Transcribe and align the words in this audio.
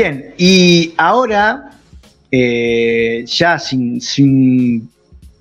Bien, 0.00 0.32
y 0.38 0.94
ahora, 0.96 1.72
eh, 2.30 3.24
ya 3.26 3.58
sin, 3.58 4.00
sin 4.00 4.88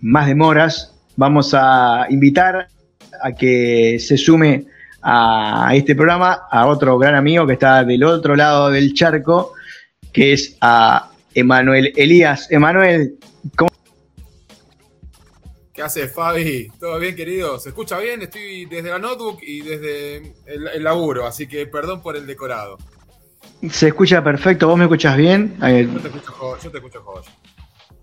más 0.02 0.26
demoras, 0.26 0.96
vamos 1.16 1.54
a 1.54 2.08
invitar 2.10 2.68
a 3.22 3.32
que 3.34 4.00
se 4.00 4.18
sume 4.18 4.66
a 5.04 5.70
este 5.76 5.94
programa 5.94 6.48
a 6.50 6.66
otro 6.66 6.98
gran 6.98 7.14
amigo 7.14 7.46
que 7.46 7.54
está 7.54 7.84
del 7.84 8.04
otro 8.04 8.36
lado 8.36 8.72
del 8.72 8.96
charco, 8.96 9.54
que 10.12 10.34
es 10.34 10.58
a 10.60 11.12
Emanuel 11.36 11.94
Elías. 11.96 12.50
Emanuel, 12.50 13.20
¿cómo? 13.56 13.70
¿Qué 15.72 15.84
hace 15.84 16.08
Fabi? 16.08 16.72
¿Todo 16.80 16.98
bien, 16.98 17.16
querido? 17.16 17.60
¿Se 17.60 17.70
escucha 17.70 18.00
bien? 18.00 18.24
Estoy 18.24 18.66
desde 18.66 18.90
la 18.90 18.98
notebook 18.98 19.38
y 19.44 19.62
desde 19.62 20.34
el, 20.48 20.84
laburo, 20.84 21.28
así 21.28 21.46
que 21.46 21.68
perdón 21.68 22.02
por 22.02 22.18
el 22.18 22.26
decorado. 22.26 22.80
Se 23.70 23.88
escucha 23.88 24.24
perfecto, 24.24 24.68
¿vos 24.68 24.78
me 24.78 24.86
escuchas 24.86 25.18
bien? 25.18 25.56
Yo 25.60 26.00
te 26.00 26.08
escucho, 26.08 26.58
yo 26.64 26.72
te 26.72 26.78
escucho 26.78 27.02
joven. 27.02 27.24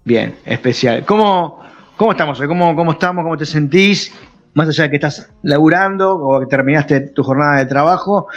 Bien, 0.04 0.36
especial. 0.44 1.04
¿Cómo, 1.06 1.60
cómo 1.96 2.12
estamos 2.12 2.38
hoy? 2.40 2.48
¿Cómo, 2.48 2.74
¿Cómo 2.74 2.92
estamos? 2.92 3.22
¿Cómo 3.22 3.36
te 3.36 3.46
sentís? 3.46 4.12
Más 4.54 4.68
allá 4.68 4.84
de 4.84 4.90
que 4.90 4.96
estás 4.96 5.30
laburando 5.42 6.16
o 6.16 6.40
que 6.40 6.46
terminaste 6.46 7.00
tu 7.00 7.22
jornada 7.22 7.58
de 7.58 7.66
trabajo, 7.66 8.28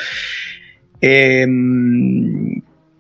eh, 1.02 1.45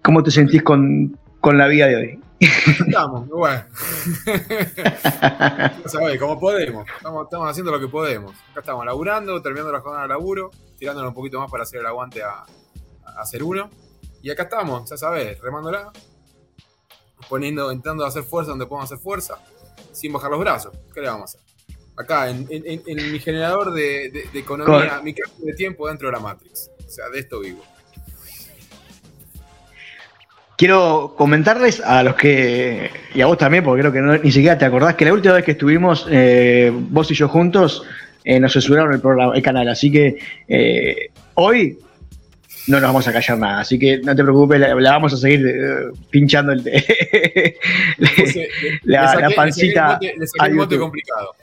¿cómo 0.01 0.23
te 0.23 0.31
sentís 0.31 0.63
con, 0.63 1.17
con 1.39 1.57
la 1.57 1.67
vida 1.67 1.87
de 1.87 1.95
hoy? 1.95 2.19
Estamos, 2.39 3.27
bueno. 3.29 3.63
sabés, 5.85 6.19
como 6.19 6.39
podemos. 6.39 6.87
Estamos, 6.87 7.49
haciendo 7.49 7.71
lo 7.71 7.79
que 7.79 7.87
podemos. 7.87 8.31
Acá 8.51 8.59
estamos 8.59 8.85
laburando, 8.85 9.41
terminando 9.41 9.71
la 9.71 9.81
jornada 9.81 10.03
de 10.03 10.09
laburo, 10.09 10.51
tirándonos 10.77 11.09
un 11.09 11.15
poquito 11.15 11.39
más 11.39 11.49
para 11.49 11.63
hacer 11.63 11.79
el 11.79 11.87
aguante 11.87 12.21
a, 12.21 12.45
hacer 13.19 13.41
uno. 13.41 13.69
Y 14.27 14.29
acá 14.29 14.43
estamos, 14.43 14.89
ya 14.89 14.97
sabés, 14.97 15.39
remándola, 15.39 15.89
poniendo, 17.29 17.71
intentando 17.71 18.05
hacer 18.05 18.23
fuerza 18.23 18.49
donde 18.49 18.65
podemos 18.65 18.91
hacer 18.91 19.01
fuerza, 19.01 19.35
sin 19.93 20.11
bajar 20.11 20.29
los 20.29 20.41
brazos. 20.41 20.77
¿Qué 20.93 20.99
le 20.99 21.07
vamos 21.07 21.33
a 21.33 21.37
hacer? 21.37 21.49
Acá, 21.95 22.29
en, 22.29 22.45
mi 23.09 23.19
generador 23.19 23.71
de, 23.71 24.27
economía, 24.33 24.99
mi 25.01 25.13
cambio 25.13 25.45
de 25.45 25.53
tiempo 25.53 25.87
dentro 25.87 26.09
de 26.09 26.11
la 26.11 26.19
Matrix. 26.19 26.69
O 26.85 26.89
sea, 26.89 27.07
de 27.07 27.19
esto 27.19 27.39
vivo. 27.39 27.63
Quiero 30.57 31.13
comentarles 31.17 31.79
a 31.79 32.03
los 32.03 32.15
que, 32.15 32.91
y 33.13 33.21
a 33.21 33.27
vos 33.27 33.37
también, 33.37 33.63
porque 33.63 33.79
creo 33.79 33.93
que 33.93 34.23
ni 34.25 34.31
siquiera 34.33 34.57
te 34.57 34.65
acordás, 34.65 34.95
que 34.95 35.05
la 35.05 35.13
última 35.13 35.35
vez 35.35 35.45
que 35.45 35.51
estuvimos 35.51 36.05
eh, 36.11 36.69
vos 36.73 37.09
y 37.11 37.13
yo 37.13 37.29
juntos, 37.29 37.85
eh, 38.25 38.41
nos 38.41 38.51
censuraron 38.51 38.93
el, 38.93 38.99
programa, 38.99 39.37
el 39.37 39.41
canal. 39.41 39.69
Así 39.69 39.89
que 39.89 40.17
eh, 40.49 41.11
hoy 41.35 41.79
no 42.67 42.79
nos 42.79 42.89
vamos 42.89 43.07
a 43.07 43.13
callar 43.13 43.37
nada. 43.37 43.61
Así 43.61 43.79
que 43.79 43.99
no 43.99 44.15
te 44.15 44.23
preocupes, 44.23 44.59
la, 44.59 44.91
vamos 44.91 45.13
a 45.13 45.17
seguir 45.17 45.55
pinchando 46.09 46.51
el, 46.51 46.63
la, 48.83 49.29
pancita. 49.35 49.99
Le 50.01 50.77
complicado. 50.77 51.35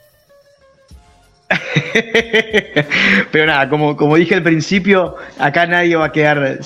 Pero 3.31 3.45
nada, 3.45 3.69
como, 3.69 3.95
como 3.95 4.15
dije 4.15 4.35
al 4.35 4.43
principio, 4.43 5.15
acá 5.37 5.65
nadie 5.65 5.95
va 5.95 6.05
a 6.05 6.11
quedar 6.11 6.59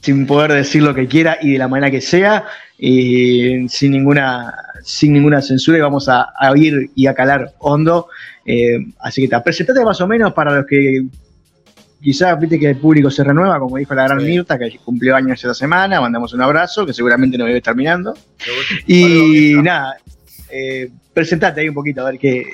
sin 0.00 0.26
poder 0.26 0.52
decir 0.52 0.82
lo 0.82 0.94
que 0.94 1.06
quiera 1.06 1.38
y 1.40 1.52
de 1.52 1.58
la 1.58 1.68
manera 1.68 1.90
que 1.90 2.00
sea, 2.00 2.44
y 2.78 3.68
sin 3.68 3.92
ninguna, 3.92 4.54
sin 4.82 5.12
ninguna 5.12 5.42
censura 5.42 5.78
y 5.78 5.80
vamos 5.82 6.08
a, 6.08 6.32
oír 6.50 6.90
y 6.94 7.06
a 7.06 7.14
calar 7.14 7.52
hondo. 7.58 8.08
Eh, 8.46 8.78
así 9.00 9.22
que 9.22 9.28
te 9.28 9.40
presentate 9.40 9.84
más 9.84 10.00
o 10.00 10.06
menos 10.06 10.32
para 10.32 10.54
los 10.56 10.66
que 10.66 11.02
quizás 12.00 12.38
viste 12.38 12.58
que 12.58 12.70
el 12.70 12.76
público 12.76 13.10
se 13.10 13.22
renueva, 13.22 13.58
como 13.58 13.76
dijo 13.76 13.94
la 13.94 14.04
gran 14.04 14.18
Mirta, 14.18 14.58
que 14.58 14.78
cumplió 14.84 15.16
años 15.16 15.42
esta 15.42 15.54
semana, 15.54 16.00
mandamos 16.00 16.32
un 16.32 16.42
abrazo, 16.42 16.86
que 16.86 16.92
seguramente 16.92 17.36
nos 17.36 17.46
debe 17.46 17.60
terminando. 17.60 18.14
Y 18.86 19.54
nada, 19.62 19.96
eh, 20.50 20.90
presentate 21.12 21.60
ahí 21.60 21.68
un 21.68 21.74
poquito, 21.74 22.02
a 22.02 22.10
ver 22.10 22.18
qué... 22.18 22.44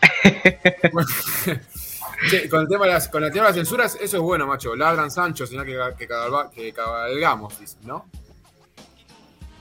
con, 2.50 2.62
el 2.62 2.68
tema 2.68 2.86
de 2.86 2.92
las, 2.92 3.08
con 3.08 3.24
el 3.24 3.32
tema 3.32 3.46
de 3.46 3.50
las 3.50 3.56
censuras, 3.56 3.96
eso 4.00 4.16
es 4.16 4.22
bueno, 4.22 4.46
macho. 4.46 4.74
Ladran 4.74 5.10
Sancho, 5.10 5.46
sino 5.46 5.64
que, 5.64 5.76
que, 5.96 6.72
cabalgamos, 6.72 7.58
dicen, 7.60 7.80
¿no? 7.84 8.06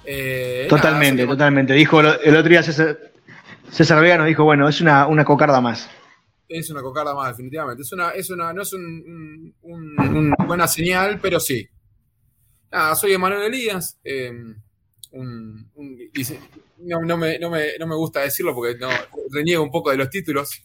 Eh, 0.05 0.67
totalmente, 0.69 1.25
totalmente. 1.25 1.73
Dijo 1.73 1.99
el 1.99 2.35
otro 2.35 2.49
día 2.49 2.63
César, 2.63 2.97
César 3.69 4.01
Vega 4.01 4.17
nos 4.17 4.27
dijo, 4.27 4.43
bueno, 4.43 4.67
es 4.67 4.81
una, 4.81 5.07
una 5.07 5.25
cocarda 5.25 5.61
más. 5.61 5.89
Es 6.47 6.69
una 6.69 6.81
cocarda 6.81 7.13
más, 7.13 7.29
definitivamente. 7.29 7.83
Es 7.83 7.91
una, 7.91 8.11
es 8.11 8.29
una, 8.29 8.53
no 8.53 8.61
es 8.61 8.73
una 8.73 10.35
buena 10.45 10.67
señal, 10.67 11.19
pero 11.21 11.39
sí. 11.39 11.67
Nada, 12.71 12.95
soy 12.95 13.13
Emanuel 13.13 13.53
Elías. 13.53 13.99
Eh, 14.03 14.31
no, 16.79 17.01
no, 17.01 17.17
me, 17.17 17.39
no, 17.39 17.49
me, 17.49 17.77
no, 17.79 17.87
me, 17.87 17.95
gusta 17.95 18.21
decirlo 18.21 18.53
porque 18.53 18.77
no, 18.77 18.89
reniego 19.31 19.63
un 19.63 19.71
poco 19.71 19.89
de 19.91 19.97
los 19.97 20.09
títulos, 20.09 20.63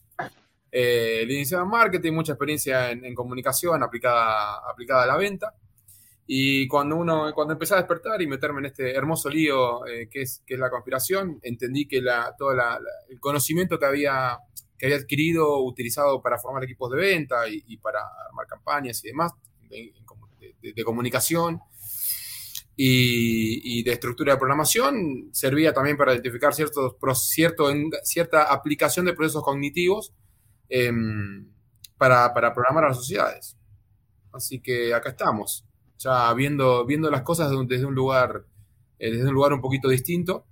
eh, 0.71 1.25
licenciado 1.27 1.65
en 1.65 1.71
marketing, 1.71 2.13
mucha 2.13 2.33
experiencia 2.33 2.91
en, 2.91 3.15
comunicación 3.15 3.83
aplicada, 3.83 4.59
aplicada 4.71 5.05
a 5.05 5.07
la 5.07 5.17
venta. 5.17 5.55
Y 6.27 6.69
cuando 6.69 6.97
uno, 6.97 7.33
cuando 7.35 7.53
empecé 7.53 7.75
a 7.75 7.79
despertar 7.79 8.23
y 8.23 8.27
meterme 8.27 8.61
en 8.61 8.67
este 8.67 8.95
hermoso 8.95 9.29
lío 9.29 9.87
eh, 9.87 10.09
que, 10.11 10.23
es, 10.23 10.43
que 10.47 10.55
es 10.55 10.61
la 10.61 10.71
conspiración, 10.71 11.39
entendí 11.43 11.87
que 11.87 12.01
la, 12.01 12.35
todo 12.39 12.53
el 12.53 13.21
conocimiento 13.21 13.79
que 13.79 13.87
había, 13.87 14.39
que 14.83 14.87
había 14.87 14.99
adquirido, 14.99 15.63
utilizado 15.63 16.21
para 16.21 16.39
formar 16.39 16.65
equipos 16.65 16.91
de 16.91 16.97
venta 16.97 17.45
y, 17.49 17.77
para 17.77 18.01
armar 18.27 18.49
campañas 18.49 19.05
y 19.05 19.09
demás, 19.11 19.31
de, 19.71 20.85
comunicación 20.85 21.61
y, 22.75 23.85
de 23.85 23.93
estructura 23.93 24.33
de 24.33 24.39
programación, 24.39 25.29
servía 25.31 25.73
también 25.73 25.97
para 25.97 26.15
identificar 26.15 26.53
ciertos, 26.53 26.97
cierto, 27.15 27.73
cierta 28.03 28.53
aplicación 28.53 29.07
de 29.07 29.13
procesos 29.13 29.45
cognitivos 29.45 30.13
Em, 30.75 31.47
para, 31.99 32.33
programar 32.33 32.85
a 32.85 32.89
las 32.89 32.97
sociedades. 32.97 33.59
Así 34.33 34.59
que 34.61 34.95
acá 34.95 35.11
estamos, 35.11 35.67
ya 35.99 36.33
viendo, 36.33 36.87
viendo 36.87 37.11
las 37.11 37.23
cosas 37.23 37.53
desde 37.69 37.85
un 37.85 37.95
lugar, 37.95 38.47
eh, 38.99 39.11
desde 39.11 39.29
un 39.29 39.35
lugar 39.35 39.53
un 39.53 39.61
poquito 39.61 39.91
distinto 39.91 40.47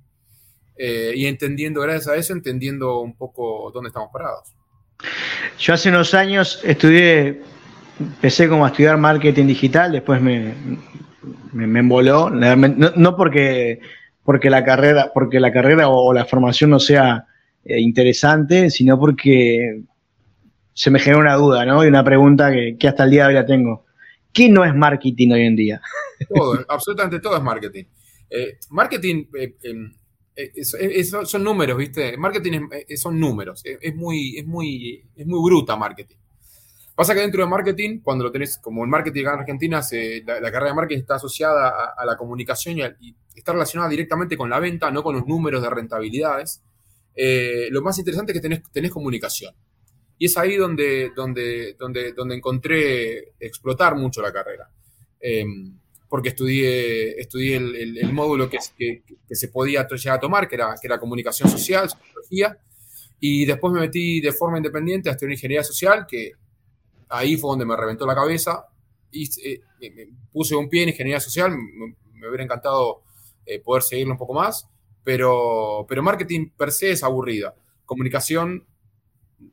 eh, 0.83 1.13
y 1.15 1.27
entendiendo, 1.27 1.83
gracias 1.83 2.09
a 2.09 2.17
eso, 2.17 2.33
entendiendo 2.33 3.01
un 3.01 3.15
poco 3.15 3.71
dónde 3.71 3.89
estamos 3.89 4.09
parados. 4.11 4.55
Yo 5.59 5.75
hace 5.75 5.91
unos 5.91 6.15
años 6.15 6.59
estudié, 6.65 7.43
empecé 7.99 8.49
como 8.49 8.65
a 8.65 8.69
estudiar 8.69 8.97
marketing 8.97 9.47
digital, 9.47 9.93
después 9.93 10.23
me, 10.23 10.55
me, 11.53 11.81
emboló, 11.81 12.31
no, 12.31 13.15
porque, 13.15 13.81
porque 14.25 14.49
la 14.49 14.65
carrera, 14.65 15.11
porque 15.13 15.39
la 15.39 15.53
carrera 15.53 15.91
o, 15.91 16.15
la 16.15 16.25
formación 16.25 16.71
no 16.71 16.81
sea 16.81 17.27
eh, 17.63 17.79
interesante, 17.79 18.71
sino 18.71 18.99
porque 18.99 19.83
se 20.73 20.91
me 20.91 20.99
generó 20.99 21.21
una 21.21 21.35
duda, 21.35 21.67
¿no? 21.67 21.85
Y 21.85 21.89
una 21.89 22.03
pregunta 22.03 22.51
que, 22.51 22.89
hasta 22.89 23.05
el 23.05 23.11
día 23.11 23.25
de 23.25 23.29
hoy 23.29 23.35
la 23.35 23.45
tengo. 23.45 23.85
¿Qué 24.33 24.49
no 24.49 24.65
es 24.65 24.75
marketing 24.75 25.33
hoy 25.33 25.43
en 25.43 25.57
día? 25.57 25.83
Todo, 26.35 26.65
absolutamente 26.69 27.21
todo 27.21 27.37
es 27.37 27.43
marketing. 27.43 27.85
Eh, 28.31 28.57
marketing 28.71 29.27
eh, 29.35 29.55
em, 30.37 30.51
eh, 30.55 31.05
son 31.05 31.45
números, 31.45 31.77
¿viste? 31.77 32.17
Marketing 32.17 32.69
son 32.97 33.19
números. 33.19 33.63
Es, 33.65 33.95
muy, 33.95 34.39
es, 34.39 34.47
muy, 34.47 35.05
es 35.17 35.27
muy 35.27 35.41
bruta 35.43 35.77
marketing. 35.77 36.17
Pasa 36.95 37.15
que 37.15 37.21
dentro 37.21 37.43
de 37.43 37.49
marketing, 37.49 38.01
cuando 38.01 38.25
lo 38.25 38.31
tenés, 38.31 38.59
como 38.59 38.85
el 38.85 38.91
marketing 38.91 39.23
en 39.23 39.29
Argentina, 39.29 39.81
la, 40.27 40.53
carrera 40.53 40.67
de 40.67 40.75
marketing 40.75 41.01
está 41.01 41.15
asociada 41.15 41.95
a, 41.97 42.05
la 42.05 42.17
comunicación 42.17 42.79
y, 43.01 43.15
está 43.35 43.53
relacionada 43.53 43.89
directamente 43.89 44.37
con 44.37 44.51
la 44.51 44.61
venta, 44.61 44.91
no 44.91 45.03
con 45.03 45.17
los 45.17 45.27
números 45.27 45.63
de 45.63 45.71
rentabilidades. 45.71 46.63
lo 47.71 47.81
más 47.83 47.99
interesante 47.99 48.33
es 48.33 48.39
que 48.39 48.43
tenés, 48.43 48.63
tenés 48.71 48.91
comunicación. 48.91 49.55
Y 50.19 50.27
es 50.27 50.37
ahí 50.37 50.57
donde, 50.57 51.13
donde, 51.17 51.75
donde, 51.79 52.13
donde 52.13 52.35
encontré 52.35 53.33
explotar 53.41 53.97
mucho 53.97 54.21
la 54.21 54.31
carrera. 54.31 54.69
Em, 55.19 55.80
porque 56.11 56.31
estudié, 56.31 57.21
estudié 57.21 57.57
el, 57.57 58.13
módulo 58.13 58.51
que, 58.51 58.59
que, 58.77 59.35
se 59.35 59.49
podía 59.49 59.87
llegar 59.87 60.19
a 60.19 60.21
tomar, 60.21 60.49
que 60.49 60.57
era, 60.57 60.75
que 60.79 60.89
era 60.89 60.99
comunicación 60.99 61.49
social, 61.49 61.89
sociología, 61.89 62.59
y 63.21 63.47
después 63.47 63.73
me 63.73 63.81
metí 63.81 64.21
de 64.21 64.33
forma 64.33 64.57
independiente 64.57 65.09
a 65.09 65.13
estudiar 65.13 65.35
ingeniería 65.35 65.63
social, 65.63 66.07
que 66.09 66.33
ahí 67.09 67.37
fue 67.37 67.51
donde 67.51 67.65
me 67.65 67.77
reventó 67.77 68.07
la 68.07 68.17
cabeza, 68.17 68.67
y 69.13 69.31
eh, 69.49 69.61
puse 70.33 70.57
un 70.57 70.69
pie 70.69 70.83
en 70.83 70.89
ingeniería 70.89 71.21
social, 71.21 71.53
me, 71.57 72.29
hubiera 72.29 72.43
encantado 72.43 73.03
eh, 73.47 73.61
poder 73.61 73.85
seguirlo 73.85 74.15
un 74.15 74.19
poco 74.19 74.35
más, 74.35 74.69
pero, 75.05 75.87
pero 75.89 76.03
marketing 76.03 76.51
per 76.57 76.73
se 76.73 76.91
es 76.91 77.05
aburrida. 77.05 77.55
Comunicación 77.87 78.67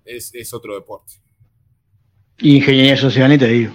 es, 0.03 0.53
otro 0.53 0.73
deporte. 0.73 1.13
Ingeniería 2.39 2.97
social, 2.97 3.29
ni 3.29 3.37
te 3.37 3.47
digo. 3.47 3.73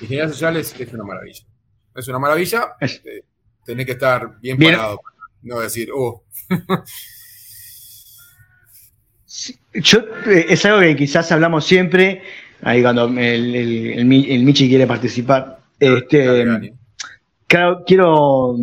Ingeniería 0.00 0.28
social 0.28 0.56
es, 0.56 0.74
una 0.92 1.04
maravilla. 1.04 1.44
Es 1.94 2.08
una 2.08 2.18
maravilla. 2.18 2.74
Eh, 2.80 3.22
tenés 3.64 3.86
que 3.86 3.92
estar 3.92 4.38
bien, 4.40 4.58
parado. 4.58 5.00
No 5.42 5.60
decir, 5.60 5.90
oh. 5.94 6.24
Yo, 9.74 9.98
eh, 10.26 10.46
es 10.48 10.64
algo 10.64 10.80
que 10.80 10.96
quizás 10.96 11.30
hablamos 11.32 11.64
siempre, 11.64 12.22
ahí 12.62 12.82
cuando 12.82 13.06
el, 13.08 13.54
el, 13.54 14.44
Michi 14.44 14.68
quiere 14.68 14.86
participar. 14.86 15.58
Este, 15.78 16.72
quiero, 17.86 18.56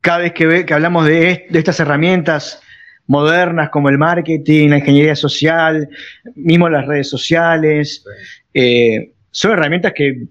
cada 0.00 0.18
vez 0.18 0.32
que, 0.32 0.46
ve, 0.46 0.66
que 0.66 0.74
hablamos 0.74 1.06
de, 1.06 1.46
estas 1.50 1.80
herramientas 1.80 2.60
modernas 3.06 3.70
como 3.70 3.88
el 3.88 3.98
marketing, 3.98 4.68
la 4.68 4.78
ingeniería 4.78 5.16
social, 5.16 5.88
mismo 6.34 6.68
las 6.68 6.86
redes 6.86 7.08
sociales, 7.08 8.04
eh, 8.52 9.12
son 9.30 9.52
herramientas 9.52 9.92
que 9.94 10.26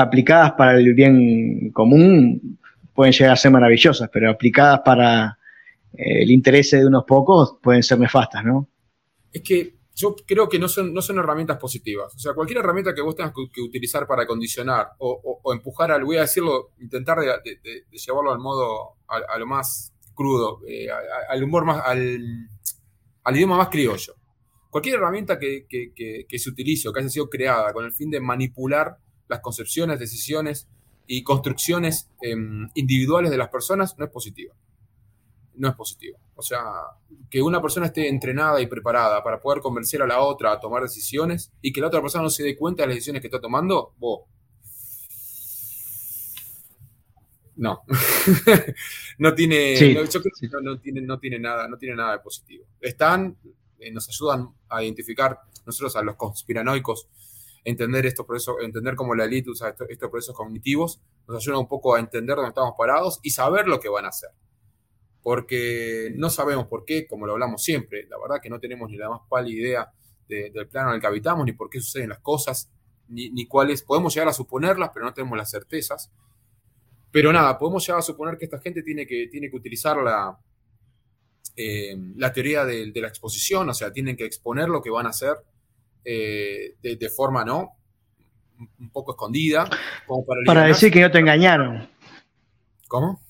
aplicadas 0.00 0.52
para 0.52 0.78
el 0.78 0.94
bien 0.94 1.70
común 1.72 2.58
pueden 2.94 3.12
llegar 3.12 3.32
a 3.32 3.36
ser 3.36 3.50
maravillosas, 3.50 4.10
pero 4.12 4.30
aplicadas 4.30 4.80
para 4.84 5.38
eh, 5.92 6.22
el 6.22 6.30
interés 6.30 6.70
de 6.70 6.86
unos 6.86 7.04
pocos 7.04 7.56
pueden 7.62 7.82
ser 7.82 7.98
nefastas, 7.98 8.44
¿no? 8.44 8.68
Es 9.32 9.42
que 9.42 9.80
yo 9.94 10.16
creo 10.26 10.48
que 10.48 10.58
no 10.58 10.68
son, 10.68 10.94
no 10.94 11.02
son 11.02 11.18
herramientas 11.18 11.58
positivas. 11.58 12.14
O 12.14 12.18
sea, 12.18 12.32
cualquier 12.32 12.58
herramienta 12.60 12.94
que 12.94 13.02
vos 13.02 13.14
tengas 13.14 13.32
que, 13.52 13.60
utilizar 13.60 14.06
para 14.06 14.26
condicionar 14.26 14.88
o, 14.98 15.52
empujar 15.52 15.92
al, 15.92 16.04
voy 16.04 16.16
a 16.16 16.22
decirlo, 16.22 16.70
intentar 16.78 17.18
de, 17.20 17.84
llevarlo 17.90 18.32
al 18.32 18.38
modo, 18.38 18.96
a, 19.08 19.38
lo 19.38 19.46
más 19.46 19.92
crudo, 20.14 20.60
eh, 20.66 20.88
al 21.28 21.42
humor 21.42 21.64
más, 21.64 21.82
al, 21.84 22.48
idioma 23.34 23.56
más 23.56 23.68
criollo. 23.68 24.14
Cualquier 24.70 24.96
herramienta 24.96 25.38
que, 25.38 25.66
se 26.30 26.50
utilice 26.50 26.88
o 26.88 26.92
que 26.92 27.00
haya 27.00 27.08
sido 27.08 27.28
creada 27.28 27.72
con 27.72 27.84
el 27.84 27.92
fin 27.92 28.10
de 28.10 28.20
manipular 28.20 28.96
las 29.30 29.40
concepciones, 29.40 29.98
decisiones 29.98 30.68
y 31.06 31.22
construcciones 31.22 32.10
em, 32.20 32.68
individuales 32.74 33.30
de 33.30 33.38
las 33.38 33.48
personas 33.48 33.96
no 33.96 34.04
es 34.04 34.10
positiva. 34.10 34.54
No 35.54 35.68
es 35.68 35.74
positiva. 35.74 36.18
O 36.34 36.42
sea, 36.42 36.62
que 37.30 37.40
una 37.40 37.62
persona 37.62 37.86
esté 37.86 38.08
entrenada 38.08 38.60
y 38.60 38.66
preparada 38.66 39.22
para 39.22 39.40
poder 39.40 39.60
convencer 39.60 40.02
a 40.02 40.06
la 40.06 40.20
otra 40.20 40.52
a 40.52 40.60
tomar 40.60 40.82
decisiones 40.82 41.52
y 41.62 41.72
que 41.72 41.80
la 41.80 41.86
otra 41.86 42.02
persona 42.02 42.24
no 42.24 42.30
se 42.30 42.42
dé 42.42 42.56
cuenta 42.56 42.82
de 42.82 42.88
las 42.88 42.96
decisiones 42.96 43.22
que 43.22 43.28
está 43.28 43.40
tomando, 43.40 43.94
vos. 43.98 44.22
No. 47.56 47.82
no 49.18 49.34
tiene. 49.34 49.74
no, 50.62 50.78
tiene, 50.80 51.02
no 51.02 51.18
tiene 51.18 51.38
nada, 51.38 51.68
no 51.68 51.76
tiene 51.76 51.94
nada 51.94 52.12
de 52.12 52.18
positivo. 52.20 52.64
Están, 52.80 53.36
eh, 53.78 53.92
nos 53.92 54.08
ayudan 54.08 54.48
a 54.68 54.82
identificar, 54.82 55.38
nosotros 55.66 55.94
a 55.94 56.02
los 56.02 56.16
conspiranoicos, 56.16 57.06
entender 57.64 58.06
estos 58.06 58.26
procesos, 58.26 58.56
entender 58.62 58.94
cómo 58.94 59.14
la 59.14 59.24
élite 59.24 59.50
usa 59.50 59.74
estos 59.88 60.10
procesos 60.10 60.36
cognitivos, 60.36 61.00
nos 61.28 61.36
ayuda 61.36 61.58
un 61.58 61.68
poco 61.68 61.94
a 61.94 62.00
entender 62.00 62.36
dónde 62.36 62.50
estamos 62.50 62.74
parados 62.76 63.20
y 63.22 63.30
saber 63.30 63.68
lo 63.68 63.80
que 63.80 63.88
van 63.88 64.06
a 64.06 64.08
hacer 64.08 64.30
porque 65.22 66.12
no 66.16 66.30
sabemos 66.30 66.66
por 66.66 66.84
qué, 66.84 67.06
como 67.06 67.26
lo 67.26 67.32
hablamos 67.32 67.62
siempre, 67.62 68.06
la 68.08 68.18
verdad 68.18 68.40
que 68.42 68.50
no 68.50 68.58
tenemos 68.58 68.90
ni 68.90 68.96
la 68.96 69.10
más 69.10 69.20
pálida 69.28 69.60
idea 69.60 69.92
del 70.28 70.68
plano 70.68 70.90
en 70.90 70.94
el 70.96 71.00
que 71.00 71.08
habitamos, 71.08 71.44
ni 71.44 71.52
por 71.52 71.68
qué 71.68 71.80
suceden 71.80 72.10
las 72.10 72.20
cosas, 72.20 72.70
ni, 73.08 73.46
cuáles, 73.46 73.82
podemos 73.82 74.14
llegar 74.14 74.28
a 74.28 74.32
suponerlas, 74.32 74.90
pero 74.94 75.04
no 75.04 75.12
tenemos 75.12 75.36
las 75.36 75.50
certezas. 75.50 76.10
Pero 77.10 77.32
nada, 77.32 77.58
podemos 77.58 77.84
llegar 77.84 77.98
a 77.98 78.02
suponer 78.02 78.38
que 78.38 78.44
esta 78.44 78.60
gente 78.60 78.84
tiene 78.84 79.04
que, 79.04 79.26
tiene 79.26 79.50
que 79.50 79.56
utilizar 79.56 79.96
la, 79.96 80.38
eh, 81.56 81.96
la 82.14 82.32
teoría 82.32 82.64
de, 82.64 82.92
la 82.94 83.08
exposición, 83.08 83.68
o 83.68 83.74
sea, 83.74 83.92
tienen 83.92 84.16
que 84.16 84.24
exponer 84.24 84.68
lo 84.68 84.80
que 84.80 84.90
van 84.90 85.06
a 85.06 85.10
hacer 85.10 85.36
eh, 86.04 86.76
de, 86.80 87.08
forma, 87.08 87.44
¿no? 87.44 87.76
Un 88.78 88.90
poco 88.90 89.12
escondida. 89.12 89.68
para 90.46 90.64
decir 90.64 90.92
que 90.92 91.00
no 91.00 91.10
te 91.10 91.18
engañaron. 91.18 91.88
¿Cómo? 92.88 93.20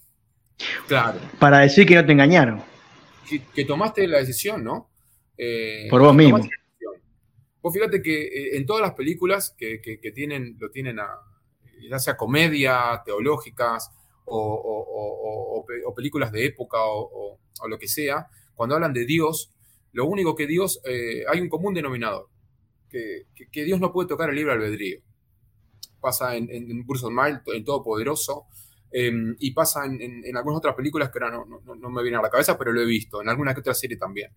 Claro. 0.86 1.20
Para 1.38 1.60
decir 1.60 1.86
que 1.86 1.94
no 1.94 2.04
te 2.04 2.12
engañaron. 2.12 2.62
Que, 3.54 3.64
tomaste 3.64 4.06
la 4.08 4.18
decisión, 4.18 4.64
¿no? 4.64 4.90
Eh, 5.36 5.86
Por 5.88 6.02
vos 6.02 6.14
mismo. 6.14 6.40
Vos 7.62 7.74
fíjate 7.74 8.02
que 8.02 8.22
eh, 8.22 8.56
en 8.56 8.66
todas 8.66 8.82
las 8.82 8.94
películas 8.94 9.54
que, 9.56 9.80
tienen, 10.14 10.56
lo 10.58 10.70
tienen 10.70 10.98
a, 10.98 11.08
ya 11.88 11.98
sea 11.98 12.16
comedia, 12.16 13.02
teológicas 13.04 13.90
o, 14.24 15.64
películas 15.94 16.32
de 16.32 16.46
época 16.46 16.78
o, 16.80 17.38
lo 17.68 17.78
que 17.78 17.88
sea, 17.88 18.26
cuando 18.54 18.74
hablan 18.74 18.92
de 18.92 19.04
Dios, 19.04 19.52
lo 19.92 20.06
único 20.06 20.34
que 20.34 20.46
Dios, 20.46 20.80
eh, 20.84 21.24
hay 21.30 21.40
un 21.40 21.48
común 21.48 21.74
denominador, 21.74 22.28
que, 22.90 23.64
Dios 23.64 23.80
no 23.80 23.92
puede 23.92 24.08
tocar 24.08 24.30
el 24.30 24.36
libre 24.36 24.52
albedrío. 24.52 25.00
Pasa 26.00 26.36
en, 26.36 26.50
en 26.50 26.86
Bruce 26.86 27.06
Mile, 27.10 27.40
en 27.46 27.64
Todopoderoso, 27.64 28.46
Em, 28.92 29.36
y 29.38 29.52
pasa 29.52 29.84
en, 29.86 30.36
algunas 30.36 30.58
otras 30.58 30.74
películas 30.74 31.10
que 31.10 31.20
ahora 31.22 31.44
no, 31.46 31.90
me 31.90 32.02
vienen 32.02 32.18
a 32.18 32.22
la 32.22 32.30
cabeza, 32.30 32.58
pero 32.58 32.72
lo 32.72 32.80
he 32.80 32.86
visto, 32.86 33.22
en 33.22 33.28
alguna 33.28 33.54
que 33.54 33.60
otra 33.60 33.74
serie 33.74 33.96
también. 33.96 34.32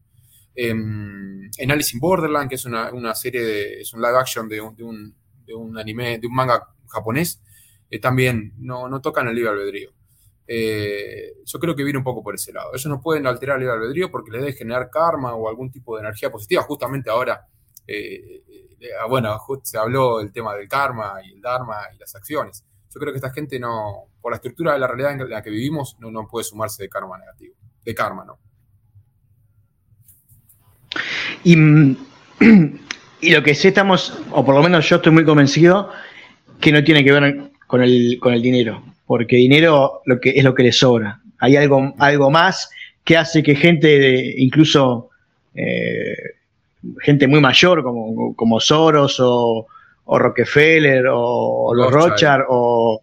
Em, 0.55 1.49
en 1.57 1.71
Alice 1.71 1.95
in 1.95 1.99
Borderland, 1.99 2.49
que 2.49 2.55
es 2.55 2.65
una, 2.65 3.15
serie, 3.15 3.41
de, 3.41 3.81
es 3.81 3.93
un 3.93 4.01
live 4.01 4.17
action 4.17 4.47
de 4.47 4.61
un, 4.61 5.77
anime, 5.77 6.19
de 6.19 6.27
un 6.27 6.35
manga 6.35 6.67
japonés, 6.87 7.41
eh, 7.89 7.99
también 7.99 8.53
no, 8.59 8.87
no 8.87 9.01
tocan 9.01 9.27
el 9.27 9.35
libre 9.35 9.49
albedrío. 9.51 9.91
Eh, 10.45 11.33
yo 11.45 11.59
creo 11.59 11.75
que 11.75 11.83
viene 11.83 11.97
un 11.97 12.03
poco 12.03 12.21
por 12.21 12.35
ese 12.35 12.53
lado. 12.53 12.71
Ellos 12.73 12.85
no 12.87 13.01
pueden 13.01 13.25
alterar 13.25 13.55
el 13.55 13.61
libre 13.61 13.75
albedrío 13.75 14.11
porque 14.11 14.29
les 14.31 14.41
debe 14.41 14.53
generar 14.53 14.89
karma 14.91 15.33
o 15.33 15.49
algún 15.49 15.71
tipo 15.71 15.95
de 15.95 16.01
energía 16.01 16.31
positiva. 16.31 16.61
Justamente 16.63 17.09
ahora, 17.09 17.47
eh, 17.87 18.43
bueno, 19.09 19.37
se 19.63 19.77
habló 19.77 20.19
del 20.19 20.31
tema 20.31 20.55
del 20.55 20.67
karma 20.67 21.15
y 21.23 21.33
el 21.33 21.41
dharma 21.41 21.77
y 21.93 21.97
las 21.97 22.15
acciones. 22.15 22.63
Yo 22.93 22.99
creo 22.99 23.11
que 23.11 23.17
esta 23.17 23.31
gente 23.31 23.59
no, 23.59 24.09
por 24.21 24.31
la 24.31 24.37
estructura 24.37 24.73
de 24.73 24.79
la 24.79 24.87
realidad 24.87 25.13
en 25.13 25.29
la 25.29 25.41
que 25.41 25.49
vivimos, 25.49 25.97
no, 25.99 26.27
puede 26.27 26.43
sumarse 26.43 26.83
de 26.83 26.89
karma 26.89 27.17
negativo. 27.17 27.55
De 27.83 27.95
karma, 27.95 28.25
¿no? 28.25 28.39
Y, 31.43 31.55
lo 33.31 33.41
que 33.41 33.55
sí 33.55 33.69
estamos, 33.69 34.21
o 34.31 34.45
por 34.45 34.53
lo 34.53 34.61
menos 34.61 34.87
yo 34.87 34.97
estoy 34.97 35.11
muy 35.11 35.25
convencido, 35.25 35.89
que 36.59 36.71
no 36.71 36.83
tiene 36.83 37.03
que 37.03 37.11
ver 37.11 37.51
con 37.67 37.81
el, 37.81 38.19
con 38.19 38.33
el 38.33 38.41
dinero, 38.41 38.83
porque 39.05 39.37
dinero 39.37 40.01
lo 40.05 40.19
que, 40.19 40.31
es 40.31 40.43
lo 40.43 40.53
que 40.53 40.63
le 40.63 40.71
sobra. 40.71 41.21
Hay 41.39 41.55
algo, 41.55 41.93
algo 41.97 42.29
más 42.29 42.69
que 43.03 43.17
hace 43.17 43.43
que 43.43 43.55
gente, 43.55 44.35
incluso 44.37 45.09
eh, 45.55 46.15
gente 47.01 47.27
muy 47.27 47.39
mayor 47.39 47.83
como, 47.83 48.35
como 48.35 48.59
Soros 48.59 49.19
o, 49.19 49.67
o 50.05 50.19
Rockefeller 50.19 51.05
o, 51.09 51.73
los 51.73 51.91
Rothschild 51.91 52.45
o 52.49 53.01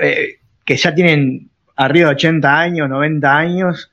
eh, 0.00 0.38
que 0.64 0.76
ya 0.76 0.94
tienen 0.94 1.50
arriba 1.76 2.08
de 2.08 2.14
80 2.14 2.60
años, 2.60 2.88
90 2.88 3.36
años, 3.36 3.90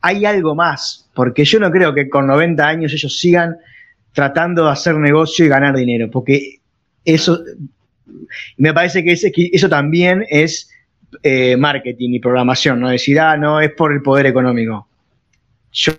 hay 0.00 0.24
algo 0.24 0.54
más, 0.54 1.08
porque 1.14 1.44
yo 1.44 1.60
no 1.60 1.70
creo 1.70 1.94
que 1.94 2.08
con 2.08 2.26
90 2.26 2.66
años 2.66 2.92
ellos 2.92 3.18
sigan 3.18 3.56
tratando 4.12 4.64
de 4.64 4.70
hacer 4.70 4.96
negocio 4.96 5.44
y 5.44 5.48
ganar 5.48 5.76
dinero, 5.76 6.10
porque 6.10 6.60
eso 7.04 7.42
me 8.56 8.72
parece 8.72 9.04
que, 9.04 9.12
eso 9.52 9.68
también 9.68 10.24
es 10.28 10.70
eh, 11.22 11.56
marketing 11.56 12.14
y 12.14 12.20
programación, 12.20 12.80
no 12.80 12.88
decir, 12.88 13.20
ah, 13.20 13.36
no, 13.36 13.60
es 13.60 13.72
por 13.72 13.92
el 13.92 14.02
poder 14.02 14.26
económico. 14.26 14.88
Yo, 15.72 15.92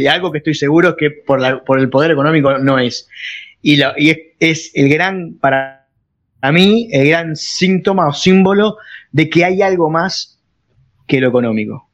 de 0.00 0.08
algo 0.08 0.32
que 0.32 0.38
estoy 0.38 0.54
seguro 0.54 0.90
es 0.90 0.94
que 0.96 1.10
por, 1.10 1.64
por 1.64 1.78
el 1.78 1.88
poder 1.88 2.10
económico 2.10 2.58
no 2.58 2.78
es. 2.78 3.08
Y, 3.62 3.80
es, 4.40 4.72
el 4.74 4.88
gran, 4.88 5.38
para 5.38 5.86
mí, 6.52 6.88
el 6.90 7.08
gran 7.08 7.36
síntoma 7.36 8.08
o 8.08 8.12
símbolo 8.12 8.76
de 9.12 9.30
que 9.30 9.44
hay 9.44 9.62
algo 9.62 9.90
más 9.90 10.40
que 11.06 11.20
lo 11.20 11.28
económico. 11.28 11.88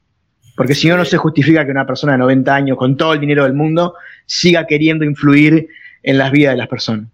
Porque 0.57 0.75
si 0.75 0.89
no, 0.89 0.97
no 0.97 1.05
se 1.05 1.19
justifica 1.19 1.65
que 1.65 1.71
una 1.71 1.87
persona 1.87 2.13
de 2.13 2.19
90 2.19 2.55
años, 2.55 2.79
con 2.79 2.97
todo 2.97 3.13
el 3.13 3.21
dinero 3.21 3.45
del 3.45 3.55
mundo, 3.55 3.95
siga 4.25 4.67
queriendo 4.67 5.05
influir 5.05 5.69
en 6.03 6.19
las 6.19 6.33
vidas 6.33 6.55
de 6.55 6.59
las 6.59 6.69
personas. 6.69 7.11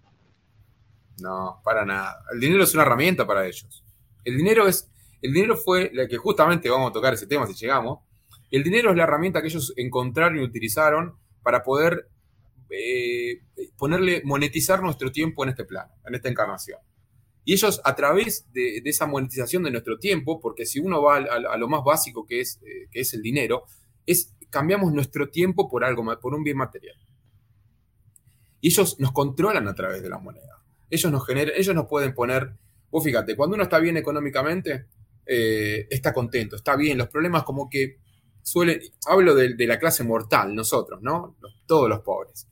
No, 1.19 1.59
para 1.63 1.85
nada. 1.85 2.17
El 2.33 2.39
dinero 2.39 2.63
es 2.63 2.73
una 2.73 2.83
herramienta 2.83 3.27
para 3.27 3.45
ellos. 3.45 3.83
El 4.23 4.37
dinero 4.37 4.67
es, 4.67 4.89
el 5.21 5.33
dinero 5.33 5.57
fue 5.57 5.91
la 5.93 6.07
que 6.07 6.17
justamente 6.17 6.69
vamos 6.69 6.91
a 6.91 6.93
tocar 6.93 7.13
ese 7.13 7.27
tema 7.27 7.45
si 7.45 7.53
llegamos. 7.53 7.99
El 8.49 8.63
dinero 8.63 8.91
es 8.91 8.97
la 8.97 9.03
herramienta 9.03 9.41
que 9.41 9.47
ellos 9.47 9.73
encontraron 9.75 10.37
y 10.37 10.43
utilizaron 10.43 11.17
para 11.43 11.63
poder 11.63 12.09
eh, 12.69 13.41
ponerle, 13.77 14.21
monetizar 14.25 14.81
nuestro 14.81 15.11
tiempo 15.11 15.43
en 15.43 15.49
este 15.49 15.65
plano, 15.65 15.93
en 16.05 16.15
esta 16.15 16.29
encarnación. 16.29 16.79
Y 17.43 17.53
ellos 17.53 17.79
a 17.85 17.95
través 17.95 18.51
de, 18.51 18.81
esa 18.83 19.05
monetización 19.05 19.63
de 19.63 19.71
nuestro 19.71 19.97
tiempo, 19.97 20.39
porque 20.41 20.65
si 20.65 20.79
uno 20.79 21.01
va 21.01 21.15
a, 21.17 21.57
lo 21.57 21.69
más 21.69 21.81
básico 21.83 22.25
que 22.25 22.41
es, 22.41 22.59
eh, 22.63 22.89
que 22.91 22.99
es 23.01 23.13
el 23.13 23.21
dinero, 23.21 23.63
es 24.05 24.33
cambiamos 24.49 24.91
nuestro 24.91 25.29
tiempo 25.29 25.69
por 25.69 25.83
algo, 25.83 26.03
por 26.19 26.35
un 26.35 26.43
bien 26.43 26.57
material. 26.57 26.97
Y 28.59 28.67
ellos 28.67 28.99
nos 28.99 29.11
controlan 29.11 29.67
a 29.67 29.75
través 29.75 30.01
de 30.01 30.09
la 30.09 30.19
moneda. 30.19 30.61
Ellos 30.89 31.11
nos 31.11 31.25
generan, 31.25 31.53
ellos 31.55 31.75
nos 31.75 31.87
pueden 31.87 32.13
poner, 32.13 32.51
vos 32.89 33.03
fíjate, 33.03 33.35
cuando 33.35 33.55
uno 33.55 33.63
está 33.63 33.79
bien 33.79 33.97
económicamente, 33.97 34.87
eh, 35.25 35.87
está 35.89 36.13
contento, 36.13 36.55
está 36.55 36.75
bien. 36.75 36.97
Los 36.97 37.09
problemas 37.09 37.43
como 37.43 37.69
que 37.69 37.99
suelen, 38.47 38.79
hablo 39.07 39.35
de, 39.35 39.55
la 39.67 39.77
clase 39.77 40.03
mortal, 40.03 40.55
nosotros, 40.55 41.01
¿no? 41.01 41.35
todos 41.65 41.89
los 41.89 41.99
pobres 41.99 42.47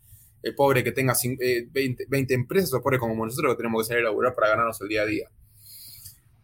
el 0.46 0.54
pobre 0.54 0.84
que 0.84 0.92
tenga 0.92 1.16
20, 1.24 1.70
20, 1.72 2.04
eh, 2.04 2.36
empresas 2.36 2.72
o 2.76 2.82
pobre 2.82 3.00
como 3.00 3.26
nosotros 3.26 3.54
que 3.54 3.58
tenemos 3.58 3.82
que 3.82 3.88
salir 3.88 4.06
a 4.06 4.10
laburar 4.10 4.36
para 4.36 4.50
ganarnos 4.50 4.80
el 4.80 4.88
día 4.88 5.02
a 5.02 5.06
día. 5.06 5.28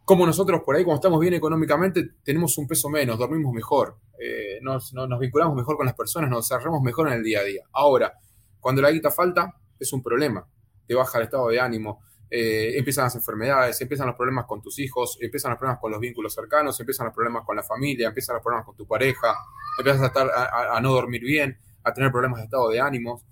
Como 0.03 0.25
nosotros 0.25 0.61
por 0.65 0.75
ahí, 0.75 0.83
cuando 0.83 0.97
estamos 0.97 1.19
bien 1.19 1.35
económicamente, 1.35 2.09
tenemos 2.23 2.57
un 2.57 2.67
peso 2.67 2.89
menos, 2.89 3.19
dormimos 3.19 3.53
mejor, 3.53 3.97
eh, 4.19 4.57
nos, 4.63 4.91
vinculamos 5.19 5.55
mejor 5.55 5.77
con 5.77 5.85
las 5.85 5.95
personas, 5.95 6.31
nos 6.31 6.49
desarrollamos 6.49 6.81
mejor 6.81 7.09
en 7.09 7.13
el 7.13 7.23
día 7.23 7.41
a 7.41 7.43
día. 7.43 7.61
Ahora, 7.73 8.11
cuando 8.59 8.81
la 8.81 8.89
guita 8.89 9.11
falta, 9.11 9.55
es 9.79 9.93
un 9.93 10.01
problema, 10.01 10.47
te 10.87 10.95
baja 10.95 11.19
el 11.19 11.25
estado 11.25 11.49
de 11.49 11.59
ánimo, 11.59 12.01
eh, 12.33 12.77
empiezan 12.77 13.03
las 13.03 13.15
enfermedades, 13.15 13.81
empiezan 13.81 14.07
los 14.07 14.15
problemas 14.15 14.45
con 14.45 14.61
tus 14.61 14.79
hijos, 14.79 15.17
empiezan 15.19 15.51
los 15.51 15.59
problemas 15.59 15.81
con 15.81 15.91
los 15.91 15.99
vínculos 15.99 16.33
cercanos, 16.33 16.79
empiezan 16.79 17.07
los 17.07 17.13
problemas 17.13 17.43
con 17.45 17.57
la 17.57 17.63
familia, 17.63 18.07
empiezan 18.07 18.35
los 18.35 18.41
problemas 18.41 18.65
con 18.65 18.77
tu 18.77 18.87
pareja, 18.87 19.35
empiezas 19.77 20.01
a, 20.01 20.05
estar, 20.05 20.31
a, 20.33 20.79
no 20.79 20.93
dormir 20.93 21.21
bien, 21.21 21.57
a 21.83 21.93
tener 21.93 22.09
problemas 22.09 22.39
de 22.39 22.45
estado 22.45 22.69
de 22.69 22.79
ánimos, 22.79 23.23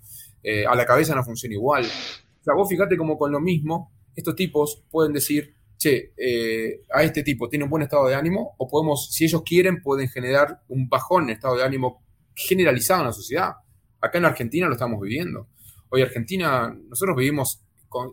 eh, 0.42 0.66
a 0.66 0.74
la 0.74 0.84
cabeza 0.84 1.14
no 1.14 1.24
funciona 1.24 1.54
igual. 1.54 1.86
O 1.86 2.44
sea, 2.44 2.52
vos 2.52 2.68
fíjate 2.68 2.98
como 2.98 3.16
con 3.16 3.32
lo 3.32 3.40
mismo, 3.40 3.90
estos 4.14 4.36
tipos 4.36 4.84
pueden 4.90 5.14
decir, 5.14 5.54
che, 5.78 6.12
eh, 6.14 6.82
a 6.92 7.02
este 7.02 7.22
tipo 7.22 7.48
tiene 7.48 7.64
un 7.64 7.70
buen 7.70 7.82
estado 7.82 8.06
de 8.06 8.14
ánimo, 8.14 8.54
o 8.58 8.68
podemos, 8.68 9.10
si 9.14 9.24
ellos 9.24 9.42
quieren, 9.46 9.80
pueden 9.82 10.10
generar 10.10 10.60
un 10.68 10.90
bajón 10.90 11.24
en 11.24 11.30
estado 11.30 11.56
de 11.56 11.64
ánimo 11.64 12.02
generalizado 12.34 13.00
en 13.00 13.06
la 13.06 13.12
sociedad. 13.14 13.52
Acá 13.98 14.18
en 14.18 14.26
Argentina 14.26 14.66
lo 14.66 14.74
estamos 14.74 15.00
viviendo. 15.00 15.48
Hoy 15.88 16.02
Argentina, 16.02 16.76
nosotros 16.86 17.16
vivimos 17.16 17.62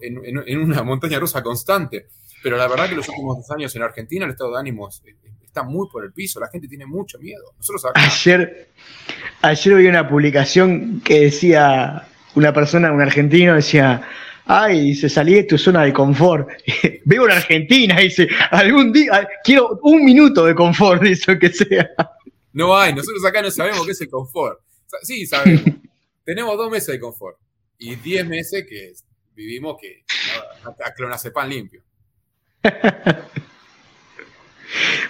en, 0.01 0.57
una 0.57 0.84
montaña 0.84 1.19
rusa 1.19 1.43
constante, 1.43 2.07
pero 2.43 2.57
la 2.57 2.67
verdad 2.67 2.89
que 2.89 2.96
los 2.96 3.07
últimos 3.10 3.38
dos 3.38 3.51
años 3.51 3.75
en 3.75 3.84
Argentina 3.84 4.25
el 4.25 4.31
estado 4.31 4.53
de 4.53 4.60
ánimo 4.60 4.89
está 5.43 5.63
muy 5.63 5.88
por 5.89 6.03
el 6.03 6.13
piso, 6.13 6.39
la 6.39 6.50
gente 6.50 6.67
tiene 6.67 6.86
mucho 6.86 7.19
miedo. 7.19 7.53
Nosotros 7.57 7.91
Ayer, 7.96 8.69
ayer 9.41 9.75
vi 9.75 9.88
una 9.88 10.07
publicación 10.07 11.01
que 11.03 11.22
decía, 11.22 12.07
una 12.36 12.53
persona, 12.53 12.91
un 12.91 13.01
argentino, 13.01 13.55
decía, 13.55 14.07
ay, 14.46 14.96
se 14.96 15.10
salí 15.10 15.34
de 15.36 15.43
tu 15.43 15.57
zona 15.57 15.84
de 15.84 15.93
confort. 15.93 16.50
Vivo 17.05 17.25
en 17.25 17.31
Argentina, 17.31 18.00
dice, 18.00 18.27
algún 18.51 18.91
día, 18.91 19.27
quiero 19.43 19.79
un 19.84 20.05
minuto 20.05 20.46
de 20.46 20.55
confort, 20.55 21.01
dice 21.03 21.38
que 21.38 21.50
sea. 21.50 21.89
No 22.53 22.75
hay, 22.75 22.93
nosotros 22.93 23.24
acá 23.25 23.41
no 23.41 23.51
sabemos 23.51 23.86
qué 23.86 23.91
es 23.91 24.01
el 24.01 24.10
confort. 24.10 24.60
Sí, 25.03 25.25
sabemos. 25.25 25.63
Tenemos 26.25 26.57
dos 26.57 26.72
meses 26.72 26.88
de 26.88 27.00
confort 27.00 27.38
y 27.77 27.96
diez 27.96 28.27
meses 28.27 28.65
que 28.67 28.93
vivimos 29.38 29.77
que 29.79 30.03
a 30.84 30.94
clonazepam 30.94 31.48
limpio. 31.48 31.84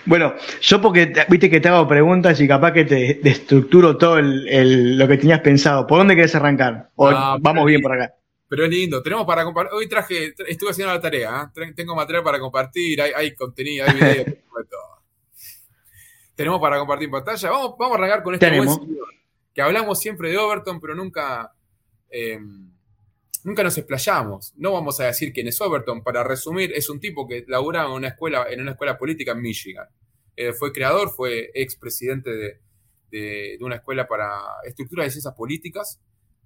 Bueno, 0.06 0.36
yo 0.62 0.80
porque 0.80 1.12
viste 1.28 1.50
que 1.50 1.60
te 1.60 1.68
hago 1.68 1.88
preguntas 1.88 2.40
y 2.40 2.48
capaz 2.48 2.72
que 2.72 2.86
te 2.86 3.20
destructuro 3.22 3.98
todo 3.98 4.22
lo 4.22 5.08
que 5.08 5.18
tenías 5.18 5.42
pensado. 5.42 5.88
¿Por 5.88 5.98
dónde 5.98 6.16
querés 6.16 6.36
arrancar? 6.36 6.92
vamos 6.96 7.66
bien 7.66 7.82
por 7.82 7.94
acá. 7.94 8.14
Pero 8.48 8.64
es 8.64 8.70
lindo, 8.70 9.04
tenemos 9.04 9.26
para 9.26 9.44
compartir. 9.44 9.74
Hoy 9.74 9.90
traje, 9.90 10.34
estuve 10.48 10.70
haciendo 10.70 10.94
la 10.94 11.02
tarea, 11.02 11.52
¿eh? 11.54 11.74
tengo 11.76 11.96
material 11.96 12.24
para 12.24 12.40
compartir, 12.40 13.02
hay, 13.02 13.36
contenido, 13.36 13.86
hay 13.86 13.96
videos, 13.96 14.28
Tenemos 16.36 16.62
para 16.62 16.78
compartir 16.78 17.10
pantalla. 17.10 17.50
Vamos, 17.50 17.76
vamos 17.78 17.96
a 17.96 17.98
arrancar 17.98 18.24
con 18.24 18.36
este 18.36 18.46
tenemos. 18.46 18.80
que 19.54 19.62
hablamos 19.62 20.00
siempre 20.00 20.30
de 20.30 20.38
Overton, 20.38 20.80
pero 20.80 20.96
nunca. 20.96 21.52
Em, 22.10 22.72
nunca 23.48 23.63
nos 23.63 23.77
explayamos. 23.77 24.54
No 24.58 24.74
vamos 24.74 25.00
a 25.00 25.06
decir 25.06 25.32
quién 25.32 25.48
es 25.48 25.62
Overton. 25.62 26.04
Para 26.04 26.22
resumir, 26.22 26.74
es 26.75 26.89
un 26.89 27.00
tipo 27.00 27.25
que 27.25 27.46
laburaba 27.48 27.89
en 27.89 27.96
una 27.96 28.10
escuela, 28.10 28.46
en 28.50 28.60
una 28.60 28.72
escuela 28.72 28.98
política 28.98 29.32
en 29.32 29.42
Michigan. 29.42 29.88
Eh, 30.36 30.51
fue 30.51 30.74
creador, 30.74 31.12
fue 31.16 31.50
expresidente 31.54 32.30
de, 32.30 32.60
de, 33.10 33.58
una 33.62 33.77
escuela 33.77 34.06
para 34.06 34.38
estructura 34.66 35.06
de 35.06 35.12
ciencias 35.12 35.34
políticas. 35.34 36.01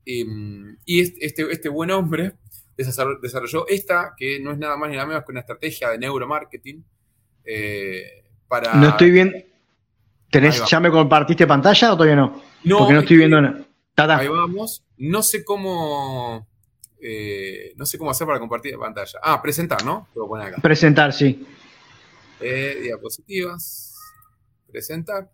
y 0.05 0.99
este, 1.21 1.51
este 1.51 1.69
buen 1.69 1.89
hombre 1.89 2.33
desarrolló 2.77 3.67
esta, 3.67 4.13
que 4.15 4.39
no 4.39 4.51
es 4.51 4.59
nada 4.59 4.77
más 4.77 4.89
ni 4.91 4.95
nada 4.95 5.07
menos 5.07 5.23
que 5.25 5.31
una 5.31 5.41
estrategia 5.41 5.89
de 5.89 5.97
neuromarketing. 5.97 6.85
Eh, 7.43 8.25
para... 8.47 8.75
No 8.75 8.89
estoy 8.89 9.09
viendo. 9.09 9.37
¿Tenés, 10.29 10.63
¿Ya 10.69 10.79
me 10.79 10.91
compartiste 10.91 11.47
pantalla 11.47 11.93
o 11.93 11.97
todavía 11.97 12.15
no? 12.15 12.43
No. 12.63 12.77
Porque 12.77 12.93
no 12.93 12.99
estoy 12.99 13.17
viendo 13.17 13.41
nada. 13.41 14.17
Ahí 14.19 14.27
vamos. 14.27 14.85
No 14.97 15.23
sé 15.23 15.43
cómo. 15.43 16.47
Eh, 17.03 17.73
no 17.77 17.85
sé 17.85 17.97
cómo 17.97 18.11
hacer 18.11 18.27
para 18.27 18.39
compartir 18.39 18.77
pantalla. 18.77 19.19
Ah, 19.23 19.41
presentar, 19.41 19.83
¿no? 19.83 20.07
poner 20.13 20.47
acá. 20.47 20.61
Presentar, 20.61 21.11
sí. 21.11 21.47
Eh, 22.39 22.79
diapositivas. 22.83 23.95
Presentar. 24.67 25.31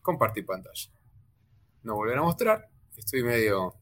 Compartir 0.00 0.46
pantalla. 0.46 0.90
No 1.82 1.96
volver 1.96 2.16
a 2.16 2.22
mostrar. 2.22 2.68
Estoy 2.96 3.22
medio. 3.22 3.74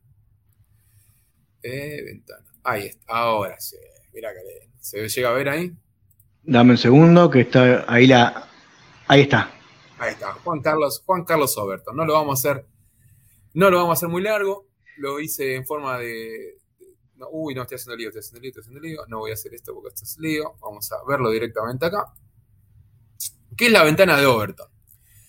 Eh, 1.62 2.02
ventana. 2.04 2.46
Ahí 2.64 2.86
está. 2.86 3.12
Ahora 3.12 3.60
sí. 3.60 3.76
Mira 4.12 4.30
que 4.32 4.68
¿Se 4.80 5.08
llega 5.08 5.30
a 5.30 5.32
ver 5.32 5.48
ahí? 5.48 5.72
Dame 6.42 6.72
un 6.72 6.78
segundo, 6.78 7.30
que 7.30 7.42
está 7.42 7.84
ahí 7.86 8.06
la. 8.06 8.48
Ahí 9.06 9.22
está. 9.22 9.52
Ahí 9.98 10.12
está. 10.12 10.32
Juan 10.32 10.60
Carlos, 10.62 11.02
Juan 11.04 11.24
Carlos 11.24 11.56
Oberto. 11.58 11.92
No 11.92 12.04
lo 12.04 12.14
vamos 12.14 12.44
a 12.44 12.50
hacer. 12.50 12.66
No 13.52 13.70
lo 13.70 13.76
vamos 13.76 13.90
a 13.90 13.98
hacer 13.98 14.08
muy 14.08 14.22
largo. 14.22 14.66
Lo 14.96 15.20
hice 15.20 15.54
en 15.54 15.66
forma 15.66 15.98
de, 15.98 16.59
uy, 17.30 17.54
no, 17.54 17.62
estoy 17.62 17.76
haciendo 17.76 17.96
lío, 17.96 18.08
estoy 18.08 18.20
haciendo 18.20 18.40
lío, 18.40 18.48
estoy 18.50 18.60
haciendo 18.62 18.80
lío. 18.80 19.06
No 19.08 19.18
voy 19.18 19.30
a 19.30 19.34
hacer 19.34 19.54
esto 19.54 19.74
porque 19.74 19.88
esto 19.88 20.04
es 20.04 20.18
lío. 20.18 20.56
Vamos 20.60 20.90
a 20.92 20.96
verlo 21.06 21.30
directamente 21.30 21.86
acá. 21.86 22.12
¿Qué 23.56 23.66
es 23.66 23.72
la 23.72 23.84
ventana 23.84 24.16
de 24.16 24.26
Overton? 24.26 24.68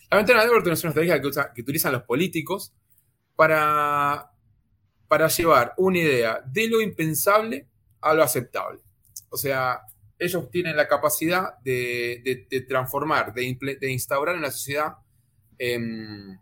La 0.10 0.18
ventana 0.18 0.44
de 0.44 0.50
Overton 0.50 0.74
es 0.74 0.84
una 0.84 0.90
estrategia 0.90 1.22
que, 1.22 1.62
utilizan 1.62 1.94
los 1.94 2.04
políticos 2.04 2.74
para, 3.36 4.32
para 5.08 5.28
llevar 5.28 5.74
una 5.78 5.98
idea 5.98 6.42
de 6.46 6.68
lo 6.68 6.82
impensable 6.82 7.68
a 8.02 8.14
lo 8.14 8.24
aceptable. 8.24 8.80
O 9.30 9.38
sea, 9.38 9.82
ellos 10.22 10.52
tienen 10.52 10.76
la 10.76 10.88
capacidad 10.88 11.58
de, 11.64 12.48
transformar, 12.68 13.34
de, 13.34 13.92
instaurar 13.92 14.36
en 14.36 14.42
la 14.44 14.52
sociedad 14.52 14.98
em, 15.58 16.38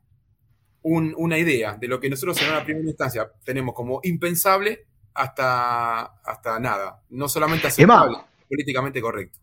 una 0.81 1.37
idea 1.37 1.77
de 1.77 1.87
lo 1.87 1.99
que 1.99 2.09
nosotros 2.09 2.41
en 2.41 2.49
una 2.49 2.63
primera 2.65 2.87
instancia 2.87 3.31
tenemos 3.43 3.73
como 3.73 4.01
impensable 4.03 4.87
hasta, 5.13 6.01
hasta 6.01 6.59
nada. 6.59 7.03
No 7.09 7.27
solamente 7.27 7.67
aceptable, 7.67 8.17
políticamente 8.47 9.01
correcto. 9.01 9.39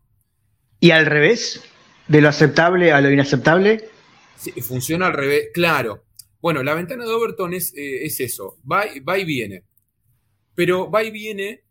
¿Y 0.79 0.91
al 0.91 1.05
revés? 1.05 1.63
¿De 2.07 2.21
lo 2.21 2.29
aceptable 2.29 2.91
a 2.91 3.01
lo 3.01 3.11
inaceptable? 3.11 3.89
Sí, 4.35 4.51
funciona 4.61 5.07
al 5.07 5.13
revés, 5.13 5.49
claro. 5.53 6.05
Bueno, 6.39 6.63
la 6.63 6.75
ventana 6.75 7.03
de 7.03 7.11
Overton 7.11 7.53
es, 7.53 7.73
eh, 7.75 8.05
es 8.05 8.19
eso, 8.19 8.57
va, 8.69 8.85
va, 9.07 9.17
y 9.17 9.25
viene. 9.25 9.65
Pero 10.55 10.89
va 10.89 11.03
y 11.03 11.11
viene 11.11 11.63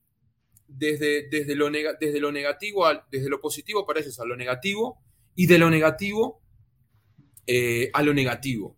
desde, 0.67 1.29
desde, 1.29 1.55
lo, 1.55 1.71
desde 1.71 2.21
lo 2.21 2.33
negativo, 2.33 2.85
desde 3.11 3.29
lo 3.29 3.41
positivo 3.41 3.87
para 3.87 4.01
ellos 4.01 4.19
a 4.21 4.25
lo 4.25 4.37
negativo, 4.37 5.01
y 5.35 5.47
de 5.47 5.59
lo 5.59 5.71
negativo 5.71 6.43
eh, 7.47 7.91
a 7.93 8.03
lo 8.03 8.13
negativo. 8.13 8.77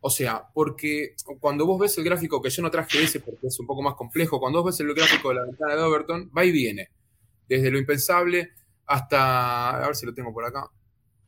O 0.00 0.08
sea, 0.10 0.44
porque 0.54 1.14
cuando 1.38 1.66
vos 1.66 1.78
ves 1.78 1.96
el 1.98 2.04
gráfico, 2.04 2.40
que 2.40 2.50
yo 2.50 2.62
no 2.62 2.70
traje 2.70 3.02
ese 3.02 3.20
porque 3.20 3.48
es 3.48 3.60
un 3.60 3.66
poco 3.66 3.82
más 3.82 3.94
complejo, 3.94 4.40
cuando 4.40 4.62
vos 4.62 4.72
ves 4.72 4.80
el 4.80 4.94
gráfico 4.94 5.28
de 5.28 5.34
la 5.36 5.44
ventana 5.44 5.76
de 5.76 5.82
Overton, 5.82 6.30
va 6.36 6.44
y 6.44 6.52
viene. 6.52 6.88
Desde 7.48 7.70
lo 7.70 7.78
impensable 7.78 8.50
hasta. 8.86 9.82
A 9.82 9.86
ver 9.86 9.96
si 9.96 10.06
lo 10.06 10.14
tengo 10.14 10.32
por 10.32 10.44
acá. 10.44 10.68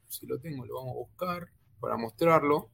Si 0.08 0.26
lo 0.26 0.38
tengo, 0.38 0.64
lo 0.64 0.76
vamos 0.76 0.94
a 0.94 0.98
buscar 0.98 1.48
para 1.80 1.96
mostrarlo. 1.96 2.70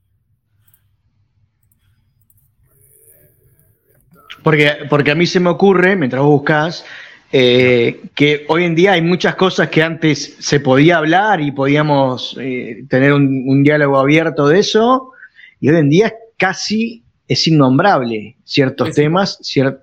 Porque, 4.43 4.71
porque 4.89 5.11
a 5.11 5.15
mí 5.15 5.25
se 5.25 5.39
me 5.39 5.49
ocurre, 5.49 5.95
mientras 5.95 6.21
vos 6.21 6.31
buscas, 6.31 6.85
eh, 7.31 8.05
que 8.15 8.45
hoy 8.47 8.63
en 8.63 8.73
día 8.73 8.93
hay 8.93 9.01
muchas 9.03 9.35
cosas 9.35 9.69
que 9.69 9.83
antes 9.83 10.35
se 10.39 10.59
podía 10.59 10.97
hablar 10.97 11.39
y 11.41 11.51
podíamos 11.51 12.35
eh, 12.39 12.85
tener 12.89 13.13
un, 13.13 13.63
diálogo 13.63 13.99
abierto 13.99 14.47
de 14.47 14.59
eso, 14.59 15.11
y 15.59 15.69
hoy 15.69 15.77
en 15.77 15.89
día 15.89 16.13
casi 16.37 17.03
es 17.27 17.47
innombrable 17.47 18.37
ciertos 18.43 18.93
temas, 18.95 19.39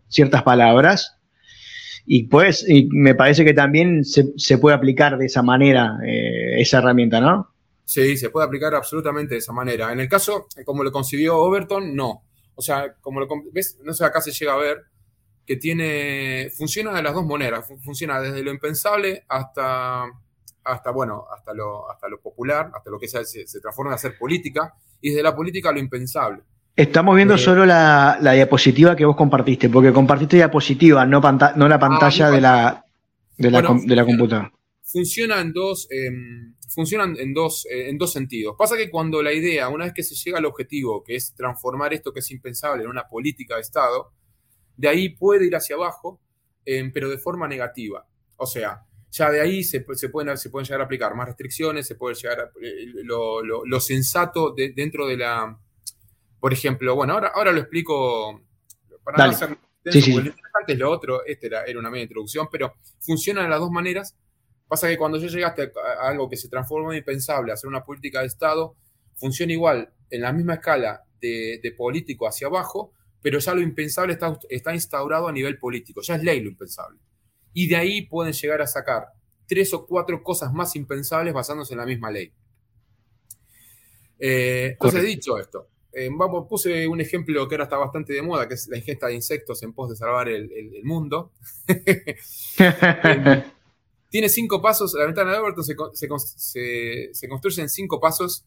ciertas 0.08 0.42
palabras, 0.42 1.16
y 2.04 2.24
pues 2.24 2.64
y 2.68 2.88
me 2.90 3.14
parece 3.14 3.44
que 3.44 3.54
también 3.54 4.04
se, 4.04 4.58
puede 4.58 4.76
aplicar 4.76 5.18
de 5.18 5.26
esa 5.26 5.42
manera 5.42 5.98
eh, 6.04 6.60
esa 6.60 6.78
herramienta, 6.78 7.20
¿no? 7.20 7.52
Sí, 7.84 8.16
se 8.16 8.30
puede 8.30 8.46
aplicar 8.46 8.74
absolutamente 8.74 9.34
de 9.34 9.38
esa 9.38 9.52
manera. 9.52 9.92
En 9.92 10.00
el 10.00 10.08
caso, 10.08 10.46
como 10.64 10.82
lo 10.82 10.90
concibió 10.90 11.36
Overton, 11.36 11.94
no. 11.94 12.24
O 12.56 12.62
sea, 12.62 12.94
como 13.00 13.20
lo 13.20 13.28
ves, 13.52 13.78
no 13.84 13.92
sé, 13.92 14.04
acá 14.04 14.20
se 14.20 14.32
llega 14.32 14.54
a 14.54 14.58
ver 14.58 14.78
que 15.46 15.56
tiene, 15.56 16.50
funciona 16.56 16.92
de 16.92 17.02
las 17.02 17.14
dos 17.14 17.24
maneras, 17.24 17.64
funciona 17.84 18.20
desde 18.20 18.42
lo 18.42 18.50
impensable 18.50 19.24
hasta, 19.28 20.06
hasta 20.66 20.90
bueno, 20.90 21.24
hasta 21.34 21.54
lo, 21.54 21.90
hasta 21.90 22.08
lo 22.08 22.20
popular, 22.20 22.70
hasta 22.74 22.90
lo 22.90 22.98
que 22.98 23.08
se, 23.08 23.24
se 23.24 23.60
transforma 23.60 23.92
en 23.92 23.94
hacer 23.94 24.18
política, 24.18 24.74
y 25.00 25.10
desde 25.10 25.22
la 25.22 25.34
política 25.34 25.72
lo 25.72 25.78
impensable. 25.78 26.42
Estamos 26.76 27.16
viendo 27.16 27.36
eh, 27.36 27.38
solo 27.38 27.64
la, 27.64 28.18
diapositiva 28.20 28.94
que 28.94 29.06
vos 29.06 29.16
compartiste, 29.16 29.70
porque 29.70 29.94
compartiste 29.94 30.36
diapositiva, 30.36 31.06
no, 31.06 31.22
no 31.56 31.68
la 31.68 31.78
pantalla 31.78 32.26
ah, 32.26 32.30
de, 32.30 32.40
la, 32.40 32.84
de, 33.38 33.50
la, 33.50 34.04
computadora. 34.04 34.52
Funciona 34.82 35.40
en 35.40 35.54
dos, 35.54 35.88
em, 35.90 36.54
funcionan 36.68 37.16
en 37.18 37.32
dos, 37.32 37.66
eh, 37.70 37.88
en 37.88 37.96
dos 37.96 38.12
sentidos. 38.12 38.56
Pasa 38.58 38.76
que 38.76 38.90
cuando 38.90 39.22
la 39.22 39.32
idea, 39.32 39.70
una 39.70 39.86
vez 39.86 39.94
que 39.94 40.02
se 40.02 40.14
llega 40.14 40.36
al 40.36 40.44
objetivo, 40.44 41.02
que 41.02 41.16
es 41.16 41.34
transformar 41.34 41.94
esto 41.94 42.12
que 42.12 42.20
es 42.20 42.30
impensable 42.30 42.82
en 42.84 42.90
una 42.90 43.08
política 43.08 43.54
de 43.54 43.62
Estado, 43.62 44.12
de 44.76 44.88
ahí 44.88 45.08
puede 45.08 45.46
ir 45.46 45.56
hacia 45.56 45.76
abajo, 45.76 46.20
pero 46.92 47.08
de 47.08 47.16
forma 47.16 47.48
negativa. 47.48 48.06
O 48.36 48.44
sea, 48.44 48.82
ya 49.16 49.30
de 49.30 49.40
ahí 49.40 49.64
se, 49.64 49.80
pueden, 49.80 50.36
se 50.36 50.50
pueden 50.50 50.66
llegar 50.66 50.82
a 50.82 50.84
aplicar 50.84 51.14
más 51.14 51.26
restricciones, 51.26 51.86
se 51.86 51.94
puede 51.94 52.14
llegar 52.14 52.40
a, 52.40 52.50
eh, 52.60 52.86
lo, 53.02 53.80
sensato 53.80 54.54
dentro 54.54 55.06
de 55.06 55.16
la... 55.16 55.58
Por 56.38 56.52
ejemplo, 56.52 56.94
bueno, 56.94 57.14
ahora, 57.14 57.28
ahora 57.28 57.50
lo 57.50 57.60
explico 57.60 58.42
para 59.02 59.26
no 59.26 59.30
hacer... 59.30 59.56
interesante 59.84 60.74
lo 60.76 60.90
otro, 60.90 61.24
este 61.24 61.46
era, 61.46 61.64
era 61.64 61.78
una 61.78 61.90
media 61.90 62.02
introducción, 62.02 62.48
pero 62.52 62.74
funciona 63.00 63.42
de 63.42 63.48
las 63.48 63.58
dos 63.58 63.70
maneras. 63.70 64.14
Pasa 64.68 64.88
que 64.88 64.98
cuando 64.98 65.16
ya 65.18 65.28
llegaste 65.28 65.72
a 66.02 66.08
algo 66.08 66.28
que 66.28 66.36
se 66.36 66.48
transforma 66.48 66.92
en 66.92 66.98
impensable, 66.98 67.52
hacer 67.52 67.68
una 67.68 67.84
política 67.84 68.20
de 68.20 68.26
Estado, 68.26 68.76
funciona 69.14 69.52
igual 69.52 69.92
en 70.10 70.20
la 70.20 70.32
misma 70.32 70.54
escala 70.54 71.04
de, 71.20 71.58
de 71.62 71.72
político 71.72 72.28
hacia 72.28 72.48
abajo, 72.48 72.92
pero 73.22 73.38
ya 73.38 73.54
lo 73.54 73.62
impensable 73.62 74.12
está, 74.12 74.38
está 74.50 74.74
instaurado 74.74 75.28
a 75.28 75.32
nivel 75.32 75.58
político, 75.58 76.02
ya 76.02 76.16
es 76.16 76.22
ley 76.22 76.40
lo 76.40 76.50
impensable. 76.50 76.98
Y 77.58 77.68
de 77.68 77.76
ahí 77.76 78.02
pueden 78.02 78.34
llegar 78.34 78.60
a 78.60 78.66
sacar 78.66 79.06
tres 79.46 79.72
o 79.72 79.86
cuatro 79.86 80.22
cosas 80.22 80.52
más 80.52 80.76
impensables 80.76 81.32
basándose 81.32 81.72
en 81.72 81.78
la 81.78 81.86
misma 81.86 82.10
ley. 82.10 82.30
Eh, 84.18 84.72
entonces, 84.72 85.02
dicho 85.02 85.38
esto, 85.38 85.66
eh, 85.90 86.10
vamos, 86.12 86.46
puse 86.50 86.86
un 86.86 87.00
ejemplo 87.00 87.48
que 87.48 87.54
ahora 87.54 87.64
está 87.64 87.78
bastante 87.78 88.12
de 88.12 88.20
moda, 88.20 88.46
que 88.46 88.52
es 88.52 88.68
la 88.68 88.76
ingesta 88.76 89.06
de 89.06 89.14
insectos 89.14 89.62
en 89.62 89.72
pos 89.72 89.88
de 89.88 89.96
salvar 89.96 90.28
el, 90.28 90.50
mundo. 90.84 91.32
Eh, 92.58 93.44
tiene 94.10 94.28
cinco 94.28 94.60
pasos, 94.60 94.92
la 94.92 95.06
ventana 95.06 95.32
de 95.32 95.38
Overton 95.38 95.64
se, 95.64 95.74
construye 97.28 97.62
en 97.62 97.70
cinco 97.70 98.00
pasos, 98.00 98.44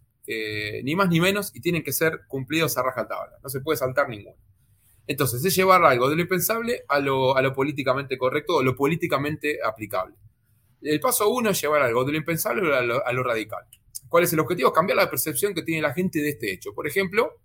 ni 0.84 0.96
más 0.96 1.10
ni 1.10 1.20
menos, 1.20 1.50
y 1.56 1.62
tienen 1.62 1.82
que 1.84 1.94
ser 1.94 2.22
cumplidos 2.28 2.78
a 2.78 2.84
rajatabla. 2.84 3.40
No 3.42 3.50
se 3.50 3.60
puede 3.62 3.78
saltar 3.78 4.08
ninguno. 4.08 4.38
Entonces, 5.10 5.44
es 5.44 5.56
llevar 5.56 5.84
algo 5.84 6.08
de 6.08 6.16
lo 6.16 6.22
impensable 6.22 6.84
a 6.88 7.00
lo, 7.00 7.36
a 7.36 7.42
lo 7.42 7.52
políticamente 7.52 8.16
correcto 8.16 8.58
o 8.58 8.64
lo 8.64 8.76
políticamente 8.76 9.58
aplicable. 9.66 10.14
El 10.84 11.00
paso 11.00 11.28
uno 11.30 11.50
es 11.50 11.60
llevar 11.60 11.82
algo 11.82 12.06
de 12.06 12.12
lo 12.12 12.20
impensable 12.20 12.62
a 12.78 12.84
lo, 12.84 13.24
radical. 13.24 13.66
¿Cuál 14.08 14.26
es 14.26 14.34
el 14.34 14.40
objetivo? 14.40 14.72
Cambiar 14.72 14.98
la 14.98 15.10
percepción 15.10 15.56
que 15.56 15.64
tiene 15.64 15.82
la 15.82 15.96
gente 15.96 16.20
de 16.20 16.30
este 16.30 16.54
hecho. 16.54 16.76
Por 16.76 16.86
ejemplo, 16.86 17.42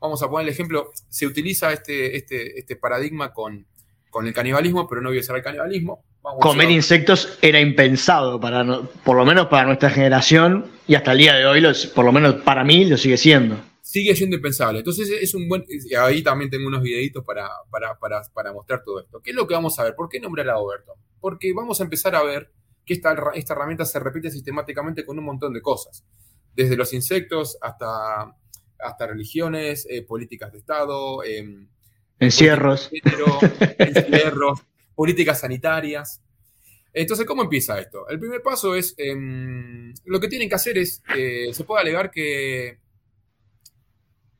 vamos 0.00 0.24
a 0.24 0.28
poner 0.28 0.48
el 0.48 0.52
ejemplo, 0.52 0.90
se 1.08 1.24
utiliza 1.24 1.72
este, 1.72 2.16
este, 2.16 2.58
este 2.58 2.74
paradigma 2.74 3.32
con, 3.32 3.64
con 4.10 4.26
el 4.26 4.34
canibalismo, 4.34 4.88
pero 4.88 5.00
no 5.00 5.10
voy 5.10 5.18
a 5.18 5.20
usar 5.20 5.36
el 5.36 5.44
canibalismo. 5.44 6.02
Comer 6.40 6.68
insectos 6.72 7.38
era 7.40 7.60
impensado, 7.60 8.40
para 8.40 8.64
por 9.04 9.16
lo 9.16 9.24
menos 9.24 9.46
para 9.46 9.66
nuestra 9.66 9.90
generación, 9.90 10.66
y 10.88 10.96
hasta 10.96 11.12
el 11.12 11.18
día 11.18 11.34
de 11.34 11.46
hoy, 11.46 11.62
por 11.94 12.04
lo 12.04 12.10
menos 12.10 12.42
para 12.42 12.64
mí, 12.64 12.86
lo 12.86 12.96
sigue 12.96 13.18
siendo. 13.18 13.56
Sigue 13.84 14.16
siendo 14.16 14.36
impensable. 14.36 14.78
Entonces 14.78 15.10
es 15.10 15.34
un 15.34 15.46
buen... 15.46 15.62
Ahí 15.98 16.22
también 16.22 16.50
tengo 16.50 16.66
unos 16.66 16.80
videitos 16.80 17.22
para, 17.22 17.50
para, 17.70 17.98
para, 17.98 18.22
para 18.32 18.50
mostrar 18.50 18.82
todo 18.82 19.00
esto. 19.00 19.20
¿Qué 19.20 19.30
es 19.30 19.36
lo 19.36 19.46
que 19.46 19.52
vamos 19.52 19.78
a 19.78 19.84
ver? 19.84 19.94
¿Por 19.94 20.08
qué 20.08 20.18
nombrar 20.18 20.48
a 20.48 20.58
Overton? 20.58 20.96
Porque 21.20 21.52
vamos 21.52 21.82
a 21.82 21.84
empezar 21.84 22.14
a 22.16 22.22
ver 22.22 22.50
que 22.86 22.94
esta, 22.94 23.14
esta 23.34 23.52
herramienta 23.52 23.84
se 23.84 24.00
repite 24.00 24.30
sistemáticamente 24.30 25.04
con 25.04 25.18
un 25.18 25.24
montón 25.26 25.52
de 25.52 25.60
cosas, 25.60 26.02
desde 26.54 26.76
los 26.76 26.94
insectos 26.94 27.58
hasta, 27.60 28.34
hasta 28.78 29.06
religiones, 29.06 29.86
eh, 29.90 30.00
políticas 30.02 30.50
de 30.50 30.58
Estado, 30.60 31.22
em, 31.22 31.68
encierros. 32.18 32.90
encierros, 33.78 34.60
políticas 34.94 35.40
sanitarias. 35.40 36.22
Entonces, 36.94 37.26
¿cómo 37.26 37.42
empieza 37.42 37.78
esto? 37.78 38.08
El 38.08 38.18
primer 38.18 38.40
paso 38.40 38.74
es, 38.74 38.94
em, 38.96 39.92
lo 40.06 40.20
que 40.20 40.28
tienen 40.28 40.48
que 40.48 40.54
hacer 40.54 40.78
es, 40.78 41.02
eh, 41.14 41.50
se 41.52 41.64
puede 41.64 41.82
alegar 41.82 42.10
que, 42.10 42.78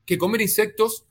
que 0.04 0.18
comer 0.18 0.40
insectos 0.40 1.06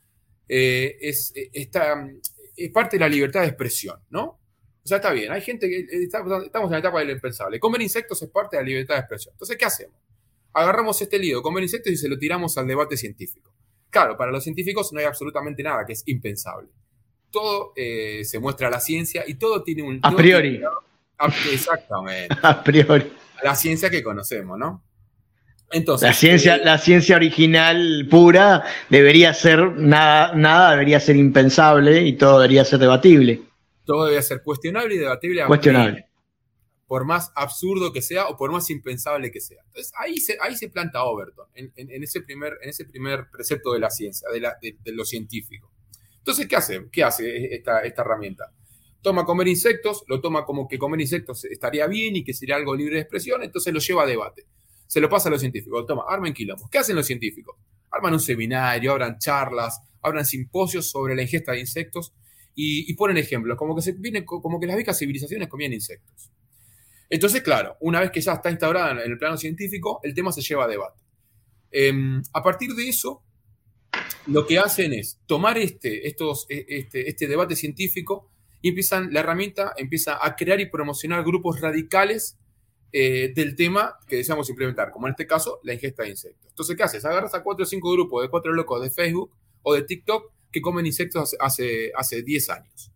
eh, 0.48 0.98
es, 1.02 1.34
está, 1.36 2.08
es 2.56 2.72
parte 2.72 2.98
de 2.98 3.02
la 3.02 3.10
libertad 3.10 3.42
de 3.42 3.48
expresión, 3.48 4.00
¿no? 4.10 4.40
O 4.84 4.88
sea, 4.88 4.98
está 4.98 5.12
bien, 5.12 5.32
hay 5.32 5.42
gente 5.42 5.70
que 5.70 5.80
eh, 5.80 6.04
estamos 6.04 6.44
en 6.54 6.72
la 6.72 6.80
etapa 6.80 7.00
del 7.00 7.12
impensable. 7.12 7.60
Comer 7.60 7.82
insectos 7.82 8.22
es 8.22 8.30
parte 8.30 8.58
de 8.58 8.64
la 8.64 8.68
libertad 8.68 8.96
de 8.96 9.00
expresión. 9.02 9.34
Entonces, 9.34 9.58
¿qué 9.58 9.66
hacemos? 9.66 9.96
Agarramos 10.52 11.02
este 11.02 11.18
lío, 11.18 11.42
comer 11.42 11.64
insectos 11.64 11.94
y 11.94 11.98
se 11.98 12.10
lo 12.10 12.18
tiramos 12.18 12.58
al 12.58 12.68
debate 12.68 12.98
científico. 12.98 13.54
Claro, 13.90 14.18
para 14.18 14.32
los 14.32 14.44
científicos 14.44 14.92
no 14.92 15.00
hay 15.00 15.06
absolutamente 15.06 15.64
nada 15.64 15.86
que 15.86 15.94
es 15.94 16.04
impensable. 16.08 16.68
Todo 17.32 17.74
eh, 17.76 18.24
se 18.26 18.40
muestra 18.40 18.68
a 18.68 18.72
la 18.72 18.80
ciencia 18.80 19.24
y 19.26 19.36
todo 19.36 19.64
tiene 19.64 19.84
un... 19.84 20.00
A 20.04 20.16
priori. 20.16 20.62
exactamente. 21.52 22.36
A 22.42 22.64
priori. 22.64 23.14
La 23.42 23.56
ciencia 23.56 23.90
que 23.90 24.04
conocemos, 24.04 24.58
¿no? 24.60 24.84
Entonces, 25.72 26.08
la 26.08 26.14
ciencia, 26.14 26.56
eh, 26.58 26.62
la 26.64 26.78
ciencia 26.78 27.16
original 27.16 28.08
pura 28.10 28.64
debería 28.90 29.34
ser 29.34 29.72
nada, 29.78 30.34
nada 30.36 30.72
debería 30.72 31.00
ser 31.00 31.16
impensable 31.16 32.02
y 32.04 32.14
todo 32.14 32.40
debería 32.40 32.64
ser 32.64 32.80
debatible 32.80 33.42
todo 33.86 34.06
debe 34.06 34.22
ser 34.22 34.42
cuestionable 34.44 34.96
y 34.96 34.98
debatible. 34.98 35.46
Cuestionable. 35.46 36.08
Por 36.88 37.06
más 37.06 37.32
absurdo 37.36 37.92
que 37.92 38.02
sea 38.02 38.28
o 38.28 38.38
por 38.38 38.52
más 38.52 38.70
impensable 38.70 39.32
que 39.32 39.42
sea. 39.42 39.62
Entonces 39.68 39.94
ahí 39.98 40.18
se, 40.18 40.38
ahí 40.42 40.56
se 40.56 40.70
planta 40.70 41.04
Overton, 41.04 41.48
en, 41.56 42.04
ese 42.04 42.22
primer, 42.22 42.58
en 42.62 42.70
ese 42.70 42.86
primer 42.86 43.30
precepto 43.32 43.74
de 43.74 43.80
la 43.80 43.90
ciencia, 43.90 44.28
de, 44.30 44.92
lo 44.92 45.06
científico. 45.06 45.72
Entonces, 46.20 46.48
¿qué 46.48 46.56
hace? 46.56 46.90
¿Qué 46.92 47.04
hace 47.04 47.54
esta, 47.56 47.82
esta 47.82 48.02
herramienta? 48.02 48.52
Toma 49.02 49.26
comer 49.26 49.48
insectos, 49.48 50.04
lo 50.08 50.22
toma 50.22 50.46
como 50.46 50.68
que 50.68 50.78
comer 50.78 51.02
insectos 51.02 51.44
estaría 51.46 51.88
bien 51.88 52.16
y 52.16 52.24
que 52.24 52.34
sería 52.34 52.56
algo 52.56 52.76
libre 52.76 52.96
de 52.96 53.02
expresión, 53.02 53.44
entonces 53.44 53.74
lo 53.74 53.80
lleva 53.80 54.04
a 54.04 54.06
debate. 54.06 54.46
Se 54.94 55.02
lo 55.02 55.10
pasa 55.10 55.28
a 55.28 55.32
los 55.32 55.42
científicos. 55.42 55.88
Toma, 55.88 56.04
armen 56.08 56.36
quilombos. 56.36 56.70
¿Qué 56.70 56.78
hacen 56.78 56.96
los 56.96 57.08
científicos? 57.08 57.56
Arman 57.90 58.14
un 58.14 58.20
seminario, 58.20 58.92
abran 58.92 59.18
charlas, 59.18 59.82
abran 60.04 60.24
simposios 60.24 60.88
sobre 60.88 61.16
la 61.16 61.24
ingesta 61.24 61.54
de 61.54 61.62
insectos 61.62 62.14
y, 62.54 62.94
ponen 62.94 63.18
ejemplos, 63.18 63.58
como 63.58 63.76
que, 63.76 63.82
se 63.82 63.94
viene, 63.94 64.24
como 64.24 64.60
que 64.60 64.68
las 64.68 64.76
viejas 64.76 65.00
civilizaciones 65.00 65.48
comían 65.48 65.74
insectos. 65.74 66.30
Entonces, 67.10 67.42
claro, 67.42 67.76
una 67.80 68.02
vez 68.02 68.12
que 68.12 68.22
ya 68.22 68.34
está 68.34 68.52
instaurada 68.52 68.92
en 68.92 69.12
el 69.12 69.18
plano 69.18 69.36
científico, 69.36 70.00
el 70.04 70.14
tema 70.14 70.32
se 70.32 70.44
lleva 70.44 70.66
a 70.66 70.68
debate. 70.68 71.00
Em, 71.72 72.22
a 72.32 72.44
partir 72.44 72.76
de 72.76 72.88
eso, 72.88 73.24
lo 74.28 74.46
que 74.46 74.60
hacen 74.60 74.94
es 74.94 75.20
tomar 75.26 75.58
este, 75.58 76.08
estos, 76.08 76.46
e, 76.50 76.68
este, 76.68 77.10
este 77.10 77.28
debate 77.28 77.56
científico 77.56 78.30
y 78.62 78.70
empiezan, 78.70 79.12
la 79.12 79.22
herramienta 79.22 79.74
empieza 79.76 80.24
a 80.24 80.36
crear 80.36 80.60
y 80.60 80.68
promocionar 80.68 81.24
grupos 81.24 81.62
radicales 81.62 82.38
eh, 82.96 83.34
del 83.36 83.56
tema 83.56 83.96
que 84.08 84.18
deseamos 84.18 84.48
implementar, 84.52 84.92
como 84.92 85.08
en 85.08 85.12
este 85.12 85.26
caso, 85.26 85.60
la 85.64 85.74
ingesta 85.74 86.04
de 86.04 86.10
insectos. 86.10 86.48
Entonces, 86.50 86.78
¿qué 86.78 86.84
haces? 86.84 87.04
Agarras 87.04 87.34
a 87.34 87.42
cuatro 87.42 87.64
o 87.64 87.66
cinco 87.66 87.92
grupos 87.92 88.22
de 88.22 88.30
cuatro 88.30 88.54
locos 88.54 88.84
de 88.84 88.92
Facebook 88.92 89.32
o 89.64 89.74
de 89.74 89.82
TikTok 89.82 90.32
que 90.52 90.62
comen 90.62 90.86
insectos 90.86 91.36
hace, 91.40 91.92
hace 91.96 92.22
10 92.22 92.50
años. 92.52 92.92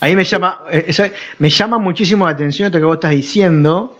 Ahí 0.00 0.16
me 0.16 0.24
llama, 0.24 0.64
eh, 0.72 0.92
me 1.38 1.48
llama 1.48 1.78
muchísimo 1.78 2.24
la 2.24 2.32
atención 2.32 2.66
esto 2.66 2.78
que 2.78 2.84
vos 2.84 2.96
estás 2.96 3.12
diciendo, 3.12 3.96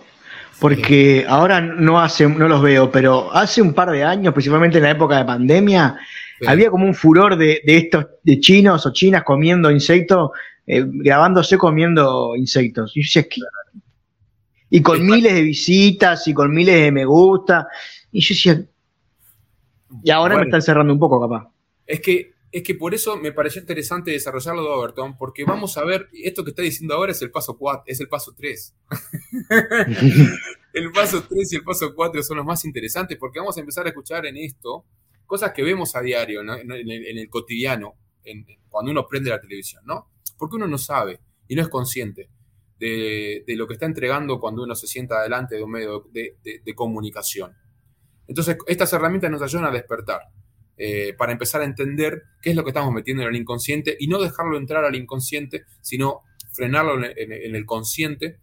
porque 0.59 1.25
ahora 1.25 1.61
no, 1.61 2.01
hace, 2.01 2.27
no 2.27 2.49
los 2.49 2.61
veo, 2.61 2.91
pero 2.91 3.33
hace 3.33 3.61
un 3.61 3.73
par 3.73 3.91
de 3.91 4.03
años, 4.03 4.33
principalmente 4.33 4.79
en 4.79 4.83
la 4.83 4.91
época 4.91 5.17
de 5.19 5.25
pandemia, 5.25 5.97
había 6.45 6.69
como 6.69 6.85
un 6.85 6.93
furor 6.93 7.37
de, 7.37 7.61
estos 7.65 8.07
de 8.23 8.41
chinos 8.41 8.85
o 8.85 8.91
chinas 8.91 9.23
comiendo 9.23 9.71
insectos, 9.71 10.31
eh, 10.67 10.83
grabándose 10.85 11.57
comiendo 11.57 12.35
insectos. 12.35 12.91
Y, 12.95 13.03
y 14.75 14.81
con 14.81 15.05
miles 15.05 15.31
de 15.31 15.43
visitas 15.43 16.27
y 16.27 16.33
con 16.33 16.51
miles 16.51 16.73
de 16.73 16.91
me 16.91 17.05
gusta. 17.05 17.67
Y 18.11 18.21
yo 18.21 18.33
decía, 18.33 18.65
y 20.03 20.09
ahora 20.09 20.35
me 20.35 20.45
están 20.45 20.63
cerrando 20.63 20.91
un 20.91 20.97
poco, 20.99 21.21
capaz. 21.21 21.47
Es 21.85 22.01
que 22.01 22.33
es 22.51 22.63
que 22.63 22.73
por 22.73 22.95
eso 22.95 23.15
me 23.17 23.31
pareció 23.31 23.61
interesante 23.61 24.09
desarrollarlo 24.09 24.63
de 24.63 24.69
Overton, 24.69 25.15
porque 25.15 25.43
vamos 25.43 25.77
a 25.77 25.83
ver, 25.83 26.09
esto 26.11 26.43
que 26.43 26.49
está 26.49 26.63
diciendo 26.63 26.95
ahora 26.95 27.11
es 27.11 27.21
el 27.21 27.29
paso 27.29 27.55
4, 27.55 27.83
es 27.85 27.99
el 27.99 28.07
paso 28.07 28.33
3. 28.35 28.75
el 30.73 30.91
paso 30.91 31.23
3 31.23 31.53
y 31.53 31.55
el 31.55 31.63
paso 31.63 31.93
4 31.93 32.23
son 32.23 32.37
los 32.37 32.45
más 32.45 32.65
interesantes, 32.65 33.15
porque 33.19 33.39
vamos 33.39 33.55
a 33.57 33.59
empezar 33.59 33.85
a 33.85 33.89
escuchar 33.89 34.25
en 34.25 34.37
esto 34.37 34.85
cosas 35.27 35.51
que 35.51 35.61
vemos 35.61 35.95
a 35.95 36.01
diario, 36.01 36.41
en, 36.41 36.71
el, 36.71 37.29
cotidiano, 37.29 37.93
cuando 38.69 38.89
uno 38.89 39.05
prende 39.07 39.29
la 39.29 39.39
televisión, 39.39 39.83
¿no? 39.85 40.09
Porque 40.35 40.55
uno 40.55 40.67
no 40.67 40.79
sabe 40.79 41.19
y 41.47 41.55
no 41.55 41.61
es 41.61 41.69
consciente 41.69 42.29
de, 42.87 43.55
lo 43.55 43.67
que 43.67 43.73
está 43.73 43.85
entregando 43.85 44.39
cuando 44.39 44.63
uno 44.63 44.75
se 44.75 44.87
sienta 44.87 45.21
delante 45.21 45.55
de 45.55 45.63
un 45.63 45.71
medio 45.71 46.09
de 46.13 46.75
comunicación. 46.75 47.55
Entonces, 48.27 48.57
estas 48.67 48.91
herramientas 48.93 49.31
nos 49.31 49.41
ayudan 49.41 49.65
a 49.65 49.71
despertar 49.71 50.21
eh, 50.75 51.13
para 51.17 51.31
empezar 51.31 51.61
a 51.61 51.65
entender 51.65 52.23
qué 52.41 52.49
es 52.49 52.55
lo 52.55 52.63
que 52.63 52.71
estamos 52.71 52.91
metiendo 52.91 53.23
en 53.23 53.29
el 53.29 53.35
inconsciente 53.35 53.95
y 53.99 54.07
no 54.07 54.19
dejarlo 54.19 54.57
entrar 54.57 54.83
al 54.83 54.95
inconsciente, 54.95 55.65
sino 55.81 56.21
frenarlo 56.51 57.03
en, 57.03 57.55
el 57.55 57.65
consciente 57.65 58.39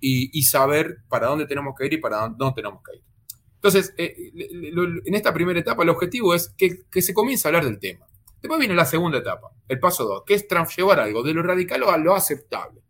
y, 0.00 0.42
saber 0.44 0.98
para 1.08 1.26
dónde 1.26 1.46
tenemos 1.46 1.74
que 1.76 1.86
ir 1.86 1.94
y 1.94 1.98
para 1.98 2.18
dónde 2.18 2.36
no 2.38 2.54
tenemos 2.54 2.80
que 2.82 2.96
ir. 2.96 3.02
Entonces, 3.56 3.94
eh, 3.98 4.14
en 5.04 5.14
esta 5.14 5.34
primera 5.34 5.58
etapa 5.58 5.82
el 5.82 5.88
objetivo 5.88 6.34
es 6.34 6.54
que, 6.56 7.02
se 7.02 7.14
comience 7.14 7.46
a 7.46 7.50
hablar 7.50 7.64
del 7.64 7.78
tema. 7.78 8.06
Después 8.40 8.60
viene 8.60 8.74
la 8.74 8.84
segunda 8.84 9.18
etapa, 9.18 9.50
el 9.68 9.80
paso 9.80 10.04
2, 10.04 10.22
que 10.24 10.34
es 10.34 10.46
llevar 10.76 11.00
algo 11.00 11.22
de 11.22 11.34
lo 11.34 11.42
radical 11.42 11.82
a 11.84 11.96
lo 11.98 12.14
aceptable. 12.14 12.82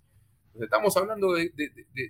Estamos 0.60 0.96
hablando 0.96 1.32
de, 1.32 1.52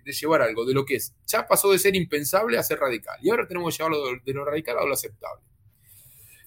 llevar 0.05 0.43
algo 0.43 0.65
de 0.65 0.75
lo 0.75 0.85
que 0.85 0.97
es, 0.97 1.15
ya 1.27 1.47
pasó 1.47 1.71
de 1.73 1.79
ser 1.79 1.97
impensable 1.97 2.59
a 2.59 2.63
ser 2.63 2.79
radical. 2.79 3.19
Y 3.23 3.31
ahora 3.31 3.47
tenemos 3.47 3.77
que 3.77 3.83
llevarlo 3.83 4.21
de 4.25 4.33
lo 4.33 4.45
radical 4.45 4.79
a 4.79 4.85
lo 4.85 4.93
aceptable. 4.93 5.43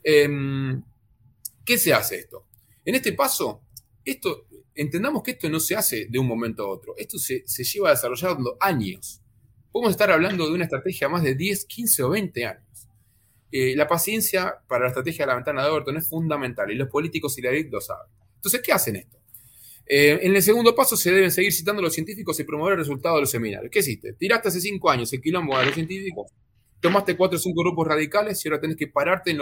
Em, 0.03 0.83
¿Qué 1.65 1.77
se 1.77 1.93
hace 1.93 2.15
esto? 2.15 2.47
En 2.85 2.95
este 2.95 3.13
paso, 3.13 3.61
esto, 4.03 4.47
entendamos 4.73 5.21
que 5.21 5.31
esto 5.31 5.49
no 5.49 5.59
se 5.59 5.75
hace 5.75 6.07
de 6.09 6.17
un 6.17 6.25
momento 6.25 6.63
a 6.63 6.69
otro. 6.69 6.95
Esto 6.97 7.17
se, 7.19 7.43
lleva 7.63 7.91
desarrollando 7.91 8.57
años. 8.59 9.21
Podemos 9.71 9.91
estar 9.91 10.09
hablando 10.09 10.47
de 10.47 10.53
una 10.53 10.63
estrategia 10.63 11.09
más 11.09 11.21
de 11.21 11.35
10, 11.35 11.65
15 11.65 12.03
o 12.03 12.09
20 12.09 12.45
años. 12.45 12.87
Eh, 13.51 13.75
la 13.75 13.87
paciencia 13.87 14.55
para 14.67 14.83
la 14.83 14.87
estrategia 14.87 15.25
de 15.25 15.27
la 15.27 15.35
ventana 15.35 15.63
de 15.63 15.69
Overton 15.69 15.97
es 15.97 16.07
fundamental 16.07 16.71
y 16.71 16.75
los 16.75 16.87
políticos 16.87 17.37
y 17.37 17.41
la 17.41 17.51
élite 17.51 17.69
lo 17.71 17.81
saben. 17.81 18.07
Entonces, 18.35 18.61
¿qué 18.63 18.71
hacen 18.71 18.95
esto? 18.95 19.18
Eh, 19.91 20.19
en 20.21 20.35
el 20.35 20.43
segundo 20.43 20.75
paso 20.75 20.95
se 20.95 21.11
deben 21.11 21.31
seguir 21.31 21.51
citando 21.51 21.79
a 21.79 21.83
los 21.83 21.95
científicos 21.95 22.39
y 22.39 22.43
promover 22.43 22.73
el 22.73 22.79
resultado 22.79 23.15
de 23.15 23.21
los 23.21 23.31
seminarios. 23.31 23.71
¿Qué 23.71 23.79
hiciste? 23.79 24.13
Tiraste 24.13 24.49
hace 24.49 24.61
cinco 24.61 24.91
años 24.91 25.11
el 25.13 25.19
quilombo 25.19 25.57
a 25.57 25.63
los 25.63 25.73
científicos, 25.73 26.31
tomaste 26.79 27.17
cuatro 27.17 27.37
o 27.37 27.41
cinco 27.41 27.63
grupos 27.63 27.87
radicales 27.87 28.45
y 28.45 28.49
ahora 28.49 28.61
tenés 28.61 28.77
que 28.77 28.85
pararte 28.85 29.31
en, 29.31 29.39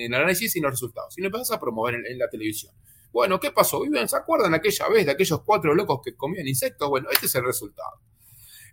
el 0.00 0.14
análisis 0.14 0.56
y 0.56 0.58
en 0.58 0.62
los 0.62 0.72
resultados. 0.72 1.18
Y 1.18 1.20
lo 1.20 1.26
empezás 1.26 1.50
a 1.50 1.60
promover 1.60 1.96
en, 1.96 2.18
la 2.18 2.30
televisión. 2.30 2.72
Bueno, 3.12 3.38
¿qué 3.38 3.50
pasó? 3.50 3.82
¿Se 4.06 4.16
acuerdan 4.16 4.54
aquella 4.54 4.88
vez 4.88 5.04
de 5.04 5.12
aquellos 5.12 5.42
cuatro 5.42 5.74
locos 5.74 6.00
que 6.02 6.16
comían 6.16 6.48
insectos? 6.48 6.88
Bueno, 6.88 7.10
este 7.12 7.26
es 7.26 7.34
el 7.34 7.44
resultado. 7.44 8.00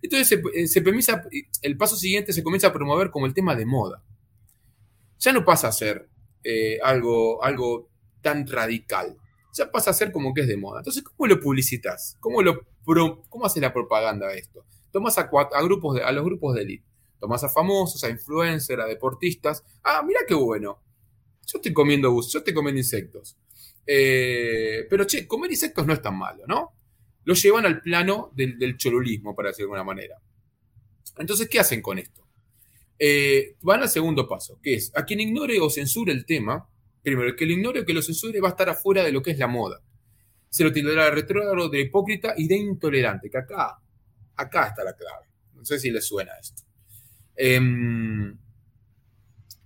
Entonces 0.00 0.28
se, 0.28 0.80
eh, 0.80 1.46
el 1.60 1.76
paso 1.76 1.94
siguiente 1.94 2.32
se 2.32 2.42
comienza 2.42 2.68
a 2.68 2.72
promover 2.72 3.10
como 3.10 3.26
el 3.26 3.34
tema 3.34 3.54
de 3.54 3.66
moda. 3.66 4.02
Ya 5.18 5.34
no 5.34 5.44
pasa 5.44 5.68
a 5.68 5.72
ser 5.72 6.08
eh, 6.42 6.78
algo, 6.82 7.44
algo 7.44 7.90
tan 8.22 8.46
radical. 8.46 9.19
Ya 9.52 9.70
pasa 9.70 9.90
a 9.90 9.94
ser 9.94 10.12
como 10.12 10.32
que 10.32 10.42
es 10.42 10.48
de 10.48 10.56
moda. 10.56 10.80
Entonces, 10.80 11.02
¿cómo 11.02 11.26
lo 11.26 11.40
publicitas? 11.40 12.16
¿Cómo, 12.20 12.42
lo 12.42 12.66
cómo 13.28 13.46
hace 13.46 13.60
la 13.60 13.72
propaganda 13.72 14.28
de 14.28 14.38
esto? 14.38 14.64
Tomas 14.90 15.18
a, 15.18 15.28
grupos 15.62 16.00
a 16.00 16.12
los 16.12 16.24
grupos 16.24 16.54
de 16.54 16.62
élite. 16.62 16.84
Tomás 17.18 17.44
a 17.44 17.48
famosos, 17.48 18.02
a 18.02 18.08
influencers, 18.08 18.82
a 18.82 18.86
deportistas. 18.86 19.62
Ah, 19.84 20.02
mira 20.06 20.20
qué 20.26 20.34
bueno. 20.34 20.80
Yo 21.46 21.58
estoy 21.58 21.72
comiendo 21.72 22.10
bus, 22.10 22.32
yo 22.32 22.38
estoy 22.38 22.54
comiendo 22.54 22.78
insectos. 22.78 23.36
Eh, 23.86 24.86
pero 24.88 25.04
che, 25.06 25.26
comer 25.26 25.50
insectos 25.50 25.86
no 25.86 25.92
es 25.92 26.00
tan 26.00 26.16
malo, 26.16 26.44
¿no? 26.46 26.72
Lo 27.24 27.34
llevan 27.34 27.66
al 27.66 27.82
plano 27.82 28.30
del, 28.34 28.76
cholulismo, 28.76 29.34
para 29.34 29.48
decirlo 29.48 29.72
de 29.72 29.80
alguna 29.80 29.94
manera. 29.94 30.16
Entonces, 31.18 31.48
¿qué 31.48 31.60
hacen 31.60 31.82
con 31.82 31.98
esto? 31.98 32.26
Eh, 32.98 33.56
van 33.62 33.82
al 33.82 33.88
segundo 33.88 34.26
paso, 34.28 34.58
que 34.62 34.74
es 34.74 34.92
a 34.94 35.04
quien 35.04 35.20
ignore 35.20 35.60
o 35.60 35.68
censure 35.68 36.12
el 36.12 36.24
tema, 36.24 36.68
primero, 37.02 37.28
el 37.28 37.36
que 37.36 37.46
lo 37.46 37.52
ignore 37.52 37.80
o 37.80 37.84
que 37.84 37.94
lo 37.94 38.02
censure 38.02 38.40
va 38.40 38.48
a 38.48 38.50
estar 38.52 38.68
afuera 38.68 39.02
de 39.02 39.12
lo 39.12 39.22
que 39.22 39.30
es 39.32 39.38
la 39.38 39.46
moda. 39.46 39.80
Se 40.48 40.64
lo 40.64 40.72
tildará 40.72 41.04
de 41.04 41.10
retrógrado, 41.12 41.68
de 41.68 41.80
hipócrita 41.80 42.34
y 42.36 42.48
de 42.48 42.56
intolerante, 42.56 43.30
que 43.30 43.38
acá, 43.38 43.78
acá 44.36 44.68
está 44.68 44.84
la 44.84 44.94
clave. 44.94 45.26
No 45.54 45.64
sé 45.64 45.78
si 45.78 45.90
les 45.90 46.04
suena 46.04 46.32
esto. 46.40 46.62
Em, 47.36 48.36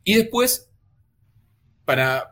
y 0.05 0.15
después, 0.15 0.71
para, 1.85 2.31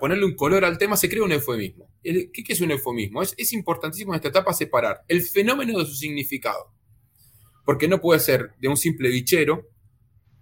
ponerle 0.00 0.24
un 0.24 0.34
color 0.34 0.64
al 0.64 0.78
tema, 0.78 0.96
se 0.96 1.08
crea 1.08 1.22
un 1.22 1.32
eufemismo. 1.32 1.90
¿Qué, 2.02 2.30
es 2.48 2.60
un 2.60 2.70
eufemismo? 2.70 3.22
Es, 3.22 3.34
es, 3.36 3.52
importantísimo 3.52 4.12
en 4.12 4.16
esta 4.16 4.28
etapa 4.28 4.54
separar 4.54 5.02
el 5.06 5.22
fenómeno 5.22 5.78
de 5.78 5.86
su 5.86 5.94
significado. 5.94 6.72
Porque 7.64 7.86
no 7.86 8.00
puede 8.00 8.20
ser 8.20 8.52
de 8.58 8.68
un 8.68 8.76
simple 8.76 9.10
bichero. 9.10 9.68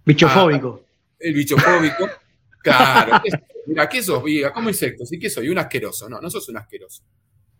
Bichofóbico. 0.05 0.85
el 1.19 1.33
bichofóbico. 1.33 2.09
claro. 2.63 3.21
Mira, 3.69 3.87
¿qué 3.87 4.03
sos? 4.03 4.23
Viga, 4.23 4.51
como 4.51 4.69
insectos. 4.69 5.11
¿Y 5.13 5.19
qué 5.19 5.29
soy? 5.29 5.49
Un 5.49 5.57
asqueroso. 5.57 6.09
No, 6.09 6.19
no 6.19 6.29
sos 6.29 6.49
un 6.49 6.57
asqueroso. 6.57 7.03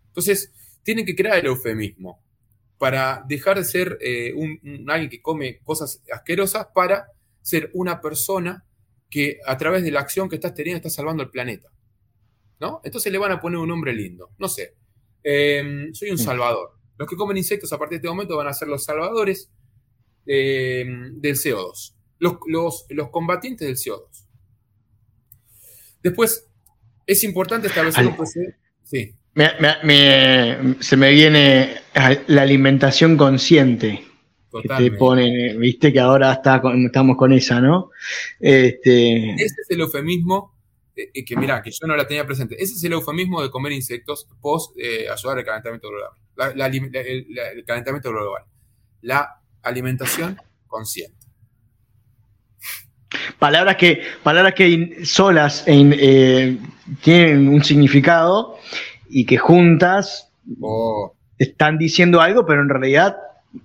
Entonces, 0.07 0.51
tienen 0.83 1.05
que 1.05 1.15
crear 1.15 1.37
el 1.37 1.45
eufemismo 1.45 2.21
para 2.77 3.23
dejar 3.27 3.57
de 3.57 3.65
ser 3.65 3.97
eh, 4.01 4.33
un, 4.33 4.89
alguien 4.89 5.09
que 5.09 5.21
come 5.21 5.59
cosas 5.63 6.01
asquerosas 6.11 6.67
para 6.73 7.11
ser 7.41 7.69
una 7.73 8.01
persona 8.01 8.65
que 9.09 9.39
a 9.45 9.57
través 9.57 9.83
de 9.83 9.91
la 9.91 9.99
acción 9.99 10.29
que 10.29 10.35
estás 10.35 10.53
teniendo 10.53 10.77
está 10.77 10.89
salvando 10.89 11.21
el 11.21 11.29
planeta. 11.29 11.69
¿No? 12.59 12.81
Entonces 12.83 13.11
le 13.11 13.17
van 13.17 13.31
a 13.31 13.39
poner 13.39 13.59
un 13.59 13.67
nombre 13.69 13.93
lindo. 13.93 14.31
No 14.37 14.47
sé. 14.49 14.75
Em, 15.23 15.93
soy 15.93 16.11
un 16.11 16.17
salvador. 16.17 16.71
Los 16.97 17.07
que 17.07 17.15
comen 17.15 17.37
insectos 17.37 17.71
a 17.71 17.77
partir 17.77 17.97
de 17.97 18.07
este 18.07 18.09
momento 18.09 18.35
van 18.35 18.47
a 18.47 18.53
ser 18.53 18.67
los 18.67 18.83
salvadores 18.83 19.49
em, 20.25 21.19
del 21.19 21.35
CO2. 21.35 21.93
Los, 22.19 22.85
los, 22.89 23.09
combatientes 23.09 23.67
del 23.67 23.77
CO2. 23.77 24.18
Después, 26.01 26.45
es 27.05 27.23
importante 27.23 27.67
establecer 27.67 28.07
un 28.07 28.15
Sí 28.83 29.15
se 30.79 30.97
me 30.97 31.11
viene 31.11 31.75
la 32.27 32.41
alimentación 32.41 33.17
consciente. 33.17 34.05
Que 34.51 34.67
te 34.67 34.91
ponen, 34.93 35.59
viste 35.59 35.93
que 35.93 35.99
ahora 35.99 36.33
está 36.33 36.59
estamos 36.83 37.17
con 37.17 37.31
esa, 37.31 37.61
¿no? 37.61 37.91
Este... 38.39 39.35
Ese 39.35 39.45
es 39.45 39.69
el 39.69 39.81
eufemismo, 39.81 40.55
eh, 40.95 41.11
eh, 41.13 41.23
que 41.23 41.35
mira, 41.35 41.61
que 41.61 41.69
yo 41.69 41.85
no 41.85 41.95
la 41.95 42.07
tenía 42.07 42.25
presente. 42.25 42.55
Ese 42.55 42.73
es 42.73 42.83
el 42.83 42.93
eufemismo 42.93 43.43
de 43.43 43.51
comer 43.51 43.73
insectos 43.73 44.27
post 44.41 44.75
eh, 44.79 45.07
ayudar 45.07 45.37
al 45.37 45.45
calentamiento 45.45 45.87
global. 45.87 46.73
el 46.95 47.63
calentamiento 47.63 48.09
global. 48.09 48.43
La 49.01 49.39
alimentación 49.61 50.35
consciente. 50.65 51.18
Palabras 53.39 53.75
que, 53.77 54.03
palabras 54.23 54.53
que 54.53 54.99
solas 55.03 55.65
tienen 55.65 56.59
un 57.47 57.63
significado 57.63 58.57
y 59.09 59.25
que 59.25 59.37
juntas 59.37 60.31
oh. 60.61 61.15
están 61.37 61.77
diciendo 61.77 62.21
algo, 62.21 62.45
pero 62.45 62.61
en 62.61 62.69
realidad 62.69 63.17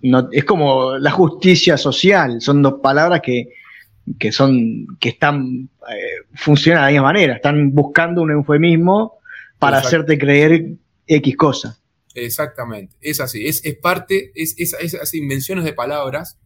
no, 0.02 0.28
es 0.32 0.44
como 0.44 0.96
la 0.96 1.10
justicia 1.10 1.76
social, 1.76 2.40
son 2.40 2.62
dos 2.62 2.74
palabras 2.82 3.20
que, 3.20 4.32
son, 4.32 4.86
que 4.98 5.10
están, 5.10 5.68
eh, 5.90 6.26
funcionan 6.34 6.82
de 6.82 6.86
la 6.86 6.92
misma 6.92 7.12
manera, 7.12 7.34
están 7.34 7.72
buscando 7.74 8.22
un 8.22 8.30
eufemismo 8.30 9.18
para 9.58 9.78
hacerte 9.78 10.18
creer 10.18 10.72
X 11.06 11.36
cosa. 11.36 11.78
Exactamente, 12.14 12.96
es 13.00 13.20
así, 13.20 13.46
es, 13.46 13.62
parte, 13.82 14.32
es, 14.34 14.56
esas 14.58 15.12
invenciones 15.14 15.64
de 15.64 15.74
palabras 15.74 16.38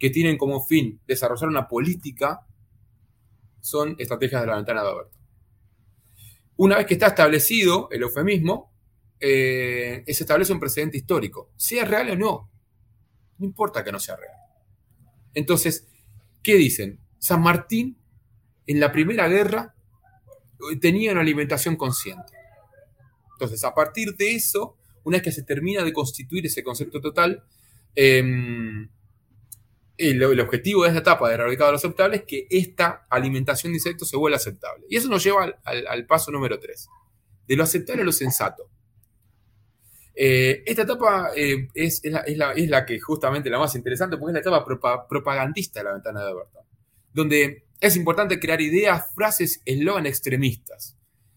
que 0.00 0.10
tienen 0.10 0.38
como 0.38 0.64
fin 0.64 0.98
desarrollar 1.06 1.50
una 1.50 1.68
política, 1.68 2.46
son 3.60 3.94
estrategias 3.98 4.40
de 4.40 4.46
la 4.46 4.56
ventana 4.56 4.82
de 4.82 4.88
Alberto. 4.88 5.18
Una 6.56 6.78
vez 6.78 6.86
que 6.86 6.94
está 6.94 7.08
establecido 7.08 7.88
el 7.92 8.02
eufemismo, 8.02 8.72
eh, 9.20 10.02
se 10.06 10.24
establece 10.24 10.54
un 10.54 10.58
precedente 10.58 10.96
histórico, 10.96 11.50
sea 11.56 11.84
real 11.84 12.10
o 12.10 12.16
no. 12.16 12.50
No 13.38 13.46
importa 13.46 13.84
que 13.84 13.92
no 13.92 14.00
sea 14.00 14.16
real. 14.16 14.34
Entonces, 15.34 15.86
¿qué 16.42 16.54
dicen? 16.54 16.98
San 17.18 17.42
Martín 17.42 17.98
en 18.66 18.80
la 18.80 18.90
Primera 18.92 19.28
Guerra 19.28 19.74
tenía 20.80 21.12
una 21.12 21.20
alimentación 21.20 21.76
consciente. 21.76 22.32
Entonces, 23.32 23.62
a 23.64 23.74
partir 23.74 24.16
de 24.16 24.34
eso, 24.34 24.78
una 25.04 25.16
vez 25.16 25.22
que 25.24 25.32
se 25.32 25.42
termina 25.42 25.84
de 25.84 25.92
constituir 25.92 26.46
ese 26.46 26.62
concepto 26.62 27.00
total, 27.02 27.44
em, 27.94 28.88
el, 30.00 30.40
objetivo 30.40 30.82
de 30.82 30.88
esta 30.88 31.00
etapa 31.00 31.28
de 31.28 31.34
erradicado 31.34 31.72
lo 31.72 31.76
aceptable 31.76 32.16
es 32.16 32.22
que 32.24 32.46
esta 32.48 33.06
alimentación 33.10 33.72
de 33.72 33.78
insectos 33.78 34.08
se 34.08 34.16
vuelva 34.16 34.36
aceptable. 34.36 34.86
Y 34.88 34.96
eso 34.96 35.08
nos 35.08 35.22
lleva 35.22 35.60
al, 35.64 36.06
paso 36.06 36.30
número 36.30 36.58
3, 36.58 36.88
de 37.46 37.56
lo 37.56 37.64
aceptable 37.64 38.02
a 38.02 38.04
lo 38.04 38.12
sensato. 38.12 38.68
Eh, 40.14 40.62
esta 40.66 40.82
etapa 40.82 41.30
eh, 41.36 41.68
es, 41.74 42.02
la, 42.04 42.86
que 42.86 42.98
justamente 42.98 43.50
la 43.50 43.58
más 43.58 43.74
interesante 43.74 44.16
porque 44.16 44.30
es 44.38 44.44
la 44.44 44.50
etapa 44.50 45.06
propagandista 45.08 45.80
de 45.80 45.84
la 45.84 45.92
ventana 45.92 46.24
de 46.24 46.32
Overton, 46.32 46.64
donde 47.12 47.64
es 47.78 47.96
importante 47.96 48.40
crear 48.40 48.60
ideas, 48.60 49.14
frases, 49.14 49.60
eslogan 49.64 50.06
extremistas. 50.06 50.96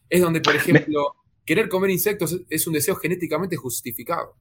Es 0.09 0.21
donde, 0.21 0.41
por 0.41 0.55
ejemplo, 0.55 1.15
querer 1.45 1.67
comer 1.67 1.89
insectos 1.89 2.39
es 2.49 2.67
un 2.67 2.73
deseo 2.73 2.95
genéticamente 2.95 3.57
justificado. 3.57 4.37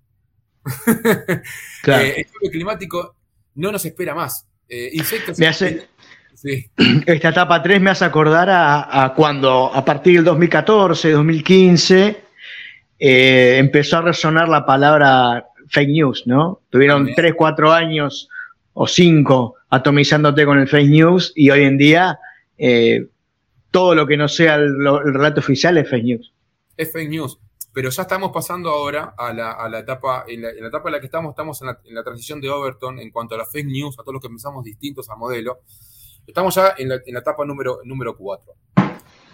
Claro. 1.83 2.05
Eh, 2.05 2.15
el 2.19 2.27
cambio 2.27 2.51
climático 2.53 3.17
no 3.55 3.73
nos 3.73 3.85
espera 3.85 4.15
más. 4.15 4.47
Eh, 4.69 4.91
insectos. 4.93 5.39
Me 5.39 5.47
hace, 5.47 5.89
Esta 7.07 7.29
etapa 7.29 7.63
3 7.63 7.81
me 7.81 7.91
hace 7.91 8.05
acordar 8.05 8.49
a, 8.51 9.13
cuando 9.15 9.73
a 9.73 9.85
partir 9.85 10.17
del 10.17 10.25
2014, 10.25 11.13
2015, 11.13 12.25
eh, 12.99 13.57
empezó 13.59 13.99
a 13.99 14.03
resonar 14.03 14.49
la 14.49 14.65
palabra 14.67 15.47
fake 15.69 15.91
news, 15.91 16.23
¿no? 16.27 16.63
Tuvieron 16.71 17.11
3, 17.15 17.35
4 17.37 17.73
años 17.73 18.29
o 18.75 18.87
5 18.87 19.55
atomizándote 19.71 20.45
con 20.45 20.59
el 20.59 20.69
fake 20.69 20.91
news 20.91 21.33
y 21.35 21.51
hoy 21.51 21.65
en 21.65 21.79
día 21.79 22.19
eh, 22.59 23.07
todo 23.71 23.95
lo 23.95 24.07
que 24.07 24.17
no 24.17 24.29
sea 24.29 24.57
el, 24.57 24.65
el 24.65 25.15
relato 25.15 25.41
oficial 25.41 25.79
es 25.79 25.89
fake 25.89 26.05
news. 26.05 26.33
Es 26.77 26.93
fake 26.93 27.09
news 27.09 27.39
pero 27.73 27.89
ya 27.89 28.03
estamos 28.03 28.31
pasando 28.33 28.71
ahora 28.71 29.15
a 29.17 29.33
la, 29.33 29.79
etapa, 29.79 30.25
en 30.29 30.43
la, 30.43 30.51
etapa 30.51 30.89
en 30.89 30.93
la 30.93 31.01
que 31.01 31.07
estamos, 31.07 31.31
estamos 31.31 31.63
en 31.63 31.95
la, 31.95 32.05
transición 32.05 32.41
de 32.41 32.51
Overton 32.51 32.99
en 32.99 33.11
cuanto 33.11 33.35
a 33.35 33.39
las 33.39 33.51
fake 33.51 33.67
news, 33.67 33.99
a 33.99 34.03
todos 34.03 34.15
los 34.15 34.23
que 34.23 34.29
pensamos 34.29 34.63
distintos 34.63 35.09
al 35.09 35.17
modelo. 35.17 35.61
Estamos 36.27 36.55
ya 36.55 36.75
en 36.77 36.91
la, 36.91 36.97
etapa 36.97 37.45
número, 37.47 37.81
número 37.85 38.17
4, 38.17 38.53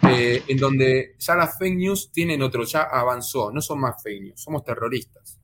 eh, 0.09 0.43
en 0.47 0.57
donde 0.57 1.15
ya 1.19 1.35
las 1.35 1.57
fake 1.57 1.75
news 1.75 2.11
tienen 2.11 2.41
otro, 2.41 2.63
ya 2.63 2.83
avanzó, 2.83 3.51
no 3.51 3.61
son 3.61 3.81
más 3.81 4.01
fake 4.01 4.21
news, 4.21 4.41
somos 4.41 4.63
terroristas. 4.63 5.37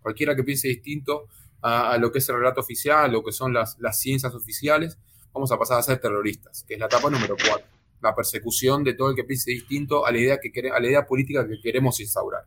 Cualquiera 0.00 0.36
que 0.36 0.44
piense 0.44 0.68
distinto 0.68 1.28
a, 1.62 1.96
lo 1.96 2.12
que 2.12 2.18
es 2.18 2.28
el 2.28 2.36
relato 2.36 2.60
oficial, 2.60 3.10
lo 3.10 3.24
que 3.24 3.32
son 3.32 3.54
las, 3.54 3.76
ciencias 3.92 4.34
oficiales, 4.34 4.98
vamos 5.32 5.50
a 5.52 5.58
pasar 5.58 5.78
a 5.78 5.82
ser 5.82 5.98
terroristas, 6.00 6.64
que 6.68 6.74
es 6.74 6.80
la 6.80 6.86
etapa 6.86 7.08
número 7.08 7.34
4 7.34 7.81
la 8.02 8.14
persecución 8.14 8.84
de 8.84 8.94
todo 8.94 9.10
el 9.10 9.16
que 9.16 9.24
piense 9.24 9.50
distinto 9.50 10.04
a 10.04 10.12
la 10.12 10.18
idea, 10.18 10.38
que 10.38 10.70
a 10.70 10.80
la 10.80 10.86
idea 10.86 11.06
política 11.06 11.46
que 11.46 11.60
queremos 11.60 12.00
instaurar. 12.00 12.44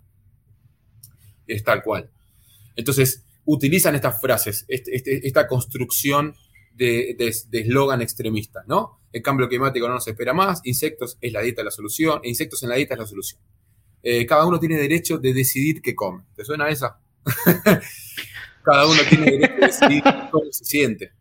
Es 1.48 1.64
tal 1.64 1.82
cual. 1.82 2.10
Entonces, 2.76 3.24
utilizan 3.46 3.96
estas 3.96 4.20
frases, 4.20 4.66
este, 4.68 4.96
este, 4.96 5.28
esta 5.28 5.48
construcción 5.48 6.36
de 6.74 7.16
eslogan 7.52 8.02
extremista, 8.02 8.64
¿no? 8.68 9.00
El 9.16 9.22
cambio 9.22 9.48
climático 9.48 9.88
no 9.88 9.94
nos 9.94 10.08
espera 10.10 10.34
más, 10.34 10.60
insectos 10.66 11.18
es 11.22 11.32
la 11.32 11.40
dieta 11.40 11.64
la 11.64 11.72
solución, 11.72 12.20
e 12.22 12.28
insectos 12.28 12.62
en 12.64 12.70
la 12.70 12.76
dieta 12.76 12.96
es 12.96 13.00
la 13.00 13.06
solución. 13.08 13.40
eh, 14.04 14.26
cada 14.26 14.46
uno 14.46 14.60
tiene 14.60 14.76
derecho 14.78 15.18
de 15.18 15.34
decidir 15.34 15.82
qué 15.82 15.96
come. 15.96 16.26
¿Te 16.36 16.44
suena 16.44 16.68
esa? 16.68 17.00
cada 18.64 18.88
uno 18.88 19.00
tiene 19.08 19.32
derecho 19.32 19.54
de 19.54 19.68
decidir 19.68 20.04
cómo 20.32 20.52
se 20.52 20.66
siente. 20.66 21.14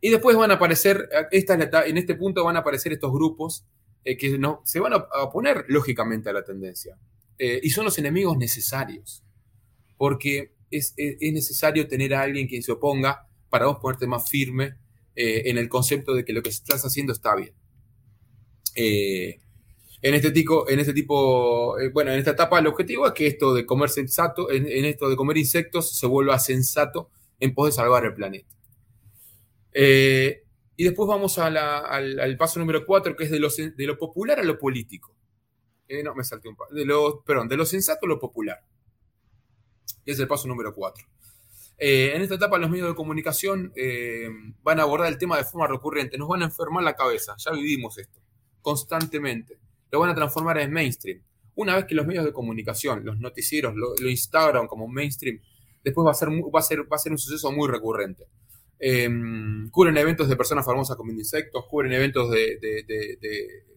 Y 0.00 0.10
después 0.10 0.36
van 0.36 0.50
a 0.50 0.54
aparecer, 0.54 1.08
en 1.30 1.98
este 1.98 2.14
punto 2.14 2.44
van 2.44 2.56
a 2.56 2.60
aparecer 2.60 2.92
estos 2.92 3.12
grupos 3.12 3.66
eh, 4.04 4.16
que 4.16 4.38
no, 4.38 4.62
se 4.64 4.80
van 4.80 4.94
a 4.94 5.06
oponer 5.22 5.64
lógicamente 5.68 6.30
a 6.30 6.32
la 6.32 6.42
tendencia. 6.42 6.98
Eh, 7.38 7.60
y 7.62 7.70
son 7.70 7.84
los 7.84 7.98
enemigos 7.98 8.36
necesarios. 8.36 9.22
Porque 9.96 10.54
es, 10.70 10.94
necesario 10.96 11.86
tener 11.86 12.14
a 12.14 12.22
alguien 12.22 12.46
quien 12.46 12.62
se 12.62 12.72
oponga 12.72 13.28
para 13.50 13.66
vos 13.66 13.78
ponerte 13.80 14.06
más 14.06 14.28
firme 14.28 14.76
en 15.16 15.58
el 15.58 15.68
concepto 15.68 16.14
de 16.14 16.24
que 16.24 16.32
lo 16.32 16.42
que 16.42 16.48
estás 16.48 16.82
haciendo 16.82 17.12
está 17.12 17.34
bien. 17.36 17.52
En 20.02 20.14
este, 20.14 20.30
tipo, 20.30 20.68
en 20.68 20.80
este 20.80 20.94
tipo, 20.94 21.78
eh, 21.78 21.90
bueno, 21.90 22.10
en 22.10 22.18
esta 22.18 22.30
etapa 22.30 22.58
el 22.58 22.66
objetivo 22.66 23.06
es 23.06 23.12
que 23.12 23.26
esto 23.26 23.52
de 23.52 23.66
comer 23.66 23.90
sensato, 23.90 24.50
en, 24.50 24.66
esto 24.86 25.10
de 25.10 25.16
comer 25.16 25.36
insectos, 25.36 25.94
se 25.94 26.06
vuelva 26.06 26.38
sensato 26.38 27.10
en 27.38 27.54
pos 27.54 27.68
de 27.68 27.72
salvar 27.72 28.06
el 28.06 28.14
planeta. 28.14 28.48
Eh, 29.72 30.44
y 30.76 30.84
después 30.84 31.08
vamos 31.08 31.38
al, 31.38 32.36
paso 32.38 32.58
número 32.58 32.84
4, 32.86 33.16
que 33.16 33.24
es 33.24 33.30
de 33.30 33.38
lo, 33.38 33.48
de 33.50 33.86
lo 33.86 33.98
popular 33.98 34.40
a 34.40 34.44
lo 34.44 34.58
político. 34.58 35.14
Eh, 35.88 36.02
no, 36.02 36.14
me 36.14 36.24
salté 36.24 36.48
un 36.48 36.56
paso. 36.56 36.74
De 36.74 36.84
lo, 36.84 37.22
perdón, 37.22 37.48
de 37.48 37.56
lo 37.56 37.66
sensato 37.66 38.06
a 38.06 38.08
lo 38.08 38.18
popular. 38.18 38.58
es 40.06 40.18
el 40.18 40.28
paso 40.28 40.48
número 40.48 40.74
4. 40.74 41.06
en 41.78 42.22
esta 42.22 42.34
etapa 42.34 42.58
los 42.58 42.70
medios 42.70 42.88
de 42.88 42.94
comunicación 42.94 43.72
van 44.62 44.80
a 44.80 44.82
abordar 44.82 45.08
el 45.08 45.18
tema 45.18 45.36
de 45.36 45.44
forma 45.44 45.66
recurrente, 45.66 46.18
nos 46.18 46.28
van 46.28 46.42
a 46.42 46.46
enfermar 46.46 46.84
la 46.84 46.94
cabeza, 46.94 47.34
ya 47.38 47.52
vivimos 47.52 47.96
esto, 47.98 48.20
constantemente 48.60 49.58
lo 49.90 50.00
van 50.00 50.10
a 50.10 50.14
transformar 50.14 50.58
en 50.58 50.72
mainstream. 50.72 51.22
Una 51.54 51.76
vez 51.76 51.84
que 51.84 51.94
los 51.94 52.06
medios 52.06 52.24
de 52.24 52.32
comunicación, 52.32 53.04
los 53.04 53.18
noticieros 53.18 53.74
lo, 53.74 53.94
lo 54.00 54.08
instauran 54.08 54.66
como 54.66 54.86
mainstream, 54.88 55.40
después 55.84 56.06
va 56.06 56.12
a 56.12 56.14
ser, 56.14 56.28
va 56.28 56.60
a 56.60 56.62
ser, 56.62 56.80
va 56.80 56.96
a 56.96 56.98
ser 56.98 57.12
un 57.12 57.18
suceso 57.18 57.50
muy 57.52 57.68
recurrente. 57.68 58.26
Em, 58.82 59.68
cubren 59.68 59.96
eventos 59.98 60.26
de 60.26 60.36
personas 60.36 60.64
famosas 60.64 60.96
comiendo 60.96 61.20
insectos, 61.20 61.66
cubren 61.66 61.92
eventos 61.92 62.30
de, 62.30 62.58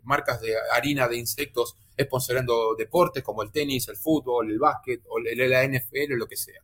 marcas 0.03 0.39
de 0.39 0.55
harina 0.73 1.09
de 1.09 1.17
insectos 1.17 1.77
sponsorando 1.99 2.73
deportes 2.75 3.21
como 3.21 3.43
el 3.43 3.51
tenis, 3.51 3.87
el 3.89 3.97
fútbol, 3.97 4.49
el 4.49 4.59
básquet 4.59 5.01
o 5.09 5.19
la 5.19 5.67
NFL 5.67 6.13
o 6.13 6.15
lo 6.15 6.27
que 6.27 6.37
sea. 6.37 6.61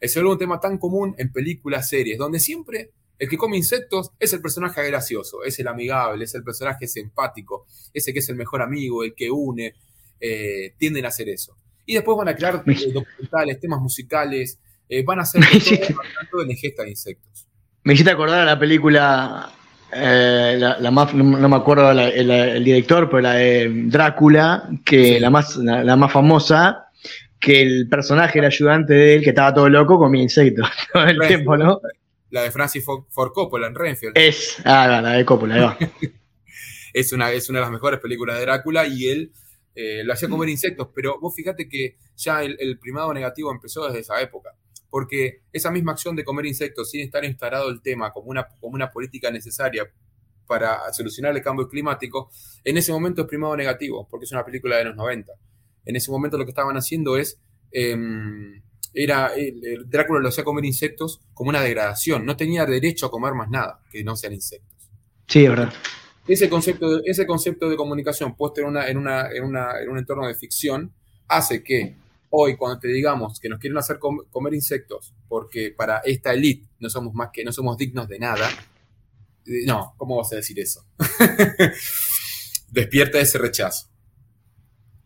Es 0.00 0.16
un 0.16 0.36
tema 0.38 0.58
tan 0.58 0.78
común 0.78 1.14
en 1.18 1.30
películas, 1.30 1.88
series, 1.88 2.18
donde 2.18 2.40
siempre 2.40 2.90
el 3.20 3.28
que 3.28 3.36
come 3.36 3.58
insectos 3.58 4.12
es 4.18 4.32
el 4.32 4.40
personaje 4.40 4.82
gracioso, 4.86 5.44
es 5.44 5.58
el 5.60 5.68
amigable, 5.68 6.24
es 6.24 6.34
el 6.34 6.42
personaje 6.42 6.88
simpático, 6.88 7.66
ese 7.92 8.14
que 8.14 8.20
es 8.20 8.28
el 8.30 8.36
mejor 8.36 8.62
amigo, 8.62 9.04
el 9.04 9.14
que 9.14 9.30
une, 9.30 9.74
eh, 10.18 10.74
tienden 10.78 11.04
a 11.04 11.08
hacer 11.08 11.28
eso. 11.28 11.54
Y 11.84 11.94
después 11.94 12.16
van 12.16 12.28
a 12.28 12.34
crear 12.34 12.64
eh, 12.66 12.92
documentales, 12.92 13.60
temas 13.60 13.80
musicales, 13.80 14.58
eh, 14.88 15.04
van 15.04 15.18
a 15.18 15.22
hacer 15.22 15.42
todo, 16.30 16.44
de 16.44 16.52
ingesta 16.52 16.82
de 16.82 16.90
insectos. 16.90 17.46
Me 17.84 17.94
hiciste 17.94 18.10
acordar 18.10 18.40
a 18.40 18.44
la 18.44 18.58
película, 18.58 19.50
la, 19.92 20.90
más, 20.90 21.14
no, 21.14 21.48
me 21.48 21.56
acuerdo 21.56 21.90
el, 21.90 22.64
director, 22.64 23.08
pero 23.08 23.22
la 23.22 23.34
de 23.34 23.70
Drácula, 23.86 24.68
que 24.84 25.18
la, 25.18 25.30
más, 25.30 25.56
la, 25.56 25.96
más 25.96 26.12
famosa, 26.12 26.86
que 27.38 27.62
el 27.62 27.88
personaje, 27.88 28.38
el 28.38 28.44
ayudante 28.44 28.92
de 28.92 29.14
él, 29.14 29.22
que 29.22 29.30
estaba 29.30 29.54
todo 29.54 29.68
loco, 29.68 29.98
comía 29.98 30.22
insectos 30.22 30.68
todo 30.92 31.04
el 31.04 31.18
tiempo, 31.20 31.56
¿no? 31.56 31.80
la 32.30 32.42
de 32.42 32.50
Francis 32.50 32.84
Ford 32.84 33.32
Coppola 33.32 33.66
en 33.66 33.74
Renfield. 33.74 34.16
Es, 34.16 34.58
ah, 34.64 35.00
la 35.02 35.12
de 35.12 35.24
Coppola, 35.24 35.76
es, 36.92 37.12
una, 37.12 37.30
es 37.32 37.48
una 37.48 37.58
de 37.58 37.64
las 37.64 37.72
mejores 37.72 38.00
películas 38.00 38.38
de 38.38 38.42
Drácula 38.42 38.86
y 38.86 39.08
él 39.08 39.32
eh, 39.74 40.02
lo 40.04 40.12
hacía 40.12 40.28
comer 40.28 40.48
insectos, 40.48 40.88
pero 40.94 41.18
vos 41.20 41.34
fíjate 41.34 41.68
que 41.68 41.96
ya 42.16 42.42
el, 42.42 42.78
primado 42.78 43.12
negativo 43.12 43.50
empezó 43.52 43.86
desde 43.86 44.00
esa 44.00 44.20
época, 44.20 44.50
porque 44.90 45.42
esa 45.52 45.70
misma 45.70 45.92
acción 45.92 46.16
de 46.16 46.24
comer 46.24 46.46
insectos 46.46 46.90
sin 46.90 47.02
estar 47.02 47.24
instalado 47.24 47.70
el 47.70 47.80
tema 47.80 48.12
como 48.12 48.28
una, 48.28 48.46
como 48.60 48.74
una 48.74 48.90
política 48.90 49.30
necesaria 49.30 49.88
para 50.46 50.92
solucionar 50.92 51.36
el 51.36 51.42
cambio 51.42 51.68
climático, 51.68 52.30
en 52.64 52.76
ese 52.76 52.92
momento 52.92 53.22
es 53.22 53.28
primado 53.28 53.56
negativo, 53.56 54.06
porque 54.10 54.24
es 54.24 54.32
una 54.32 54.44
película 54.44 54.76
de 54.76 54.84
los 54.84 54.96
90. 54.96 55.32
En 55.84 55.96
ese 55.96 56.10
momento 56.10 56.36
lo 56.36 56.44
que 56.44 56.50
estaban 56.50 56.76
haciendo 56.76 57.16
es... 57.16 57.38
Em, 57.70 58.60
era 58.92 59.28
el, 59.34 59.88
Drácula 59.88 60.20
lo 60.20 60.28
hacía 60.28 60.44
comer 60.44 60.64
insectos 60.64 61.20
como 61.32 61.50
una 61.50 61.60
degradación, 61.60 62.26
no 62.26 62.36
tenía 62.36 62.66
derecho 62.66 63.06
a 63.06 63.10
comer 63.10 63.34
más 63.34 63.48
nada 63.48 63.80
que 63.90 64.02
no 64.02 64.16
sean 64.16 64.32
insectos. 64.32 64.90
Sí, 65.28 65.44
es 65.44 65.50
verdad. 65.50 65.72
Ese 66.26 66.48
concepto, 66.48 67.00
ese 67.04 67.26
concepto 67.26 67.68
de 67.68 67.76
comunicación 67.76 68.36
puesto 68.36 68.60
en, 68.60 68.66
una, 68.66 68.88
en, 68.88 68.98
una, 68.98 69.30
en, 69.30 69.44
una, 69.44 69.80
en 69.80 69.88
un 69.88 69.98
entorno 69.98 70.26
de 70.26 70.34
ficción 70.34 70.92
hace 71.28 71.62
que 71.62 71.94
hoy 72.30 72.56
cuando 72.56 72.78
te 72.78 72.88
digamos 72.88 73.38
que 73.40 73.48
nos 73.48 73.58
quieren 73.58 73.78
hacer 73.78 73.98
comer 73.98 74.54
insectos 74.54 75.14
porque 75.28 75.74
para 75.76 75.98
esta 75.98 76.32
elite 76.32 76.68
no 76.78 76.88
somos 76.88 77.12
más 77.14 77.30
que 77.32 77.44
no 77.44 77.52
somos 77.52 77.76
dignos 77.76 78.08
de 78.08 78.18
nada, 78.18 78.48
eh, 79.46 79.66
no, 79.66 79.94
¿cómo 79.96 80.16
vas 80.16 80.32
a 80.32 80.36
decir 80.36 80.58
eso? 80.58 80.84
Despierta 82.70 83.18
ese 83.18 83.38
rechazo. 83.38 83.88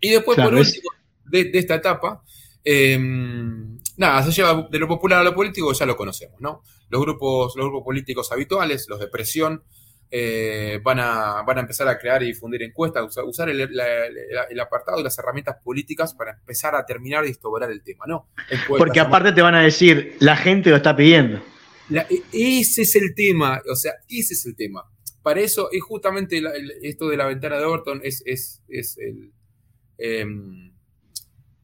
Y 0.01 0.11
después, 0.11 0.39
por 0.39 0.55
último, 0.55 0.91
de, 1.25 1.45
de, 1.45 1.59
esta 1.59 1.77
etapa, 1.77 2.23
eh, 2.63 2.99
nada, 3.97 4.23
se 4.23 4.33
lleva 4.33 4.69
de 4.71 4.79
lo 4.79 4.87
popular 4.87 5.21
a 5.21 5.25
lo 5.25 5.35
político, 5.35 5.73
ya 5.73 5.87
lo 5.87 5.97
conocemos, 5.97 6.41
¿no? 6.41 6.63
Los 6.91 7.01
grupos, 7.01 7.55
los 7.57 7.67
grupos 7.67 7.85
políticos 7.85 8.31
habituales, 8.31 8.87
los 8.89 9.01
de 9.01 9.09
presión, 9.09 9.65
eh, 10.17 10.79
van, 10.81 11.01
a, 11.01 11.43
van 11.43 11.59
a 11.59 11.61
empezar 11.63 11.89
a 11.89 11.99
crear 11.99 12.23
y 12.23 12.27
difundir 12.27 12.63
encuestas, 12.63 13.05
usar, 13.27 13.49
el, 13.49 14.61
apartado 14.61 14.99
de 14.99 15.03
las 15.03 15.19
herramientas 15.19 15.57
políticas 15.61 16.15
para 16.15 16.35
empezar 16.35 16.77
a 16.77 16.87
terminar 16.87 17.25
de 17.25 17.31
instaurar 17.31 17.69
el 17.73 17.83
tema, 17.83 18.05
¿no? 18.07 18.29
Porque 18.69 19.01
aparte 19.01 19.33
te 19.33 19.43
van 19.43 19.57
a 19.57 19.63
decir, 19.63 20.15
la 20.21 20.37
gente 20.37 20.71
lo 20.71 20.77
está 20.77 20.95
pidiendo. 20.95 21.43
E, 21.91 22.23
ese 22.33 22.83
es 22.83 22.95
el 22.95 23.13
tema, 23.13 23.61
o 23.69 23.75
sea, 23.75 23.95
ese 24.09 24.35
es 24.35 24.47
el 24.47 24.55
tema. 24.55 24.89
Para 25.21 25.41
eso 25.41 25.69
es 25.73 25.83
justamente 25.83 26.41
esto 26.83 27.09
de 27.09 27.17
la 27.17 27.27
ventana 27.27 27.59
de 27.59 27.65
Overton, 27.65 28.01
es, 28.05 28.23
es, 28.25 28.97
el... 28.99 29.33
Em, 29.99 30.73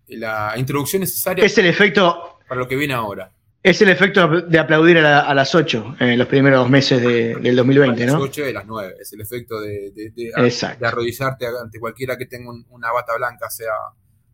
la 0.08 0.54
introducción 0.56 1.02
necesaria 1.02 1.44
es 1.44 1.56
el 1.56 1.66
efecto, 1.66 2.40
para 2.48 2.60
lo 2.60 2.66
que 2.66 2.74
viene 2.74 2.94
ahora. 2.94 3.32
Es 3.62 3.82
el 3.82 3.90
efecto 3.90 4.40
de 4.40 4.58
aplaudir 4.58 4.98
a, 4.98 5.34
las 5.34 5.54
8 5.54 5.96
en 6.00 6.18
los 6.18 6.26
primeros 6.28 6.70
meses 6.70 7.02
del 7.02 7.56
2020, 7.56 8.06
¿no? 8.06 8.16
A 8.16 8.18
las 8.18 8.28
8 8.28 8.48
y 8.48 8.52
las 8.54 8.66
9. 8.66 8.94
Es 8.98 9.12
el 9.12 9.20
efecto 9.20 9.60
de, 9.60 9.92
de, 9.92 10.32
arrodillarte 10.82 11.46
ante 11.46 11.78
cualquiera 11.78 12.16
que 12.16 12.24
tenga 12.24 12.50
una 12.70 12.90
bata 12.90 13.14
blanca, 13.18 13.50
sea 13.50 13.72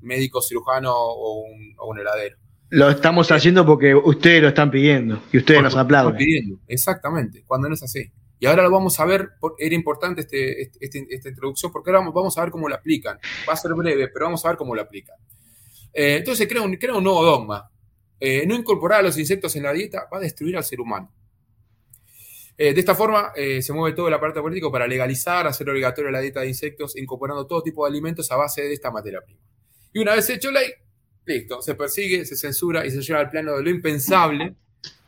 médico, 0.01 0.41
cirujano 0.41 0.93
o 0.95 1.43
un, 1.43 1.99
heladero. 1.99 2.37
Lo 2.71 2.89
estamos 2.89 3.31
haciendo 3.33 3.67
porque 3.67 3.95
ustedes 3.95 4.43
lo 4.43 4.49
están 4.49 4.71
pidiendo 4.71 5.21
y 5.33 5.39
ustedes 5.39 5.63
nos 5.63 5.77
aplauden. 5.77 6.17
Pidiendo. 6.17 6.61
Exactamente, 6.69 7.43
cuando 7.47 7.69
no 7.69 7.75
es 7.75 7.83
así. 7.83 8.13
Y 8.39 8.47
ahora 8.47 8.63
lo 8.63 8.71
vamos 8.71 9.01
a 9.01 9.05
ver, 9.07 9.31
era 9.59 9.75
importante 9.75 10.21
este, 10.21 10.63
este, 10.63 10.79
este, 10.81 11.07
esta 11.09 11.29
introducción 11.31 11.73
porque 11.73 11.91
ahora 11.91 12.11
vamos 12.11 12.37
a 12.37 12.43
ver 12.43 12.51
cómo 12.51 12.69
lo 12.69 12.75
aplican. 12.75 13.19
Va 13.49 13.55
a 13.55 13.57
ser 13.57 13.73
breve, 13.75 14.09
pero 14.09 14.27
vamos 14.27 14.45
a 14.45 14.49
ver 14.49 14.57
cómo 14.57 14.75
lo 14.75 14.83
aplican. 14.83 15.17
Eh, 15.93 16.19
entonces 16.19 16.47
crea 16.47 16.63
un, 16.63 16.77
crea 16.77 16.95
un 16.95 17.05
nuevo 17.05 17.25
dogma. 17.25 17.71
Eh, 18.19 18.47
no 18.47 18.55
incorporar 18.55 19.01
a 19.01 19.03
los 19.03 19.19
insectos 19.19 19.55
en 19.57 19.65
la 19.65 19.73
dieta 19.73 20.09
va 20.13 20.19
a 20.19 20.21
destruir 20.21 20.57
al 20.57 20.65
ser 20.65 20.81
humano. 20.81 21.13
Eh, 22.59 22.73
de 22.73 22.81
esta 22.81 22.95
forma 22.95 23.33
se 23.35 23.73
mueve 23.75 23.95
todo 23.95 24.09
el 24.09 24.15
aparato 24.15 24.41
político 24.41 24.73
para 24.73 24.87
legalizar, 24.87 25.47
hacer 25.47 25.69
obligatoria 25.69 26.11
la 26.11 26.21
dieta 26.21 26.41
de 26.41 26.49
insectos, 26.49 26.97
incorporando 26.97 27.47
todo 27.47 27.63
tipo 27.63 27.85
de 27.85 27.91
alimentos 27.91 28.31
a 28.33 28.37
base 28.37 28.63
de 28.63 28.73
esta 28.73 28.91
materia 28.91 29.21
prima. 29.21 29.41
Y 29.93 29.99
una 29.99 30.15
vez 30.15 30.31
hecho 30.31 30.51
ley, 30.51 30.71
listo, 31.27 31.61
se 31.61 31.75
persigue, 31.75 32.25
se 32.25 32.37
censura 32.37 32.87
y 32.87 32.91
se 32.91 33.03
lleva 33.03 33.21
al 33.21 33.31
plano 33.31 33.57
de 33.57 33.63
lo 33.63 33.71
impensable 33.71 34.57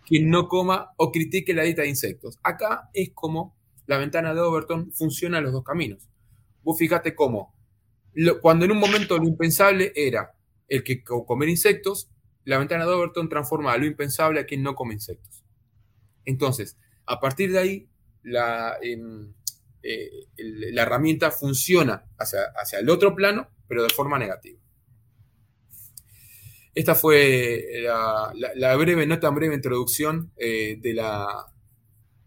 quien 0.09 0.31
no 0.31 0.49
coma 0.49 0.93
o 0.97 1.13
critique 1.13 1.53
la 1.53 1.63
dieta 1.63 1.83
de 1.83 1.89
insectos. 1.89 2.39
Acá 2.43 2.89
es 2.95 3.11
como 3.15 3.55
la 3.87 3.99
ventana 3.99 4.35
de 4.35 4.41
Overton 4.41 4.91
funciona 4.93 5.39
en 5.39 5.45
los 5.45 5.53
dos 5.53 5.63
caminos. 5.63 6.09
Vos 6.63 6.79
fíjate 6.79 7.15
cómo, 7.15 7.55
cuando 8.41 8.65
en 8.65 8.73
un 8.73 8.79
momento 8.79 9.19
lo 9.19 9.25
impensable 9.25 9.93
era 9.95 10.35
el 10.67 10.83
que 10.83 11.03
comer 11.03 11.51
insectos, 11.51 12.11
la 12.49 12.57
ventana 12.57 12.87
de 12.87 12.93
Overton 12.93 13.29
transforma 13.29 13.75
a 13.75 13.77
lo 13.77 13.85
impensable 13.85 14.41
a 14.41 14.47
quien 14.47 14.63
no 14.63 14.75
come 14.75 14.95
insectos. 14.95 15.45
Entonces, 16.25 16.79
a 17.05 17.21
partir 17.21 17.53
de 17.53 17.59
ahí, 17.59 17.91
la, 18.23 18.79
em, 18.81 19.35
eh, 19.83 20.11
la 20.37 20.83
herramienta 20.83 21.31
funciona 21.31 22.07
hacia, 22.19 22.41
hacia, 22.57 22.79
el 22.79 22.89
otro 22.89 23.15
plano, 23.15 23.51
pero 23.69 23.83
de 23.83 23.91
forma 23.91 24.19
negativa. 24.19 24.59
Esta 26.75 26.95
fue 26.95 27.67
la, 27.83 28.77
breve, 28.77 29.07
no 29.07 29.21
tan 29.21 29.35
breve 29.35 29.55
introducción 29.55 30.33
eh, 30.39 30.79
de, 30.81 30.95
la, 30.95 31.53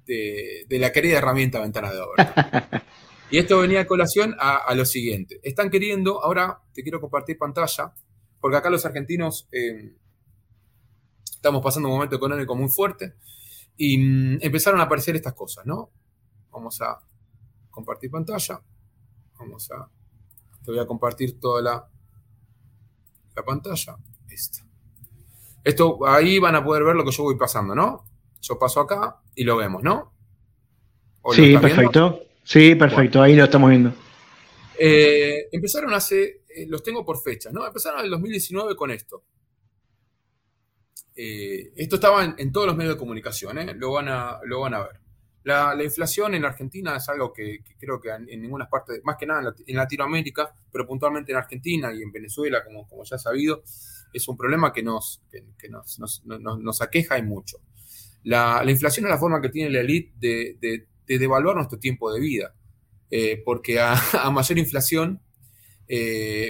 de, 0.06 0.68
la 0.70 0.92
querida 0.92 1.18
herramienta 1.18 1.60
ventana 1.60 1.92
de 1.92 2.00
Overton. 2.00 2.82
Y 3.32 3.38
esto 3.38 3.60
venía 3.60 3.80
a 3.80 3.88
colación 3.88 4.36
a, 4.40 4.58
a, 4.58 4.76
lo 4.76 4.84
siguiente. 4.84 5.40
Están 5.42 5.70
queriendo, 5.70 6.22
ahora 6.22 6.60
te 6.74 6.84
quiero 6.84 7.00
compartir 7.00 7.38
pantalla, 7.38 7.94
porque 8.42 8.58
acá 8.58 8.70
los 8.70 8.86
argentinos 8.86 9.48
eh, 9.54 9.96
estamos 11.42 11.64
pasando 11.64 11.90
un 11.90 11.96
momento 11.96 12.16
económico 12.16 12.56
muy 12.56 12.70
fuerte 12.70 13.16
y 13.76 13.98
mm, 13.98 14.38
empezaron 14.42 14.80
a 14.80 14.84
aparecer 14.84 15.16
estas 15.16 15.34
cosas, 15.34 15.66
¿no? 15.66 15.90
Vamos 16.52 16.80
a 16.82 17.02
compartir 17.72 18.12
pantalla. 18.12 18.62
Vamos 19.40 19.72
a. 19.72 19.90
Te 20.64 20.70
voy 20.70 20.80
a 20.80 20.86
compartir 20.86 21.40
toda 21.40 21.64
la 21.64 21.90
la 23.36 23.44
pantalla. 23.44 23.98
Esta. 24.30 24.64
Esto, 25.64 26.06
ahí 26.08 26.38
van 26.38 26.56
a 26.56 26.64
poder 26.64 26.84
ver 26.84 26.96
lo 26.96 27.04
que 27.04 27.12
yo 27.12 27.24
voy 27.24 27.38
pasando, 27.38 27.74
¿no? 27.74 28.06
Yo 28.40 28.60
paso 28.60 28.80
acá 28.80 29.22
y 29.34 29.44
lo 29.44 29.58
vemos, 29.58 29.82
¿no? 29.82 30.14
Sí, 31.32 31.58
perfecto. 31.58 32.22
Sí, 32.44 32.76
perfecto, 32.76 33.20
ahí 33.20 33.36
lo 33.36 33.46
estamos 33.46 33.70
viendo. 33.70 33.94
Eh, 34.78 35.48
empezaron 35.52 35.94
hace, 35.94 36.44
eh, 36.50 36.68
los 36.68 36.84
tengo 36.84 37.04
por 37.04 37.20
fecha, 37.20 37.52
¿no? 37.52 37.66
Empezaron 37.66 38.00
en 38.00 38.06
el 38.06 38.12
2019 38.12 38.76
con 38.76 38.92
esto. 38.92 39.24
Eh, 41.16 41.74
esto 41.76 41.96
estaba 41.96 42.36
en, 42.38 42.52
todos 42.52 42.68
los 42.68 42.76
medios 42.76 42.96
de 42.96 43.00
comunicación, 43.00 43.58
¿eh? 43.58 43.74
lo, 43.76 43.92
van 43.92 44.08
a, 44.08 44.40
lo 44.46 44.62
van 44.62 44.74
a 44.74 44.80
ver. 44.80 45.00
La, 45.44 45.76
inflación 45.84 46.36
en 46.36 46.46
Argentina 46.46 46.96
es 46.96 47.10
algo 47.10 47.34
que, 47.34 47.64
creo 47.80 48.00
que 48.00 48.10
en, 48.10 48.42
ninguna 48.42 48.70
parte, 48.70 49.02
más 49.04 49.18
que 49.18 49.26
nada 49.26 49.54
en, 49.66 49.76
Latinoamérica, 49.76 50.54
pero 50.72 50.88
puntualmente 50.88 51.32
en 51.32 51.38
Argentina 51.38 51.94
y 51.94 52.02
en 52.02 52.12
Venezuela, 52.12 52.64
como, 52.64 52.88
como 52.88 53.04
ya 53.04 53.18
sabido, 53.18 53.64
es 54.14 54.28
un 54.28 54.38
problema 54.38 54.72
que 54.72 54.84
nos, 54.84 55.22
que, 55.30 55.70
nos, 55.70 56.82
aqueja 56.82 57.18
y 57.18 57.24
mucho. 57.24 57.58
La, 58.24 58.64
la, 58.64 58.72
inflación 58.72 59.06
es 59.06 59.12
la 59.12 59.18
forma 59.18 59.42
que 59.42 59.50
tiene 59.50 59.72
la 59.72 59.80
élite 59.80 60.14
de, 60.16 60.58
de, 60.62 60.88
de, 61.08 61.20
devaluar 61.20 61.56
nuestro 61.56 61.80
tiempo 61.80 62.14
de 62.14 62.20
vida, 62.20 62.54
eh, 63.10 63.42
porque 63.44 63.80
a, 63.80 63.96
mayor 64.32 64.58
inflación, 64.58 65.22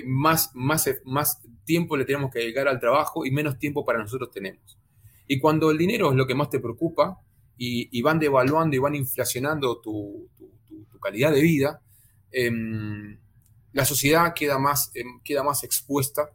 más, 0.06 0.52
más, 0.54 0.88
más 1.04 1.42
tiempo 1.72 1.96
le 1.96 2.04
tenemos 2.04 2.30
que 2.30 2.40
dedicar 2.40 2.68
al 2.68 2.82
trabajo 2.82 3.26
y 3.26 3.32
menos 3.32 3.58
tiempo 3.58 3.86
para 3.86 4.00
nosotros 4.00 4.30
tenemos. 4.30 4.78
Y 5.26 5.40
cuando 5.40 5.72
el 5.72 5.78
dinero 5.78 6.10
es 6.10 6.18
lo 6.18 6.28
que 6.28 6.36
más 6.36 6.50
te 6.50 6.60
preocupa 6.60 7.18
y, 7.58 8.02
van 8.02 8.20
devaluando 8.20 8.76
y 8.76 8.80
van 8.80 8.94
inflacionando 8.96 9.80
tu, 9.80 10.30
tu, 10.38 11.00
calidad 11.00 11.32
de 11.32 11.42
vida, 11.42 11.82
em, 12.32 13.18
la 13.72 13.86
sociedad 13.86 14.34
queda 14.34 14.60
más, 14.60 14.92
em, 14.96 15.22
queda 15.24 15.44
más 15.44 15.64
expuesta 15.64 16.30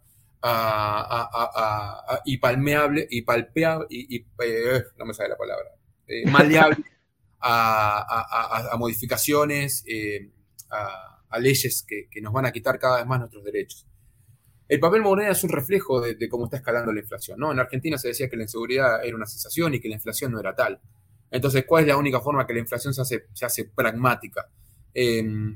y 2.25 2.39
palmeable 2.39 3.07
y 3.11 3.23
palpeable 3.23 3.87
y, 3.91 4.17
eh, 4.17 4.85
no 4.97 5.05
me 5.05 5.13
sale 5.13 5.29
la 5.29 5.37
palabra 5.37 5.69
eh, 6.07 6.25
maleable 6.31 6.85
a, 7.41 8.75
modificaciones 8.79 9.85
eh, 9.87 10.31
a, 10.71 11.39
leyes 11.39 11.85
que, 11.87 12.21
nos 12.23 12.33
van 12.33 12.47
a 12.47 12.53
quitar 12.53 12.79
cada 12.79 12.97
vez 12.97 13.07
más 13.07 13.19
nuestros 13.19 13.45
derechos 13.45 13.87
el 14.69 14.81
papel 14.81 15.03
moneda 15.03 15.31
es 15.31 15.45
un 15.45 15.51
reflejo 15.51 16.01
de, 16.01 16.29
cómo 16.29 16.47
está 16.47 16.59
escalando 16.59 16.93
la 16.93 17.01
inflación 17.01 17.39
¿no? 17.39 17.53
en 17.53 17.59
Argentina 17.59 17.99
se 17.99 18.09
decía 18.09 18.29
que 18.29 18.37
la 18.37 18.43
inseguridad 18.43 19.05
era 19.05 19.17
una 19.17 19.27
sensación 19.27 19.75
y 19.75 19.81
que 19.81 19.89
la 19.89 19.95
inflación 19.95 20.33
no 20.33 20.41
era 20.41 20.55
tal 20.55 20.81
entonces 21.31 21.65
¿cuál 21.67 21.85
es 21.85 21.89
la 21.89 21.97
única 21.97 22.21
forma 22.21 22.47
que 22.47 22.55
la 22.55 22.61
inflación 22.61 22.95
se 22.95 23.03
hace, 23.03 23.27
se 23.33 23.47
hace 23.47 23.65
pragmática? 23.65 24.49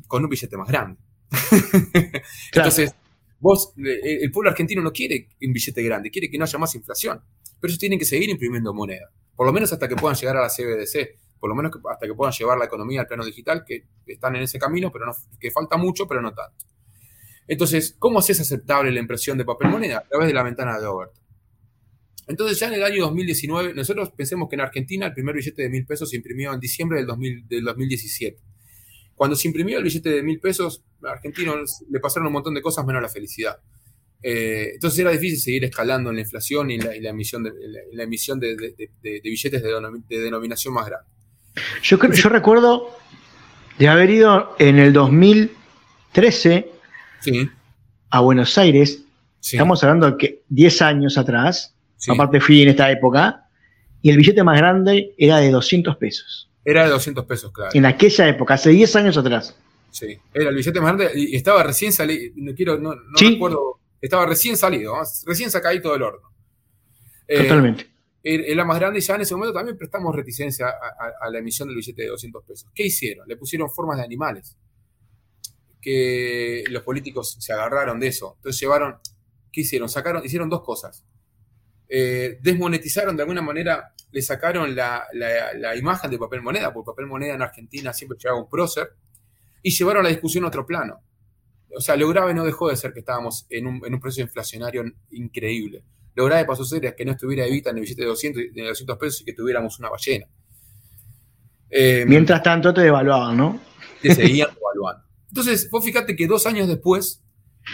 con 0.06 0.24
un 0.24 0.28
billete 0.28 0.56
más 0.58 0.68
grande 0.68 1.00
entonces 2.54 2.94
Vos, 3.40 3.72
eh, 3.78 4.18
el 4.20 4.30
pueblo 4.30 4.50
argentino 4.50 4.82
no 4.82 4.92
quiere 4.92 5.28
un 5.42 5.52
billete 5.52 5.82
grande, 5.82 6.10
quiere 6.10 6.30
que 6.30 6.36
no 6.36 6.44
haya 6.44 6.58
más 6.58 6.74
inflación. 6.74 7.22
Pero 7.58 7.70
ellos 7.70 7.78
tienen 7.78 7.98
que 7.98 8.04
seguir 8.04 8.28
imprimiendo 8.28 8.72
moneda. 8.74 9.10
Por 9.34 9.46
lo 9.46 9.52
menos 9.52 9.72
hasta 9.72 9.88
que 9.88 9.96
puedan 9.96 10.16
llegar 10.16 10.36
a 10.36 10.42
la 10.42 10.48
CBDC. 10.48 11.18
Por 11.40 11.48
lo 11.48 11.56
menos 11.56 11.72
hasta 11.90 12.06
que 12.06 12.14
puedan 12.14 12.34
llevar 12.34 12.58
la 12.58 12.66
economía 12.66 13.00
al 13.00 13.06
plano 13.06 13.24
digital, 13.24 13.64
que 13.66 13.86
están 14.06 14.36
en 14.36 14.42
ese 14.42 14.58
camino, 14.58 14.92
pero 14.92 15.06
no, 15.06 15.12
que 15.40 15.50
falta 15.50 15.78
mucho, 15.78 16.06
pero 16.06 16.20
no 16.20 16.34
tanto. 16.34 16.66
Entonces, 17.50 17.96
¿cómo 17.98 18.20
es 18.20 18.40
aceptable 18.40 18.92
la 18.92 19.00
impresión 19.00 19.36
de 19.36 19.44
papel 19.44 19.70
moneda? 19.70 19.98
A 19.98 20.08
través 20.08 20.28
de 20.28 20.34
la 20.34 20.44
ventana 20.44 20.78
de 20.78 20.86
Overton. 20.86 21.20
Entonces, 22.28 22.60
ya 22.60 22.68
en 22.68 22.74
el 22.74 22.84
año 22.84 23.02
2019, 23.02 23.74
nosotros 23.74 24.12
pensemos 24.16 24.48
que 24.48 24.54
en 24.54 24.60
Argentina 24.60 25.06
el 25.06 25.14
primer 25.14 25.34
billete 25.34 25.62
de 25.62 25.68
mil 25.68 25.84
pesos 25.84 26.08
se 26.08 26.16
imprimió 26.16 26.52
en 26.54 26.60
diciembre 26.60 26.98
del, 26.98 27.08
2000, 27.08 27.48
del 27.48 27.64
2017. 27.64 28.38
Cuando 29.16 29.34
se 29.34 29.48
imprimió 29.48 29.78
el 29.78 29.82
billete 29.82 30.10
de 30.10 30.22
mil 30.22 30.38
pesos, 30.38 30.84
a 31.02 31.10
argentinos 31.10 31.82
le 31.90 31.98
pasaron 31.98 32.28
un 32.28 32.34
montón 32.34 32.54
de 32.54 32.62
cosas 32.62 32.86
menos 32.86 33.02
la 33.02 33.08
felicidad. 33.08 33.58
Eh, 34.22 34.70
entonces 34.74 35.00
era 35.00 35.10
difícil 35.10 35.40
seguir 35.40 35.64
escalando 35.64 36.10
en 36.10 36.16
la 36.16 36.22
inflación 36.22 36.70
y 36.70 36.78
la, 36.78 36.94
emisión, 36.94 37.42
de, 37.42 37.50
la, 37.90 38.04
emisión 38.04 38.38
de, 38.38 38.54
billetes 39.24 39.60
de, 39.60 40.20
denominación 40.20 40.72
más 40.72 40.86
grande. 40.86 41.08
Yo, 41.82 41.98
yo 42.12 42.28
recuerdo 42.28 42.96
de 43.76 43.88
haber 43.88 44.10
ido 44.10 44.54
en 44.60 44.78
el 44.78 44.92
2013 44.92 46.78
a 48.10 48.20
Buenos 48.20 48.56
Aires. 48.58 49.04
Estamos 49.42 49.82
hablando 49.82 50.10
de 50.10 50.16
que 50.16 50.42
10 50.48 50.82
años 50.82 51.18
atrás, 51.18 51.74
aparte 52.08 52.40
fui 52.40 52.62
en 52.62 52.68
esta 52.68 52.90
época, 52.90 53.46
y 54.02 54.10
el 54.10 54.16
billete 54.16 54.42
más 54.42 54.58
grande 54.58 55.14
era 55.18 55.38
de 55.38 55.50
200 55.50 55.96
pesos. 55.96 56.50
Era 56.64 56.84
de 56.84 56.90
200 56.90 57.24
pesos, 57.24 57.52
claro. 57.52 57.70
En 57.74 57.86
aquella 57.86 58.28
época, 58.28 58.54
hace 58.54 58.70
10 58.70 58.96
años 58.96 59.16
atrás. 59.16 59.56
Sí, 59.90 60.18
era 60.32 60.50
el 60.50 60.56
billete 60.56 60.80
más 60.80 60.94
grande 60.94 61.12
y 61.14 61.34
estaba 61.34 61.62
recién 61.62 61.92
salido, 61.92 62.32
no 62.36 62.54
quiero, 62.54 62.78
no, 62.78 62.94
no 62.94 63.18
recuerdo, 63.18 63.80
estaba 64.00 64.24
recién 64.24 64.56
salido, 64.56 64.94
recién 65.26 65.50
sacadito 65.50 65.92
del 65.92 66.02
horno. 66.02 66.30
Eh, 67.26 67.42
Totalmente. 67.42 67.90
Era 68.22 68.64
más 68.64 68.78
grande 68.78 68.98
y 68.98 69.02
ya 69.02 69.14
en 69.14 69.22
ese 69.22 69.34
momento 69.34 69.54
también 69.54 69.78
prestamos 69.78 70.14
reticencia 70.14 70.66
a, 70.68 71.30
la 71.30 71.38
emisión 71.38 71.68
del 71.68 71.76
billete 71.76 72.02
de 72.02 72.08
200 72.08 72.44
pesos. 72.44 72.68
¿Qué 72.74 72.86
hicieron? 72.86 73.26
Le 73.26 73.36
pusieron 73.36 73.70
formas 73.70 73.96
de 73.96 74.04
animales. 74.04 74.56
Que 75.80 76.64
los 76.68 76.82
políticos 76.82 77.36
se 77.40 77.52
agarraron 77.52 77.98
de 77.98 78.08
eso. 78.08 78.34
Entonces 78.36 78.60
llevaron, 78.60 78.98
¿qué 79.52 79.62
hicieron? 79.62 79.88
Sacaron, 79.88 80.24
hicieron 80.24 80.48
dos 80.48 80.62
cosas. 80.62 81.04
Eh, 81.88 82.38
desmonetizaron 82.40 83.16
de 83.16 83.22
alguna 83.22 83.42
manera 83.42 83.94
le 84.12 84.22
sacaron 84.22 84.74
la, 84.74 85.06
imagen 85.76 86.10
de 86.10 86.18
papel 86.18 86.42
moneda, 86.42 86.72
porque 86.72 86.86
papel 86.86 87.06
moneda 87.06 87.34
en 87.34 87.42
Argentina 87.42 87.92
siempre 87.92 88.18
llevaba 88.18 88.40
un 88.40 88.48
prócer, 88.48 88.92
y 89.62 89.70
llevaron 89.70 90.02
la 90.02 90.08
discusión 90.08 90.44
a 90.44 90.48
otro 90.48 90.66
plano. 90.66 91.00
O 91.76 91.80
sea, 91.80 91.96
lo 91.96 92.08
grave 92.08 92.34
no 92.34 92.44
dejó 92.44 92.68
de 92.68 92.76
ser 92.76 92.92
que 92.92 93.00
estábamos 93.00 93.46
en 93.50 93.66
un, 93.66 94.00
proceso 94.00 94.22
inflacionario 94.22 94.84
increíble. 95.12 95.84
Lo 96.14 96.24
grave 96.24 96.44
pasó 96.44 96.62
a 96.62 96.66
ser 96.66 96.94
que 96.96 97.04
no 97.04 97.12
estuviera 97.12 97.46
Evita 97.46 97.70
en 97.70 97.76
el 97.76 97.82
billete 97.82 98.02
de 98.02 98.08
200, 98.08 98.42
de 98.52 98.62
200 98.66 98.98
pesos 98.98 99.20
y 99.20 99.24
que 99.24 99.32
tuviéramos 99.32 99.78
una 99.78 99.90
ballena. 99.90 100.26
Eh, 101.70 102.04
Mientras 102.08 102.42
tanto 102.42 102.74
te 102.74 102.80
devaluaban, 102.80 103.36
¿no? 103.36 103.60
Te 104.02 104.12
seguían 104.14 104.48
devaluando. 104.52 105.04
Entonces, 105.30 105.70
vos 105.70 105.84
fíjate 105.84 106.14
que 106.14 106.26
dos 106.26 106.46
años 106.46 106.68
después 106.68 107.22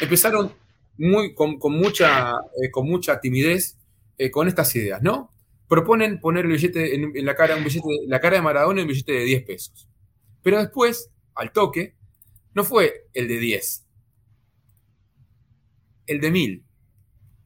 empezaron 0.00 0.52
muy, 0.96 1.34
con, 1.34 1.58
mucha, 1.72 2.36
eh, 2.62 2.70
con 2.70 2.88
mucha 2.88 3.20
timidez 3.20 3.76
eh, 4.18 4.30
con 4.30 4.48
estas 4.48 4.74
ideas, 4.76 5.02
¿no? 5.02 5.32
proponen 5.68 6.20
poner 6.20 6.44
el 6.44 6.52
billete 6.52 6.94
en, 6.94 7.26
la 7.26 7.34
cara, 7.34 7.56
un 7.56 7.64
billete, 7.64 7.88
la 8.06 8.20
cara 8.20 8.36
de 8.36 8.42
Maradona 8.42 8.80
en 8.80 8.86
un 8.86 8.88
billete 8.88 9.12
de 9.12 9.24
10 9.24 9.44
pesos. 9.44 9.88
Pero 10.42 10.58
después, 10.58 11.10
al 11.34 11.52
toque, 11.52 11.96
no 12.54 12.64
fue 12.64 13.08
el 13.14 13.28
de 13.28 13.38
10, 13.38 13.86
el 16.06 16.20
de 16.20 16.30
1000. 16.30 16.64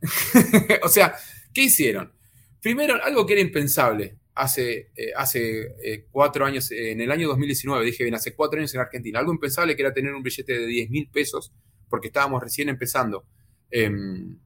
o 0.83 0.89
sea, 0.89 1.15
¿qué 1.53 1.63
hicieron? 1.63 2.13
Primero, 2.61 3.03
algo 3.03 3.27
que 3.27 3.35
era 3.35 3.43
impensable 3.43 4.19
hace, 4.35 4.91
eh, 4.97 5.13
hace 5.17 5.75
eh, 5.83 6.07
cuatro 6.11 6.45
años, 6.45 6.71
en 6.71 7.01
el 7.01 7.11
año 7.11 7.29
2019, 7.29 7.85
dije 7.85 8.05
bien, 8.05 8.15
hace 8.15 8.35
cuatro 8.35 8.59
años 8.59 8.75
en 8.75 8.81
Argentina, 8.81 9.19
algo 9.19 9.33
impensable 9.33 9.77
que 9.77 9.83
era 9.83 9.93
tener 9.93 10.15
un 10.15 10.23
billete 10.23 10.59
de 10.59 10.67
10 10.67 10.91
mil 10.91 11.09
pesos, 11.09 11.53
porque 11.89 12.09
estábamos 12.09 12.43
recién 12.43 12.69
empezando 12.69 13.25
em, 13.71 14.39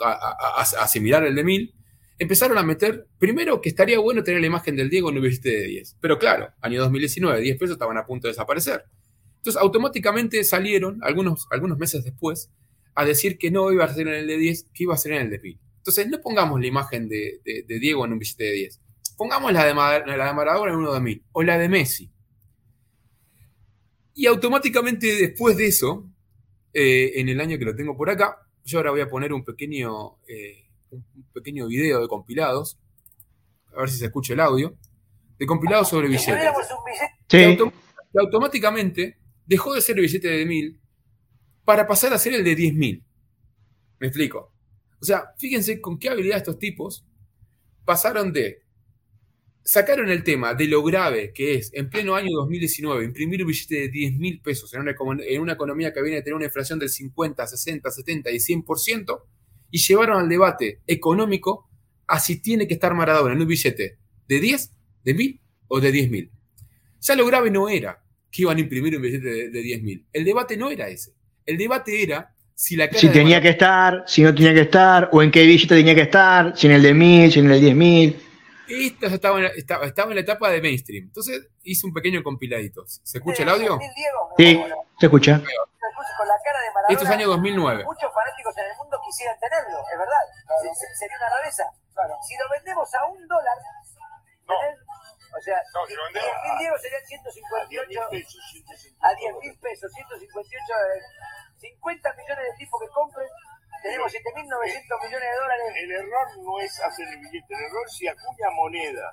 a, 0.00 0.60
asimilar 0.60 1.24
el 1.24 1.34
de 1.34 1.44
1000 1.44 1.74
empezaron 2.18 2.58
a 2.58 2.62
meter, 2.62 3.06
primero 3.18 3.60
que 3.60 3.68
estaría 3.68 3.98
bueno 3.98 4.22
tener 4.22 4.40
la 4.40 4.46
imagen 4.46 4.76
del 4.76 4.90
Diego 4.90 5.10
en 5.10 5.16
un 5.16 5.22
billete 5.22 5.48
de 5.50 5.64
10. 5.64 5.96
Pero 6.00 6.18
claro, 6.18 6.52
año 6.60 6.80
2019, 6.80 7.40
10 7.40 7.58
pesos 7.58 7.74
estaban 7.74 7.96
a 7.96 8.06
punto 8.06 8.28
de 8.28 8.32
desaparecer. 8.32 8.84
Entonces, 9.38 9.60
automáticamente 9.60 10.42
salieron, 10.44 11.00
algunos, 11.02 11.46
algunos 11.50 11.76
meses 11.78 12.04
después, 12.04 12.50
a 12.94 13.04
decir 13.04 13.36
que 13.36 13.50
no 13.50 13.72
iba 13.72 13.84
a 13.84 13.92
ser 13.92 14.08
en 14.08 14.14
el 14.14 14.26
de 14.26 14.38
10, 14.38 14.70
que 14.72 14.84
iba 14.84 14.94
a 14.94 14.98
ser 14.98 15.12
en 15.12 15.22
el 15.22 15.30
de 15.30 15.38
1000. 15.38 15.60
Entonces, 15.84 16.08
no 16.08 16.18
pongamos 16.22 16.58
la 16.58 16.66
imagen 16.66 17.10
de, 17.10 17.42
Diego 17.68 18.06
en 18.06 18.14
un 18.14 18.18
billete 18.18 18.44
de 18.44 18.52
10. 18.52 18.80
Pongamos 19.18 19.52
la 19.52 19.66
de, 19.66 19.74
la 19.74 20.26
de 20.26 20.32
Maradona 20.32 20.72
en 20.72 20.78
uno 20.78 20.94
de 20.94 21.00
1000, 21.00 21.24
o 21.32 21.42
la 21.42 21.58
de 21.58 21.68
Messi. 21.68 22.10
Y 24.14 24.24
automáticamente 24.24 25.06
después 25.14 25.58
de 25.58 25.66
eso, 25.66 26.08
eh, 26.72 27.12
en 27.16 27.28
el 27.28 27.38
año 27.38 27.58
que 27.58 27.66
lo 27.66 27.76
tengo 27.76 27.94
por 27.98 28.08
acá, 28.08 28.38
yo 28.64 28.78
ahora 28.78 28.92
voy 28.92 29.02
a 29.02 29.10
poner 29.10 29.34
un 29.34 29.44
pequeño... 29.44 30.16
Eh, 30.26 30.62
un 30.90 31.26
pequeño 31.34 31.66
video 31.66 32.00
de 32.00 32.08
compilados, 32.08 32.78
a 33.76 33.80
ver 33.80 33.90
si 33.90 33.98
se 33.98 34.06
escucha 34.06 34.32
el 34.32 34.40
audio, 34.40 34.78
de 35.38 35.44
compilados 35.44 35.88
sobre 35.88 36.08
billetes. 36.08 36.50
Que, 37.28 37.58
automáticamente 38.16 39.18
dejó 39.44 39.74
de 39.74 39.82
ser 39.82 39.96
el 39.96 40.02
billete 40.02 40.28
de 40.28 40.46
1000 40.46 40.80
para 41.64 41.86
pasar 41.86 42.14
a 42.14 42.18
ser 42.18 42.32
el 42.34 42.44
de 42.44 42.56
10.000. 42.56 43.02
¿Me 43.98 44.06
explico? 44.06 44.53
O 45.00 45.04
sea, 45.04 45.34
fíjense 45.38 45.80
con 45.80 45.98
qué 45.98 46.08
habilidad 46.08 46.38
estos 46.38 46.58
tipos 46.58 47.04
pasaron 47.84 48.32
de 48.32 48.64
sacaron 49.64 50.10
el 50.10 50.22
tema 50.22 50.54
de 50.54 50.68
lo 50.68 50.82
grave 50.82 51.32
que 51.32 51.54
es 51.54 51.70
en 51.72 51.88
pleno 51.88 52.14
año 52.14 52.30
2019 52.32 53.02
imprimir 53.04 53.42
un 53.42 53.48
billete 53.48 53.74
de 53.74 53.88
10 53.88 54.18
mil 54.18 54.40
pesos 54.42 54.72
en 54.74 54.82
una, 54.82 54.92
economía 55.52 55.92
que 55.92 56.02
viene 56.02 56.18
a 56.18 56.22
tener 56.22 56.34
una 56.34 56.44
inflación 56.44 56.78
del 56.78 56.90
50, 56.90 57.46
60, 57.46 57.90
70 57.90 58.30
y 58.30 58.36
100%, 58.36 59.22
y 59.70 59.78
llevaron 59.78 60.20
al 60.20 60.28
debate 60.28 60.82
económico 60.86 61.70
a 62.06 62.20
si 62.20 62.42
tiene 62.42 62.68
que 62.68 62.74
estar 62.74 62.94
Maradona 62.94 63.34
en 63.34 63.40
un 63.40 63.48
billete 63.48 63.98
de 64.28 64.40
10, 64.40 64.72
de 65.02 65.14
1000 65.14 65.40
o 65.68 65.80
de 65.80 65.92
10.000. 65.92 66.30
Ya 67.00 67.16
lo 67.16 67.26
grave 67.26 67.50
no 67.50 67.68
era 67.68 68.04
que 68.30 68.42
iban 68.42 68.58
a 68.58 68.60
imprimir 68.60 68.96
un 68.96 69.02
billete 69.02 69.28
de, 69.28 69.50
de 69.50 69.62
10.000. 69.62 70.04
El 70.12 70.24
debate 70.24 70.58
no 70.58 70.70
era 70.70 70.88
ese. 70.88 71.14
El 71.46 71.56
debate 71.56 72.02
era 72.02 72.33
si 72.54 72.76
la 72.76 72.86
cara 72.88 72.98
Si 73.00 73.08
tenía 73.08 73.38
Maradona- 73.38 73.42
que 73.42 73.48
estar, 73.48 74.04
si 74.06 74.22
no 74.22 74.34
tenía 74.34 74.54
que 74.54 74.60
estar, 74.62 75.08
o 75.12 75.22
en 75.22 75.30
qué 75.30 75.42
billete 75.42 75.74
tenía 75.74 75.94
que 75.94 76.02
estar, 76.02 76.56
si 76.56 76.66
en 76.66 76.72
el 76.74 76.82
de 76.82 76.94
mil, 76.94 77.32
si 77.32 77.40
en 77.40 77.46
el 77.46 77.52
de 77.52 77.60
diez 77.60 77.74
mil. 77.76 78.20
Esto 78.66 79.06
estaba 79.06 79.36
en, 79.38 79.44
la, 79.44 79.50
estaba, 79.50 79.84
estaba 79.86 80.08
en 80.10 80.14
la 80.14 80.20
etapa 80.22 80.48
de 80.50 80.62
mainstream. 80.62 81.04
Entonces 81.04 81.48
hice 81.64 81.86
un 81.86 81.92
pequeño 81.92 82.22
compiladito. 82.22 82.84
¿Se 82.86 83.18
escucha 83.18 83.42
el 83.42 83.50
audio? 83.50 83.78
Sí, 84.38 84.56
se 84.98 85.06
escucha. 85.06 85.36
con 85.38 86.28
la 86.28 86.38
cara 86.44 86.60
de 86.60 86.68
Maradona. 86.72 86.88
Esto 86.94 87.04
es 87.04 87.10
año 87.10 87.28
2009. 87.28 87.84
Muchos 87.84 88.08
fanáticos 88.14 88.56
en 88.56 88.64
el 88.64 88.76
mundo 88.78 88.96
quisieran 89.04 89.36
tenerlo, 89.38 89.78
es 89.92 89.98
verdad. 89.98 90.24
Se- 90.62 90.96
sería 90.96 91.16
una 91.18 91.28
rareza. 91.28 91.64
Si 92.26 92.34
lo 92.40 92.48
vendemos 92.50 92.88
a 92.94 93.04
un 93.06 93.20
dólar, 93.28 93.56
¿tenés? 93.60 94.78
o 95.34 95.40
sea, 95.42 95.58
No, 95.74 95.84
si 95.86 95.94
lo 95.94 96.04
vendemos 96.04 96.30
10 96.30 96.42
mil 96.44 96.52
a- 96.54 96.58
Diego 96.58 96.76
serían 96.78 97.02
A 97.02 97.06
10 97.10 97.20
158 97.20 98.00
mil 98.14 98.22
pesos, 98.24 98.40
150. 98.48 99.08
a 99.08 99.14
10 99.14 99.32
mil 99.42 99.54
pesos, 99.58 99.92
158, 99.92 100.72
eh, 100.72 101.00
50 101.64 102.12
millones 102.20 102.44
de 102.44 102.54
tipos 102.60 102.76
que 102.80 102.88
compren, 102.92 103.28
tenemos 103.82 104.12
7.900 104.12 105.04
millones 105.04 105.28
de 105.32 105.36
dólares. 105.40 105.68
El 105.80 105.90
error 105.92 106.26
no 106.44 106.60
es 106.60 106.72
hacer 106.80 107.08
el 107.08 107.18
billete, 107.20 107.52
el 107.54 107.62
error 107.64 107.84
es 107.86 107.92
si 107.96 108.08
acuña 108.08 108.48
moneda. 108.54 109.06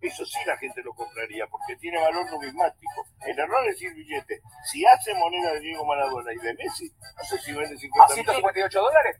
Eso 0.00 0.24
sí 0.26 0.38
la 0.46 0.56
gente 0.58 0.82
lo 0.82 0.92
compraría 0.92 1.46
porque 1.46 1.76
tiene 1.76 1.98
valor 1.98 2.28
numismático. 2.30 3.06
El 3.26 3.38
error 3.38 3.66
es 3.68 3.80
el 3.82 3.94
billete. 3.94 4.40
Si 4.70 4.84
hace 4.84 5.14
moneda 5.14 5.52
de 5.54 5.60
Diego 5.60 5.84
Maradona 5.86 6.30
y 6.34 6.36
de 6.44 6.52
Messi, 6.54 6.90
no 6.90 7.24
sé 7.24 7.38
si 7.38 7.52
vende 7.52 7.76
50 7.78 8.04
¿A 8.04 8.16
millones. 8.16 8.34
158 8.34 8.80
dólares? 8.80 9.16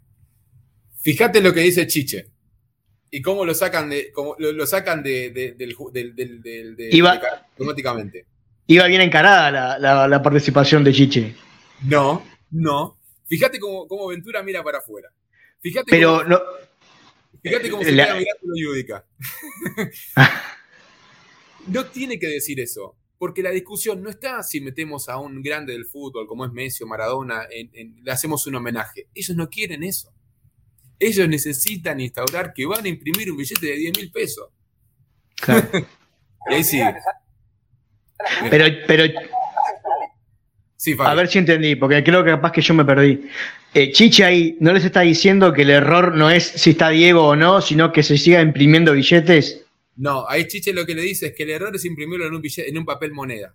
Fíjate 1.03 1.41
lo 1.41 1.53
que 1.55 1.61
dice 1.61 1.87
Chiche. 1.87 2.27
Y 3.11 3.23
cómo 3.23 3.45
lo 3.45 3.55
sacan 3.55 3.89
de. 3.89 4.11
Cómo 4.13 4.35
lo, 4.39 4.53
lo 4.53 4.67
sacan 4.67 5.03
de, 5.03 5.31
de- 5.31 5.53
del, 5.53 5.77
ju- 5.77 5.91
del, 5.93 6.15
del, 6.17 6.43
del- 6.43 6.77
de- 6.77 6.91
Iba- 6.91 7.17
de- 7.17 7.29
automáticamente. 7.29 8.27
Iba 8.67 8.87
bien 8.87 9.03
encarada 9.03 9.51
la, 9.51 9.79
la- 9.79 10.09
la 10.09 10.23
participación 10.23 10.83
de 10.85 10.93
Chiche. 10.93 11.35
No, 11.83 12.23
no. 12.55 12.99
Fíjate 13.27 13.59
cómo, 13.59 13.87
cómo 13.89 14.09
Ventura 14.09 14.43
mira 14.43 14.63
para 14.63 14.79
afuera. 14.79 15.11
Fíjate 15.61 15.87
Pero 15.91 16.19
cómo, 16.19 16.25
no, 16.29 16.41
fíjate 17.43 17.71
cómo 17.71 17.83
se 17.83 17.93
la- 17.93 18.05
queda 18.07 18.15
mirando 18.17 18.41
lo 18.45 18.57
Yudica. 18.57 19.05
no 21.67 21.87
tiene 21.87 22.19
que 22.19 22.27
decir 22.29 22.61
eso. 22.61 22.97
Porque 23.17 23.43
la 23.43 23.51
discusión 23.51 24.03
no 24.03 24.11
está 24.11 24.43
si 24.43 24.61
metemos 24.61 25.09
a 25.09 25.19
un 25.19 25.41
grande 25.43 25.73
del 25.73 25.87
fútbol 25.87 26.27
como 26.27 26.45
es 26.45 26.53
Messi 26.53 26.83
o 26.85 26.87
Maradona, 26.87 27.47
en- 27.51 27.71
en- 27.73 28.05
le 28.05 28.11
hacemos 28.13 28.47
un 28.47 28.57
homenaje. 28.57 29.09
Ellos 29.15 29.37
no 29.37 29.49
quieren 29.49 29.83
eso. 29.83 30.13
Ellos 30.99 31.29
necesitan 31.29 32.01
instaurar 32.01 32.53
que 32.53 32.67
van 32.67 32.85
a 32.85 32.89
imprimir 32.89 33.31
un 33.31 33.37
billete 33.39 33.67
de 33.67 33.77
10 33.77 33.93
mil 33.99 34.11
pesos. 34.11 34.49
claro. 35.37 35.69
Y 36.51 36.53
ahí 36.55 36.63
sí. 36.65 36.79
pero, 38.51 38.67
pero 38.87 39.05
Sí, 40.85 40.95
Fabio. 40.95 41.13
a 41.13 41.15
ver 41.15 41.29
si 41.29 41.39
entendí, 41.39 41.77
porque 41.77 42.05
creo 42.05 42.23
que 42.23 42.31
capaz 42.33 42.53
que 42.53 42.61
yo 42.61 42.75
me 42.75 42.85
perdí. 42.85 43.27
Eh, 43.73 43.91
Chiche 43.91 44.23
ahí 44.23 44.57
no 44.61 44.71
les 44.75 44.85
está 44.85 45.01
diciendo 45.01 45.51
que 45.55 45.63
el 45.63 45.71
error 45.71 46.15
no 46.15 46.29
es 46.31 46.45
si 46.45 46.71
está 46.71 46.91
Diego 46.91 47.27
o 47.27 47.35
no, 47.37 47.63
sino 47.63 47.91
que 47.91 48.03
se 48.03 48.19
siga 48.19 48.43
imprimiendo 48.43 48.93
billetes. 48.93 49.65
No, 49.97 50.29
ahí 50.29 50.47
Chiche 50.47 50.75
lo 50.75 50.85
que 50.85 50.95
le 50.95 51.01
dice 51.01 51.29
es 51.29 51.33
que 51.35 51.45
el 51.45 51.51
error 51.53 51.75
es 51.75 51.87
imprimirlo 51.87 52.27
en 52.27 52.35
un, 52.35 52.43
billete, 52.43 52.69
en 52.69 52.77
un 52.77 52.85
papel 52.85 53.13
moneda. 53.13 53.55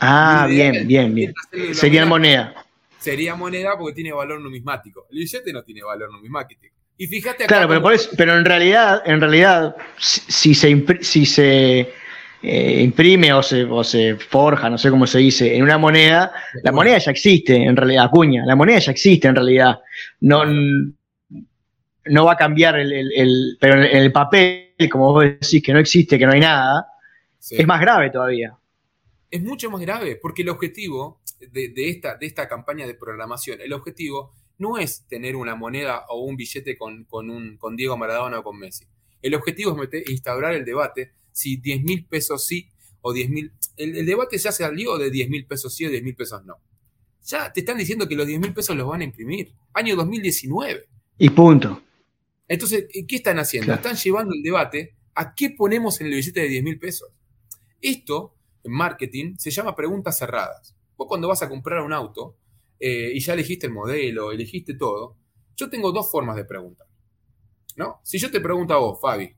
Ah, 0.00 0.46
bien, 0.50 0.86
bien, 0.86 1.14
bien. 1.14 1.32
Sería 1.72 2.04
moneda. 2.04 2.54
Sería 2.98 3.34
moneda 3.34 3.78
porque 3.78 3.94
tiene 3.94 4.12
valor 4.12 4.38
numismático. 4.42 5.06
El 5.10 5.20
billete 5.20 5.54
no 5.54 5.62
tiene 5.62 5.82
valor 5.82 6.12
numismático. 6.12 6.60
Y 6.98 7.06
fíjate 7.06 7.44
acá. 7.44 7.54
Claro, 7.54 7.68
pero, 7.68 7.80
por 7.80 7.94
eso- 7.94 8.10
pero 8.18 8.36
en 8.36 8.44
realidad, 8.44 9.02
en 9.06 9.18
realidad, 9.18 9.74
si, 9.98 10.20
si 10.28 10.54
se, 10.54 10.70
impri- 10.70 11.00
si 11.02 11.24
se 11.24 11.90
eh, 12.42 12.80
imprime 12.82 13.32
o 13.32 13.42
se, 13.42 13.64
o 13.64 13.84
se 13.84 14.16
forja, 14.16 14.70
no 14.70 14.78
sé 14.78 14.90
cómo 14.90 15.06
se 15.06 15.18
dice, 15.18 15.54
en 15.56 15.62
una 15.62 15.78
moneda, 15.78 16.32
la 16.62 16.72
moneda 16.72 16.98
ya 16.98 17.10
existe, 17.10 17.54
en 17.56 17.76
realidad, 17.76 18.04
acuña, 18.06 18.44
la 18.46 18.56
moneda 18.56 18.78
ya 18.78 18.92
existe 18.92 19.28
en 19.28 19.34
realidad. 19.36 19.80
No, 20.20 20.44
no 22.06 22.24
va 22.24 22.32
a 22.32 22.36
cambiar 22.36 22.78
el, 22.78 22.92
el- 22.92 23.12
el- 23.14 23.58
pero 23.60 23.74
en 23.82 23.96
el 23.96 24.12
papel, 24.12 24.74
como 24.90 25.12
vos 25.12 25.24
decís 25.24 25.62
que 25.62 25.72
no 25.72 25.78
existe, 25.78 26.18
que 26.18 26.26
no 26.26 26.32
hay 26.32 26.40
nada, 26.40 26.86
Sí. 27.38 27.56
es 27.58 27.66
más 27.66 27.80
grave 27.80 28.10
todavía. 28.10 28.56
es 29.30 29.40
mucho 29.42 29.70
más 29.70 29.80
grave, 29.80 30.16
porque 30.20 30.42
el 30.42 30.48
objetivo 30.48 31.20
de, 31.38 31.68
de 31.68 31.88
esta, 31.88 32.16
de 32.16 32.26
esta 32.26 32.48
campaña 32.48 32.84
de 32.86 32.94
programación, 32.94 33.60
el 33.60 33.72
objetivo 33.72 34.32
no 34.58 34.76
es 34.76 35.06
tener 35.06 35.36
una 35.36 35.54
moneda 35.54 36.04
o 36.08 36.24
un 36.24 36.34
billete 36.36 36.76
con, 36.76 37.04
con, 37.04 37.30
un, 37.30 37.56
con 37.56 37.76
Diego 37.76 37.96
Maradona 37.96 38.40
o 38.40 38.42
con 38.42 38.58
Messi. 38.58 38.84
El 39.22 39.36
objetivo 39.36 39.70
es 39.70 39.76
meter- 39.78 40.10
instaurar 40.10 40.54
el 40.54 40.64
debate 40.64 41.12
si 41.32 41.56
10 41.56 41.82
mil 41.82 42.04
pesos 42.04 42.46
sí 42.46 42.68
o 43.00 43.12
10 43.12 43.30
mil... 43.30 43.52
El, 43.76 43.96
el 43.96 44.06
debate 44.06 44.38
ya 44.38 44.52
salió 44.52 44.98
de 44.98 45.10
10 45.10 45.30
mil 45.30 45.46
pesos 45.46 45.74
sí 45.74 45.86
o 45.86 45.90
10 45.90 46.02
mil 46.02 46.14
pesos 46.14 46.44
no. 46.44 46.56
Ya 47.24 47.52
te 47.52 47.60
están 47.60 47.78
diciendo 47.78 48.08
que 48.08 48.16
los 48.16 48.26
10 48.26 48.40
mil 48.40 48.52
pesos 48.52 48.76
los 48.76 48.86
van 48.86 49.00
a 49.02 49.04
imprimir. 49.04 49.52
Año 49.72 49.96
2019. 49.96 50.88
Y 51.18 51.30
punto. 51.30 51.82
Entonces, 52.48 52.86
¿qué 53.06 53.16
están 53.16 53.38
haciendo? 53.38 53.66
Claro. 53.66 53.80
Están 53.80 53.96
llevando 53.96 54.34
el 54.34 54.42
debate 54.42 54.96
a 55.14 55.34
qué 55.34 55.50
ponemos 55.50 56.00
en 56.00 56.08
el 56.08 56.14
billete 56.14 56.40
de 56.40 56.48
10 56.48 56.64
mil 56.64 56.78
pesos. 56.78 57.10
Esto, 57.80 58.34
en 58.64 58.72
marketing, 58.72 59.36
se 59.36 59.50
llama 59.50 59.76
preguntas 59.76 60.18
cerradas. 60.18 60.74
Vos 60.96 61.06
cuando 61.06 61.28
vas 61.28 61.42
a 61.42 61.48
comprar 61.48 61.80
un 61.82 61.92
auto 61.92 62.36
eh, 62.78 63.12
y 63.14 63.20
ya 63.20 63.34
elegiste 63.34 63.66
el 63.66 63.72
modelo, 63.72 64.32
elegiste 64.32 64.74
todo, 64.74 65.16
yo 65.56 65.68
tengo 65.68 65.92
dos 65.92 66.10
formas 66.10 66.36
de 66.36 66.44
preguntar. 66.44 66.86
¿no? 67.76 68.00
Si 68.02 68.18
yo 68.18 68.30
te 68.30 68.40
pregunto 68.40 68.74
a 68.74 68.78
vos, 68.78 69.00
Fabi, 69.00 69.32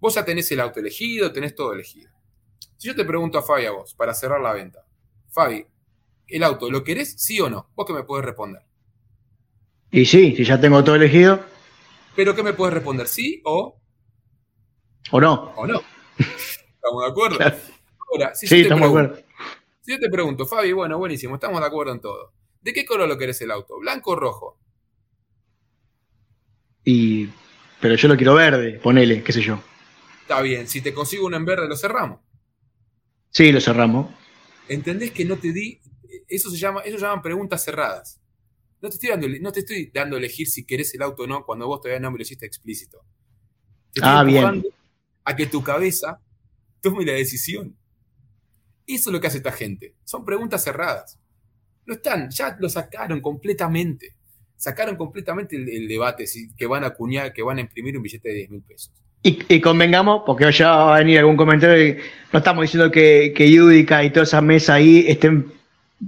vos 0.00 0.14
ya 0.14 0.24
tenés 0.24 0.50
el 0.52 0.60
auto 0.60 0.80
elegido, 0.80 1.32
tenés 1.32 1.54
todo 1.54 1.72
elegido. 1.72 2.10
Si 2.76 2.88
yo 2.88 2.96
te 2.96 3.04
pregunto 3.04 3.38
a 3.38 3.42
Fabi 3.42 3.66
a 3.66 3.72
vos, 3.72 3.94
para 3.94 4.14
cerrar 4.14 4.40
la 4.40 4.52
venta, 4.54 4.86
Fabi, 5.28 5.66
¿el 6.28 6.42
auto 6.44 6.70
lo 6.70 6.84
querés 6.84 7.14
sí 7.22 7.40
o 7.40 7.50
no? 7.50 7.70
Vos 7.76 7.86
que 7.86 7.92
me 7.94 8.04
podés 8.04 8.24
responder. 8.26 8.62
Y 9.92 10.04
sí, 10.04 10.34
si 10.36 10.44
ya 10.44 10.60
tengo 10.60 10.82
todo 10.82 10.96
elegido, 10.96 11.40
Pero 12.14 12.34
¿qué 12.36 12.42
me 12.44 12.52
podés 12.52 12.74
responder? 12.74 13.08
¿Sí 13.08 13.40
o 13.44 13.80
o 15.10 15.20
no. 15.20 15.52
o 15.56 15.66
no. 15.66 15.80
¿Estamos 16.76 17.04
de 17.04 17.10
acuerdo? 17.10 17.38
Claro. 17.38 17.56
Ahora, 18.12 18.34
si, 18.34 18.48
Sí, 18.48 18.56
yo 18.56 18.62
te 18.62 18.62
estamos 18.62 18.82
de 18.82 18.86
acuerdo. 18.88 19.18
si 19.80 19.92
yo 19.92 19.98
te 19.98 20.08
pregunto, 20.10 20.46
Fabi, 20.46 20.72
bueno, 20.72 20.98
buenísimo, 20.98 21.34
estamos 21.36 21.60
de 21.60 21.66
acuerdo 21.66 21.92
en 21.92 22.00
todo. 22.00 22.32
¿De 22.62 22.72
qué 22.72 22.84
color 22.86 23.08
lo 23.08 23.18
querés 23.18 23.40
el 23.42 23.50
auto? 23.50 23.78
¿Blanco 23.78 24.12
o 24.12 24.16
rojo? 24.16 24.58
Y, 26.84 27.28
pero 27.80 27.94
yo 27.94 28.08
lo 28.08 28.16
quiero 28.16 28.34
verde, 28.34 28.78
ponele, 28.82 29.22
qué 29.22 29.32
sé 29.32 29.40
yo. 29.42 29.60
Está 30.30 30.42
bien, 30.42 30.68
si 30.68 30.80
te 30.80 30.94
consigo 30.94 31.26
uno 31.26 31.36
en 31.36 31.44
verde, 31.44 31.66
lo 31.66 31.76
cerramos. 31.76 32.20
Sí, 33.30 33.50
lo 33.50 33.60
cerramos. 33.60 34.14
¿Entendés 34.68 35.10
que 35.10 35.24
no 35.24 35.36
te 35.36 35.52
di? 35.52 35.80
Eso 36.28 36.50
se 36.52 36.56
llama, 36.56 36.82
eso 36.82 36.98
llaman 36.98 37.20
preguntas 37.20 37.64
cerradas. 37.64 38.20
No 38.80 38.88
te, 38.88 38.94
estoy 38.94 39.08
dando, 39.10 39.26
no 39.40 39.50
te 39.50 39.58
estoy 39.58 39.90
dando 39.92 40.14
a 40.14 40.20
elegir 40.20 40.46
si 40.46 40.64
querés 40.64 40.94
el 40.94 41.02
auto 41.02 41.24
o 41.24 41.26
no 41.26 41.44
cuando 41.44 41.66
vos 41.66 41.80
todavía 41.80 41.98
no 41.98 42.12
me 42.12 42.18
lo 42.18 42.22
hiciste 42.22 42.46
explícito. 42.46 43.04
Te 43.92 43.98
estoy 43.98 44.02
Ah, 44.04 44.22
bien. 44.22 44.64
a 45.24 45.34
que 45.34 45.46
tu 45.48 45.64
cabeza 45.64 46.20
tome 46.80 47.04
la 47.04 47.14
decisión. 47.14 47.76
Eso 48.86 49.10
es 49.10 49.12
lo 49.12 49.20
que 49.20 49.26
hace 49.26 49.38
esta 49.38 49.50
gente. 49.50 49.96
Son 50.04 50.24
preguntas 50.24 50.62
cerradas. 50.62 51.18
No 51.86 51.94
están, 51.94 52.30
ya 52.30 52.56
lo 52.60 52.68
sacaron 52.68 53.20
completamente. 53.20 54.14
Sacaron 54.54 54.94
completamente 54.94 55.56
el, 55.56 55.68
el 55.68 55.88
debate 55.88 56.28
si, 56.28 56.54
que 56.54 56.66
van 56.68 56.84
a 56.84 56.88
acuñar, 56.88 57.32
que 57.32 57.42
van 57.42 57.58
a 57.58 57.62
imprimir 57.62 57.96
un 57.96 58.04
billete 58.04 58.28
de 58.28 58.34
10 58.36 58.50
mil 58.50 58.62
pesos. 58.62 58.92
Y, 59.22 59.38
y 59.54 59.60
convengamos, 59.60 60.22
porque 60.24 60.50
ya 60.50 60.70
va 60.70 60.96
a 60.96 60.98
venir 61.00 61.18
algún 61.18 61.36
comentario, 61.36 61.76
de- 61.76 62.00
no 62.32 62.38
estamos 62.38 62.62
diciendo 62.62 62.90
que, 62.90 63.32
que 63.36 63.50
Yudica 63.50 64.02
y 64.02 64.10
toda 64.10 64.24
esa 64.24 64.40
mesa 64.40 64.74
ahí 64.74 65.04
estén 65.08 65.52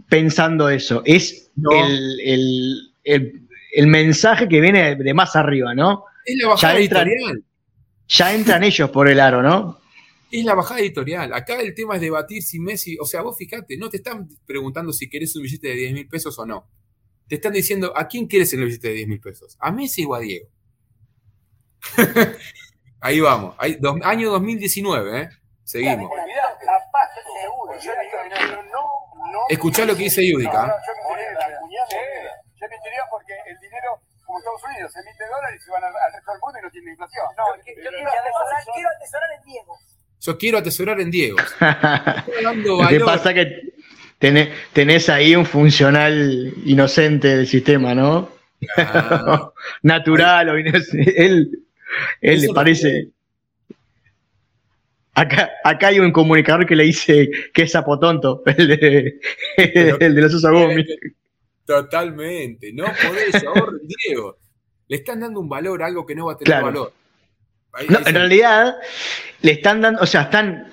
pensando 0.08 0.70
eso. 0.70 1.02
Es 1.04 1.50
No. 1.56 1.70
el, 1.72 2.20
el- 2.24 2.92
el- 3.04 3.48
el 3.74 3.86
mensaje 3.86 4.48
que 4.48 4.60
viene 4.60 4.96
de 4.96 5.14
más 5.14 5.36
arriba, 5.36 5.74
¿no? 5.74 6.04
Es 6.24 6.36
la 6.40 6.48
bajada 6.48 6.74
Ya 6.74 6.80
entran- 6.80 7.06
editorial. 7.08 7.44
Ya 8.08 8.34
entran 8.34 8.64
ellos 8.64 8.90
por 8.90 9.08
el 9.08 9.20
aro, 9.20 9.42
¿no? 9.42 9.78
Es 10.30 10.44
la 10.44 10.54
bajada 10.54 10.80
editorial. 10.80 11.32
Acá 11.34 11.60
el 11.60 11.74
tema 11.74 11.96
es 11.96 12.00
debatir 12.00 12.42
si 12.42 12.58
Messi, 12.58 12.96
o 12.98 13.04
sea, 13.04 13.20
vos 13.22 13.36
fíjate, 13.36 13.76
no 13.76 13.90
te 13.90 13.98
están 13.98 14.28
preguntando 14.46 14.92
si 14.92 15.08
querés 15.10 15.36
un 15.36 15.42
billete 15.42 15.68
de 15.68 15.74
10 15.74 15.92
mil 15.92 16.08
pesos 16.08 16.38
o 16.38 16.46
no. 16.46 16.66
Te 17.28 17.34
están 17.34 17.52
diciendo, 17.52 17.92
¿a 17.96 18.08
quién 18.08 18.26
quieres 18.26 18.52
el 18.54 18.64
billete 18.64 18.88
de 18.88 18.94
10 18.94 19.08
mil 19.08 19.20
pesos? 19.20 19.56
¿A 19.60 19.70
Messi 19.72 20.04
o 20.06 20.14
a 20.14 20.20
Diego? 20.20 20.48
Ahí 23.02 23.20
vamos. 23.20 23.54
Ahí, 23.58 23.76
dos- 23.80 23.98
año 24.04 24.30
2019, 24.30 25.22
¿eh? 25.22 25.28
Seguimos. 25.64 26.10
Escuchá 29.48 29.84
lo 29.84 29.96
que 29.96 30.04
dice 30.04 30.26
Yudica. 30.26 30.66
Yo. 30.66 30.72
Yo 32.60 32.68
mentiría 32.68 33.02
porque 33.10 33.32
el 33.46 33.58
dinero, 33.58 34.00
como 34.24 34.38
Estados 34.38 34.62
Unidos, 34.64 34.92
se 34.92 35.00
emite 35.00 35.24
dólares 35.26 35.60
y 35.60 35.64
se 35.64 35.70
van 35.72 35.82
al, 35.82 35.92
resto 35.92 36.30
del 36.30 36.40
mundo 36.40 36.58
y 36.60 36.62
no 36.62 36.70
tiene 36.70 36.90
inflación. 36.92 37.26
No, 37.36 37.44
yo 37.56 37.62
quiero 38.72 38.88
atesorar, 38.88 39.30
en 39.36 39.44
Diego. 39.44 39.78
Yo 40.20 40.38
quiero 40.38 40.58
atesorar 40.58 41.00
en 41.00 41.10
Diego. 41.10 41.38
Lo 42.78 42.88
que 42.88 43.00
pasa 43.00 43.34
que 43.34 43.74
tenés, 44.18 44.50
tenés 44.72 45.08
ahí 45.08 45.34
un 45.34 45.44
funcional 45.44 46.54
inocente 46.64 47.36
del 47.36 47.48
sistema, 47.48 47.94
¿no? 47.96 48.28
Ah, 48.76 49.50
Natural 49.82 50.50
o 50.50 50.58
inocente. 50.58 51.14
Él, 51.26 51.61
él 52.20 52.38
Eso 52.38 52.46
le 52.48 52.54
parece. 52.54 53.08
Acá, 55.14 55.50
acá 55.62 55.88
hay 55.88 56.00
un 56.00 56.10
comunicador 56.10 56.66
que 56.66 56.74
le 56.74 56.84
dice 56.84 57.28
que 57.52 57.62
es 57.62 57.72
sapotonto, 57.72 58.42
el 58.56 58.66
de, 58.68 59.20
Pero- 59.56 60.00
el 60.00 60.14
de 60.14 60.20
los. 60.22 60.42
Totalmente. 61.66 62.72
No 62.72 62.84
podés 62.84 63.34
ahorrar, 63.46 63.74
Diego. 64.06 64.36
Le 64.88 64.96
están 64.96 65.20
dando 65.20 65.40
un 65.40 65.48
valor 65.48 65.82
a 65.82 65.86
algo 65.86 66.04
que 66.06 66.14
no 66.14 66.26
va 66.26 66.32
a 66.32 66.36
tener 66.36 66.46
Claro. 66.60 66.66
valor. 66.66 66.92
No, 67.88 68.06
en 68.06 68.14
realidad, 68.14 68.76
le 69.40 69.52
están 69.52 69.80
dando, 69.80 70.02
o 70.02 70.06
sea, 70.06 70.22
están, 70.22 70.66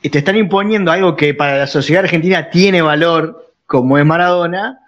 te 0.00 0.16
están 0.18 0.36
imponiendo 0.36 0.90
algo 0.90 1.14
que 1.14 1.34
para 1.34 1.58
la 1.58 1.66
sociedad 1.66 2.04
argentina 2.04 2.48
tiene 2.48 2.80
valor, 2.80 3.52
como 3.66 3.98
es 3.98 4.04
Maradona, 4.06 4.78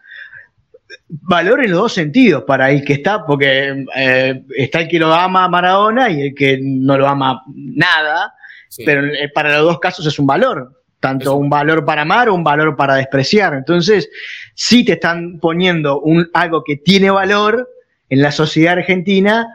valor 1.08 1.64
en 1.64 1.70
los 1.70 1.80
dos 1.80 1.92
sentidos, 1.94 2.44
para 2.44 2.70
el 2.70 2.84
que 2.84 2.94
está, 2.94 3.24
porque 3.26 3.84
eh, 3.96 4.44
está 4.56 4.80
el 4.80 4.88
que 4.88 4.98
lo 4.98 5.12
ama 5.12 5.44
a 5.44 5.48
Maradona 5.48 6.10
y 6.10 6.22
el 6.28 6.34
que 6.34 6.58
no 6.62 6.96
lo 6.98 7.06
ama 7.08 7.42
nada, 7.54 8.34
sí. 8.68 8.82
pero 8.84 9.04
eh, 9.06 9.28
para 9.34 9.56
los 9.58 9.66
dos 9.66 9.80
casos 9.80 10.06
es 10.06 10.18
un 10.18 10.26
valor, 10.26 10.82
tanto 11.00 11.36
un- 11.36 11.50
valor 11.50 11.84
para 11.84 12.02
amar 12.02 12.28
o 12.28 12.34
un 12.34 12.44
valor 12.44 12.76
para 12.76 12.96
despreciar. 12.96 13.54
Entonces, 13.54 14.08
sí 14.54 14.84
te 14.84 14.92
están 14.92 15.38
poniendo 15.40 16.00
un, 16.00 16.28
algo 16.32 16.62
que 16.64 16.76
tiene 16.76 17.10
valor 17.10 17.68
en 18.08 18.22
la 18.22 18.32
sociedad 18.32 18.74
argentina, 18.78 19.46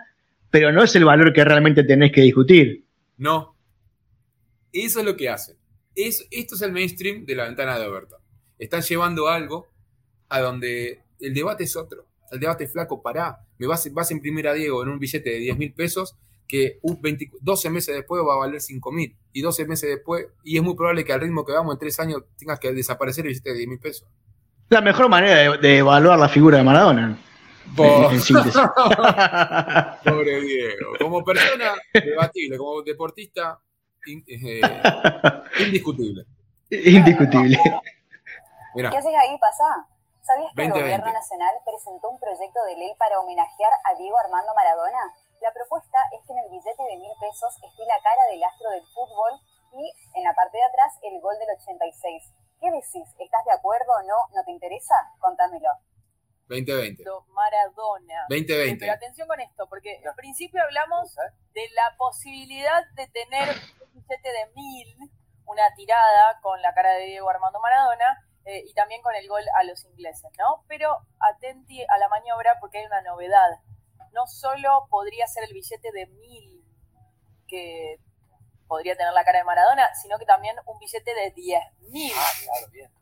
pero 0.49 0.71
no 0.71 0.83
es 0.83 0.95
el 0.95 1.05
valor 1.05 1.31
que 1.33 1.43
realmente 1.45 1.83
tenés 1.83 2.11
que 2.11 2.21
discutir. 2.21 2.83
No. 3.17 3.55
Eso 4.71 4.99
es 4.99 5.05
lo 5.05 5.15
que 5.15 5.29
hacen. 5.29 5.55
Es, 5.95 6.27
esto 6.31 6.55
es 6.55 6.61
el 6.61 6.71
mainstream 6.71 7.25
de 7.25 7.35
la 7.35 7.45
ventana 7.45 7.77
de 7.77 7.85
Overton. 7.85 8.19
Están 8.57 8.81
llevando 8.81 9.27
algo 9.27 9.67
a 10.29 10.39
donde 10.41 10.99
el 11.19 11.33
debate 11.33 11.63
es 11.65 11.75
otro. 11.75 12.05
El 12.31 12.39
debate 12.39 12.63
es 12.65 12.71
flaco, 12.71 13.01
pará. 13.01 13.39
Me 13.57 13.67
vas, 13.67 13.91
vas 13.93 14.09
a 14.09 14.13
imprimir 14.13 14.47
a 14.47 14.53
Diego 14.53 14.83
en 14.83 14.89
un 14.89 14.99
billete 14.99 15.29
de 15.29 15.37
10 15.39 15.57
mil 15.57 15.73
pesos 15.73 16.15
que 16.47 16.79
un 16.81 17.01
20 17.01 17.31
12 17.41 17.69
meses 17.69 17.95
después 17.95 18.21
va 18.27 18.33
a 18.33 18.37
valer 18.37 18.59
5 18.61 18.91
mil. 18.91 19.15
Y 19.33 19.41
12 19.41 19.65
meses 19.65 19.89
después, 19.89 20.27
y 20.43 20.57
es 20.57 20.63
muy 20.63 20.75
probable 20.75 21.03
que 21.05 21.13
al 21.13 21.21
ritmo 21.21 21.45
que 21.45 21.53
vamos 21.53 21.73
en 21.75 21.79
3 21.79 21.99
años 22.01 22.23
tengas 22.37 22.59
que 22.59 22.71
desaparecer 22.73 23.25
el 23.25 23.29
billete 23.29 23.51
de 23.51 23.55
10 23.57 23.69
mil 23.69 23.79
pesos. 23.79 24.07
La 24.69 24.81
mejor 24.81 25.09
manera 25.09 25.35
de, 25.53 25.57
de 25.57 25.77
evaluar 25.77 26.19
la 26.19 26.29
figura 26.29 26.57
de 26.57 26.63
Maradona. 26.63 27.07
En. 27.07 27.29
Pobre 30.03 30.41
Diego. 30.41 30.91
Como 30.99 31.23
persona, 31.23 31.73
debatible. 31.93 32.57
Como 32.57 32.81
deportista, 32.83 33.59
in- 34.05 34.23
eh, 34.27 34.61
indiscutible. 35.65 36.25
Indiscutible. 36.71 37.57
Mirá. 38.75 38.89
¿Qué 38.91 38.97
haces 38.97 39.11
ahí, 39.19 39.35
pasá? 39.39 39.87
¿Sabías 40.29 40.53
que 40.53 40.61
2020. 40.61 40.77
el 40.77 40.85
Gobierno 40.85 41.09
Nacional 41.09 41.57
presentó 41.65 42.05
un 42.13 42.19
proyecto 42.21 42.61
de 42.69 42.77
ley 42.77 42.93
para 43.01 43.17
homenajear 43.17 43.73
a 43.81 43.97
Diego 43.97 44.13
Armando 44.21 44.53
Maradona? 44.53 45.01
La 45.41 45.49
propuesta 45.49 45.97
es 46.13 46.21
que 46.21 46.33
en 46.37 46.45
el 46.45 46.53
billete 46.53 46.83
de 46.85 46.97
mil 47.01 47.09
pesos 47.17 47.49
esté 47.65 47.81
la 47.89 47.97
cara 48.05 48.21
del 48.29 48.43
astro 48.43 48.69
del 48.69 48.85
fútbol 48.93 49.41
y 49.73 49.89
en 50.13 50.23
la 50.23 50.37
parte 50.37 50.61
de 50.61 50.69
atrás 50.69 50.93
el 51.01 51.17
gol 51.17 51.33
del 51.41 51.49
86. 51.57 52.29
¿Qué 52.61 52.69
decís? 52.69 53.09
¿Estás 53.17 53.41
de 53.41 53.57
acuerdo 53.57 53.89
o 53.89 54.05
no? 54.05 54.21
¿No 54.37 54.45
te 54.45 54.51
interesa? 54.51 54.93
Contámelo. 55.17 55.73
2020. 56.45 57.01
Maradona. 57.33 58.29
2020. 58.29 58.85
Pero 58.85 58.93
atención 58.93 59.27
con 59.27 59.41
esto, 59.41 59.65
porque 59.65 59.97
al 60.05 60.13
principio 60.13 60.61
hablamos 60.61 61.09
de 61.57 61.65
la 61.73 61.97
posibilidad 61.97 62.85
de 62.93 63.07
tener 63.09 63.49
un 63.81 63.93
billete 63.97 64.29
de 64.29 64.45
mil, 64.53 64.93
una 65.49 65.73
tirada 65.73 66.37
con 66.41 66.61
la 66.61 66.71
cara 66.75 66.93
de 67.01 67.17
Diego 67.17 67.27
Armando 67.31 67.59
Maradona 67.59 68.28
eh, 68.49 68.63
y 68.67 68.73
también 68.73 69.01
con 69.01 69.13
el 69.15 69.27
gol 69.27 69.43
a 69.59 69.63
los 69.63 69.85
ingleses, 69.85 70.29
¿no? 70.37 70.63
Pero 70.67 70.87
atenti 71.19 71.81
a 71.83 71.97
la 71.99 72.09
maniobra 72.09 72.57
porque 72.59 72.79
hay 72.79 72.85
una 72.85 73.01
novedad. 73.01 73.49
No 74.13 74.25
solo 74.27 74.87
podría 74.89 75.27
ser 75.27 75.43
el 75.43 75.53
billete 75.53 75.91
de 75.91 76.07
mil 76.07 76.63
que 77.47 77.97
podría 78.67 78.95
tener 78.95 79.13
la 79.13 79.23
cara 79.23 79.39
de 79.39 79.45
Maradona, 79.45 79.87
sino 80.01 80.17
que 80.19 80.25
también 80.25 80.55
un 80.65 80.77
billete 80.79 81.11
de 81.13 81.31
diez 81.35 81.61
mil. 81.91 82.13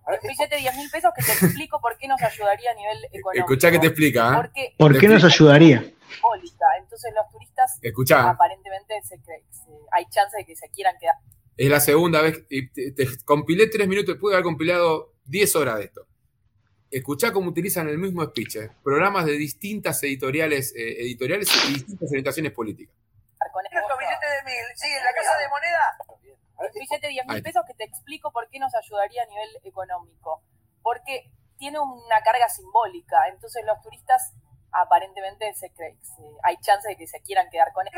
Un 0.08 0.28
billete 0.30 0.56
de 0.56 0.62
10 0.62 0.76
mil 0.78 0.89
pesos 0.89 1.12
que 1.16 1.22
te 1.24 1.32
explico 1.34 1.82
por 1.82 1.98
qué 1.98 2.08
nos 2.08 2.22
ayudaría 2.22 2.72
a 2.72 2.74
nivel 2.76 2.98
económico. 3.12 3.43
Escuchá 3.54 3.72
que 3.72 3.80
te 3.80 3.88
explica, 3.88 4.30
¿eh? 4.30 4.36
Porque 4.36 4.76
¿Por 4.78 4.98
qué 5.00 5.08
nos 5.10 5.24
ayudaría? 5.26 5.84
Entonces 6.80 7.14
los 7.14 7.30
turistas 7.32 7.80
Escuchá, 7.82 8.30
aparentemente 8.30 9.02
se 9.04 9.18
se- 9.18 9.43
hay 9.91 10.06
chance 10.10 10.38
de 10.38 10.45
que 10.45 10.56
se 10.56 10.70
quieran 10.70 10.98
quedar. 11.00 11.16
es 11.58 11.70
la 11.70 11.80
segunda 11.82 12.22
vez. 12.22 12.45
Y 12.50 12.70
te, 12.70 12.91
te 12.93 13.06
compilé 13.26 13.68
tres 13.68 13.88
minutos, 13.88 14.16
pude 14.20 14.34
haber 14.36 14.43
compilado 14.45 15.14
10 15.28 15.56
horas 15.56 15.78
de 15.78 15.86
esto. 15.86 16.08
Escuchá 16.90 17.34
cómo 17.34 17.50
utilizan 17.50 17.90
el 17.90 17.98
mismo 17.98 18.24
speech, 18.24 18.56
¿eh? 18.56 18.72
programas 18.82 19.26
de 19.26 19.34
distintas 19.34 20.02
editoriales, 20.04 20.74
eh, 20.76 21.02
editoriales 21.02 21.50
y 21.68 21.74
distintas 21.74 22.10
orientaciones 22.10 22.54
políticas. 22.54 22.96
con 23.52 23.64
billetes 24.00 24.30
de 24.32 24.44
mil, 24.46 24.66
sí, 24.76 24.88
en 24.88 25.04
la 25.04 25.14
casa 25.14 25.38
de 25.38 25.50
moneda. 25.50 26.34
Un 26.60 26.74
billete 26.74 27.08
de 27.08 27.14
10 27.14 27.26
Ahí 27.28 27.36
mil 27.36 27.44
pesos 27.44 27.64
que 27.68 27.74
te 27.74 27.84
explico 27.84 28.32
por 28.32 28.50
qué 28.50 28.60
nos 28.60 28.74
ayudaría 28.74 29.24
a 29.24 29.26
nivel 29.26 29.50
económico. 29.64 30.42
Porque 30.82 31.30
tiene 31.58 31.80
una 31.80 32.22
carga 32.24 32.48
simbólica. 32.48 33.28
Entonces 33.34 33.64
los 33.66 33.82
turistas 33.82 34.34
aparentemente 34.72 35.53
se 35.55 35.68
cre- 35.74 35.97
se- 36.01 36.22
hay 36.43 36.55
chance 36.61 36.88
de 36.88 36.95
que 36.97 37.07
se 37.07 37.22
quieran 37.22 37.47
quedar 37.49 37.68
con 37.74 37.84
mil, 37.86 37.93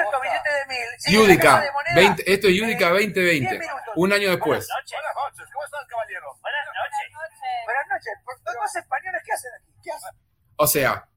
sí, 0.98 1.14
en 1.16 1.20
la 1.22 1.26
Yudica, 1.28 1.44
casa 1.44 1.62
de 1.64 1.72
moneda. 1.72 1.96
20 1.96 2.34
esto 2.34 2.48
es 2.48 2.54
Yudica 2.56 2.86
Eh, 2.88 2.92
2020, 2.92 3.50
10 3.50 3.60
minutos. 3.60 3.94
un 3.96 4.14
año 4.14 4.30
después. 4.30 4.68
Buenas 4.68 4.70
noches. 4.70 4.98
Buenas 5.00 5.16
noches. 5.32 5.54
¿Cómo 5.54 5.66
estás, 5.66 5.86
caballero? 5.88 6.26
Buenas 6.42 6.66
noches. 6.66 7.66
Buenas 7.66 7.88
noches. 7.90 8.14
¿Los 8.26 8.44
dos 8.56 8.76
españoles 8.76 9.22
qué 9.26 9.32
hacen 9.34 9.52
aquí? 9.60 9.72
¿Qué 9.84 9.92
hacen? 9.92 10.16
O 10.58 10.68
sea, 10.68 11.10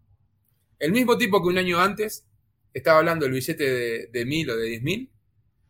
el 0.78 0.92
mismo 0.92 1.16
tipo 1.18 1.42
que 1.42 1.48
un 1.48 1.58
año 1.58 1.80
antes 1.80 2.26
estaba 2.74 2.98
hablando 2.98 3.24
del 3.26 3.34
billete 3.34 3.64
de, 3.64 4.06
de 4.10 4.24
mil 4.24 4.48
o 4.50 4.56
de 4.56 4.64
diez 4.64 4.82
mil, 4.82 5.12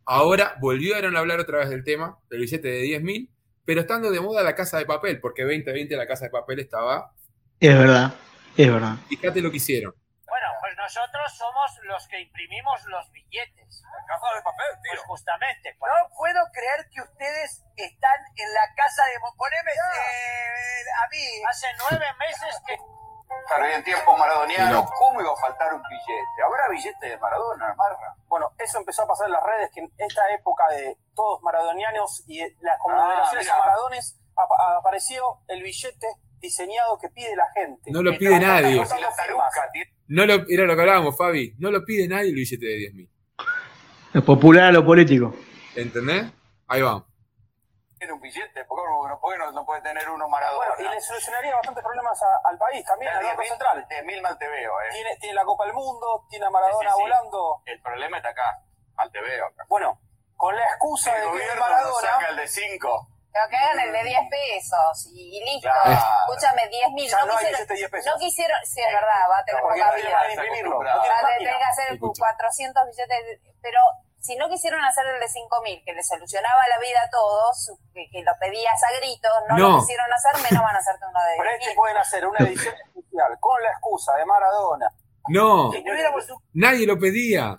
ahora 0.05 0.57
volvieron 0.61 1.17
a 1.17 1.21
hablar 1.21 1.41
otra 1.41 1.59
vez 1.59 1.69
del 1.71 1.85
tema, 1.85 2.19
del 2.31 2.41
billete 2.41 2.69
de 2.69 2.79
diez 2.83 3.03
mil, 3.03 3.31
pero 3.65 3.81
estando 3.81 4.11
de 4.11 4.21
moda 4.21 4.43
la 4.43 4.55
casa 4.55 4.79
de 4.79 4.87
papel, 4.87 5.21
porque 5.21 5.43
2020 5.43 5.97
la 5.97 6.07
casa 6.07 6.27
de 6.27 6.31
papel 6.31 6.61
estaba. 6.61 7.13
Es 7.61 7.77
verdad, 7.79 8.15
es 8.57 8.73
verdad. 8.73 8.95
Fíjate 9.09 9.41
lo 9.41 9.51
que 9.51 9.57
hicieron. 9.59 9.95
Bueno, 10.27 10.47
pues 10.61 10.75
nosotros 10.77 11.37
somos 11.37 11.71
los 11.85 12.09
que 12.09 12.21
imprimimos 12.21 12.83
los 12.87 13.11
billetes. 13.13 13.83
Caja 14.09 14.35
de 14.35 14.43
papel, 14.43 14.67
Pues 14.89 15.01
justamente. 15.03 15.77
No 15.79 16.09
puedo 16.17 16.41
creer 16.53 16.89
que 16.91 17.03
ustedes 17.03 17.63
están 17.77 18.19
en 18.37 18.55
la 18.55 18.65
casa 18.75 19.05
de... 19.05 19.13
Poneme 19.37 19.73
eh, 19.73 20.83
a 21.05 21.09
mí. 21.11 21.43
Hace 21.49 21.67
nueve 21.79 22.07
meses 22.19 22.61
que 22.67 22.77
Pero 23.49 23.65
en 23.67 23.85
tiempos 23.85 24.19
maradonianos, 24.19 24.85
No. 24.85 24.91
¿cómo 24.99 25.21
iba 25.21 25.33
a 25.33 25.37
faltar 25.37 25.75
un 25.75 25.83
billete? 25.83 26.43
¿Habrá 26.45 26.69
billete 26.69 27.07
de 27.09 27.19
Maradona, 27.19 27.75
Marra? 27.75 28.15
Bueno, 28.29 28.53
eso 28.59 28.79
empezó 28.79 29.03
a 29.03 29.07
pasar 29.07 29.27
en 29.27 29.33
las 29.35 29.43
redes, 29.43 29.71
que 29.75 29.81
en 29.81 29.93
esta 29.99 30.23
época 30.31 30.67
de 30.69 30.97
todos 31.15 31.43
maradonianos 31.43 32.25
y 32.27 32.41
las 32.65 32.79
conmemoraciones 32.79 33.45
mira. 33.47 33.55
a 33.55 33.59
Maradones 33.59 34.19
apa- 34.37 34.79
apareció 34.79 35.41
el 35.49 35.63
billete 35.63 36.07
diseñado 36.43 36.99
que 36.99 37.09
pide 37.09 37.35
la 37.35 37.51
gente. 37.55 37.91
No 37.91 38.03
lo 38.03 38.19
pide 38.19 38.39
nadie. 38.39 38.85
No 40.09 40.27
lo, 40.27 40.35
era 40.49 40.65
lo 40.65 40.75
que 40.75 40.81
hablábamos, 40.83 41.17
Fabi. 41.17 41.55
No 41.59 41.71
lo 41.71 41.83
pide 41.85 42.07
nadie 42.07 42.29
el 42.29 42.35
billete 42.35 42.67
de 42.67 42.75
diez 42.77 42.93
mil. 42.95 43.09
Lo 44.13 44.23
popular 44.25 44.65
a 44.65 44.73
lo 44.73 44.85
político. 44.85 45.35
¿Entendés? 45.75 46.27
Ahí 46.69 46.83
va. 46.83 46.97
un 48.13 48.21
billete, 48.21 48.65
¿por 48.67 48.79
qué 48.83 48.91
no, 48.91 49.47
no- 49.47 49.53
no 49.53 49.65
puede 49.65 49.81
tener 49.81 50.09
uno 50.11 50.29
Maradona? 50.29 50.75
Bueno, 50.77 50.91
y 50.91 50.95
le 50.95 51.01
solucionaría 51.01 51.55
bastantes 51.55 51.83
problemas 51.85 52.21
a- 52.23 52.49
al 52.51 52.59
país 52.59 52.85
también, 52.85 53.13
al 53.13 53.25
Banco 53.25 53.43
Central. 53.45 53.87
De 53.89 54.03
mil 54.03 54.21
mal 54.21 54.37
te 54.39 54.49
veo, 54.49 54.73
¿eh? 54.81 54.89
Tiene, 54.93 55.17
tiene 55.21 55.35
la 55.37 55.45
Copa 55.45 55.65
del 55.65 55.73
Mundo, 55.75 56.27
tiene 56.29 56.45
a 56.47 56.51
Maradona 56.51 56.91
Sí, 56.91 56.95
sí, 56.95 56.95
sí. 56.97 57.01
volando. 57.03 57.63
El 57.65 57.81
problema 57.81 58.17
está 58.17 58.31
acá. 58.31 58.59
Mal 58.97 59.11
te 59.13 59.21
veo 59.21 59.47
acá. 59.47 59.65
Bueno, 59.69 60.01
con 60.37 60.55
la 60.57 60.65
excusa 60.65 61.17
El 61.17 61.33
de 61.33 61.39
que 61.39 61.47
es 61.47 61.61
Maradona, 61.61 62.09
saca 62.11 62.29
el 62.31 62.37
de 62.37 62.49
cinco. 62.49 63.09
Pero 63.33 63.49
que 63.49 63.57
hagan 63.57 63.81
el 63.81 63.93
de 63.93 64.03
10 64.05 64.21
pesos 64.31 65.09
y 65.15 65.41
listo. 65.45 65.69
Claro. 65.73 65.99
Escúchame, 66.29 66.69
10 66.69 66.91
mil. 66.93 67.09
ya 67.09 67.21
No, 67.21 67.27
no 67.27 67.33
hay 67.33 67.47
quisieron, 67.47 67.67
de 67.69 67.75
10 67.75 67.91
pesos. 67.91 68.13
no 68.13 68.19
quisieron, 68.21 68.59
sí, 68.65 68.81
es 68.81 68.93
verdad, 68.93 69.21
va 69.31 69.39
a 69.39 69.45
tener 69.45 69.63
poca 69.63 69.75
no 69.77 69.95
vida. 69.97 70.11
No 70.63 70.79
Va 70.79 71.19
a 71.19 71.27
tener 71.39 71.57
que 71.57 71.65
hacer 71.65 71.93
Escucha. 71.95 72.21
400 72.21 72.87
billetes, 72.87 73.25
de- 73.27 73.41
pero 73.63 73.79
si 74.21 74.37
no 74.37 74.49
quisieron 74.51 74.85
hacer 74.85 75.07
el 75.07 75.19
de 75.19 75.29
5 75.29 75.63
mil, 75.63 75.83
que 75.85 75.93
le 75.95 76.03
solucionaba 76.05 76.61
la 76.69 76.79
vida 76.79 77.01
a 77.03 77.11
todos, 77.11 77.73
que, 77.95 78.05
que 78.13 78.23
lo 78.23 78.33
pedías 78.39 78.81
a 78.85 78.97
gritos, 79.01 79.33
no, 79.49 79.57
No. 79.57 79.69
lo 79.71 79.79
quisieron 79.81 80.13
hacer, 80.13 80.33
menos 80.43 80.63
van 80.63 80.77
a 80.77 80.79
hacerte 80.79 81.07
uno 81.09 81.21
de 81.25 81.35
pero 81.39 81.49
10 81.49 81.55
es 81.55 81.61
que 81.61 81.67
mil. 81.71 81.77
pueden 81.77 81.97
hacer 81.97 82.27
una 82.27 82.39
edición 82.47 82.75
especial 82.75 83.37
con 83.41 83.63
la 83.63 83.71
excusa 83.71 84.15
de 84.17 84.25
Maradona. 84.27 84.89
No, 85.29 85.71
Si 85.73 85.83
nadie 86.55 86.87
lo 86.87 86.99
pedía. 86.99 87.59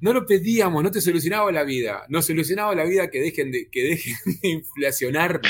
No 0.00 0.12
lo 0.12 0.24
pedíamos, 0.26 0.82
no 0.82 0.90
te 0.90 1.00
solucionaba 1.00 1.50
la 1.52 1.62
vida. 1.64 2.04
No 2.08 2.22
solucionaba 2.22 2.74
la 2.74 2.84
vida 2.84 3.10
que 3.10 3.20
dejen 3.20 3.50
de, 3.52 3.68
que 3.70 3.82
dejen 3.84 4.14
de 4.42 4.48
inflacionar. 4.48 5.40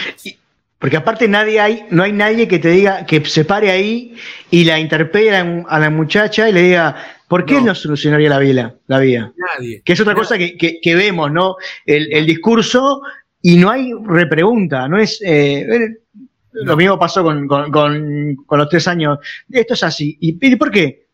Porque 0.78 0.96
aparte 0.96 1.28
nadie 1.28 1.61
hay, 1.61 1.84
no 1.90 2.03
hay 2.03 2.12
nadie 2.12 2.48
que 2.48 2.59
te 2.59 2.70
diga, 2.70 3.05
que 3.07 3.24
se 3.26 3.44
pare 3.44 3.70
ahí 3.70 4.16
y 4.51 4.64
la 4.64 4.78
interpele 4.80 5.36
a 5.36 5.44
la, 5.44 5.62
a 5.68 5.78
la 5.78 5.90
muchacha 5.90 6.48
y 6.48 6.53
le 6.53 6.62
diga, 6.62 6.96
¿por 7.28 7.44
qué 7.44 7.55
No. 7.55 7.66
no, 7.66 7.74
solucionaría 7.74 8.30
la 8.30 8.38
vida? 8.38 8.74
La 8.86 8.98
vida? 8.98 9.32
Nadie. 9.36 9.82
Que 9.84 9.92
es 9.92 10.01
otra 10.01 10.14
cosa 10.14 10.38
que, 10.38 10.57
que- 10.57 10.80
que 10.80 10.94
vemos, 10.94 11.30
¿no? 11.30 11.57
El, 11.84 12.11
el 12.12 12.24
discurso 12.26 13.03
y 13.42 13.57
no 13.57 13.70
hay 13.70 13.92
repregunta, 14.07 14.88
no 14.88 14.98
es... 14.98 15.20
eh, 15.22 15.61
eh, 15.70 15.96
Lo 16.53 16.76
mismo 16.76 16.98
pasó 16.98 17.22
con, 17.22 17.46
con- 17.46 17.70
con- 17.70 18.34
con 18.46 18.59
los 18.59 18.68
tres 18.68 18.88
años. 18.88 19.18
Esto 19.51 19.74
es 19.74 19.82
así. 19.84 20.16
¿Y, 20.18 20.38
y 20.44 20.57
por 20.57 20.70
qué? 20.70 21.07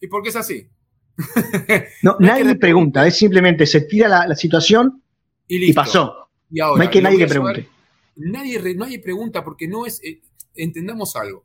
¿Y 0.00 0.06
por 0.08 0.22
qué 0.22 0.30
es 0.30 0.36
así? 0.36 0.66
No, 2.02 2.18
que 2.18 2.24
nadie 2.24 2.44
repreguntar. 2.44 2.58
pregunta, 2.58 3.06
es 3.06 3.16
simplemente 3.16 3.66
se 3.66 3.82
tira 3.82 4.08
la, 4.08 4.26
la 4.26 4.34
situación 4.34 5.02
Y 5.48 5.72
pasó. 5.72 6.28
Y 6.50 6.60
ahora, 6.60 6.76
No 6.78 6.82
hay 6.82 6.90
que 6.90 7.02
nadie 7.02 7.18
que 7.18 7.26
pregunte. 7.26 7.68
Nadie, 8.16 8.58
re- 8.58 8.74
nadie 8.74 8.98
pregunta 9.00 9.42
porque 9.44 9.66
no 9.68 9.86
es. 9.86 10.00
eh, 10.04 10.20
entendamos 10.54 11.16
algo. 11.16 11.44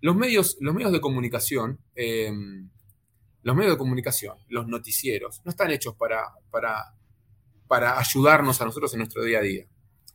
los 0.00 0.16
medios, 0.16 0.56
los 0.60 0.74
medios 0.74 0.92
de 0.92 1.00
comunicación, 1.00 1.78
eh, 1.94 2.32
los 3.42 3.56
medios 3.56 3.72
de 3.74 3.78
comunicación, 3.78 4.36
los 4.48 4.66
noticieros, 4.66 5.40
no 5.44 5.50
están 5.50 5.70
hechos 5.70 5.94
para, 5.94 6.24
para, 6.50 6.94
para 7.68 7.98
ayudarnos 7.98 8.60
a 8.60 8.64
nosotros 8.64 8.92
en 8.94 8.98
nuestro 8.98 9.22
día 9.24 9.38
a 9.38 9.42
día. 9.42 9.66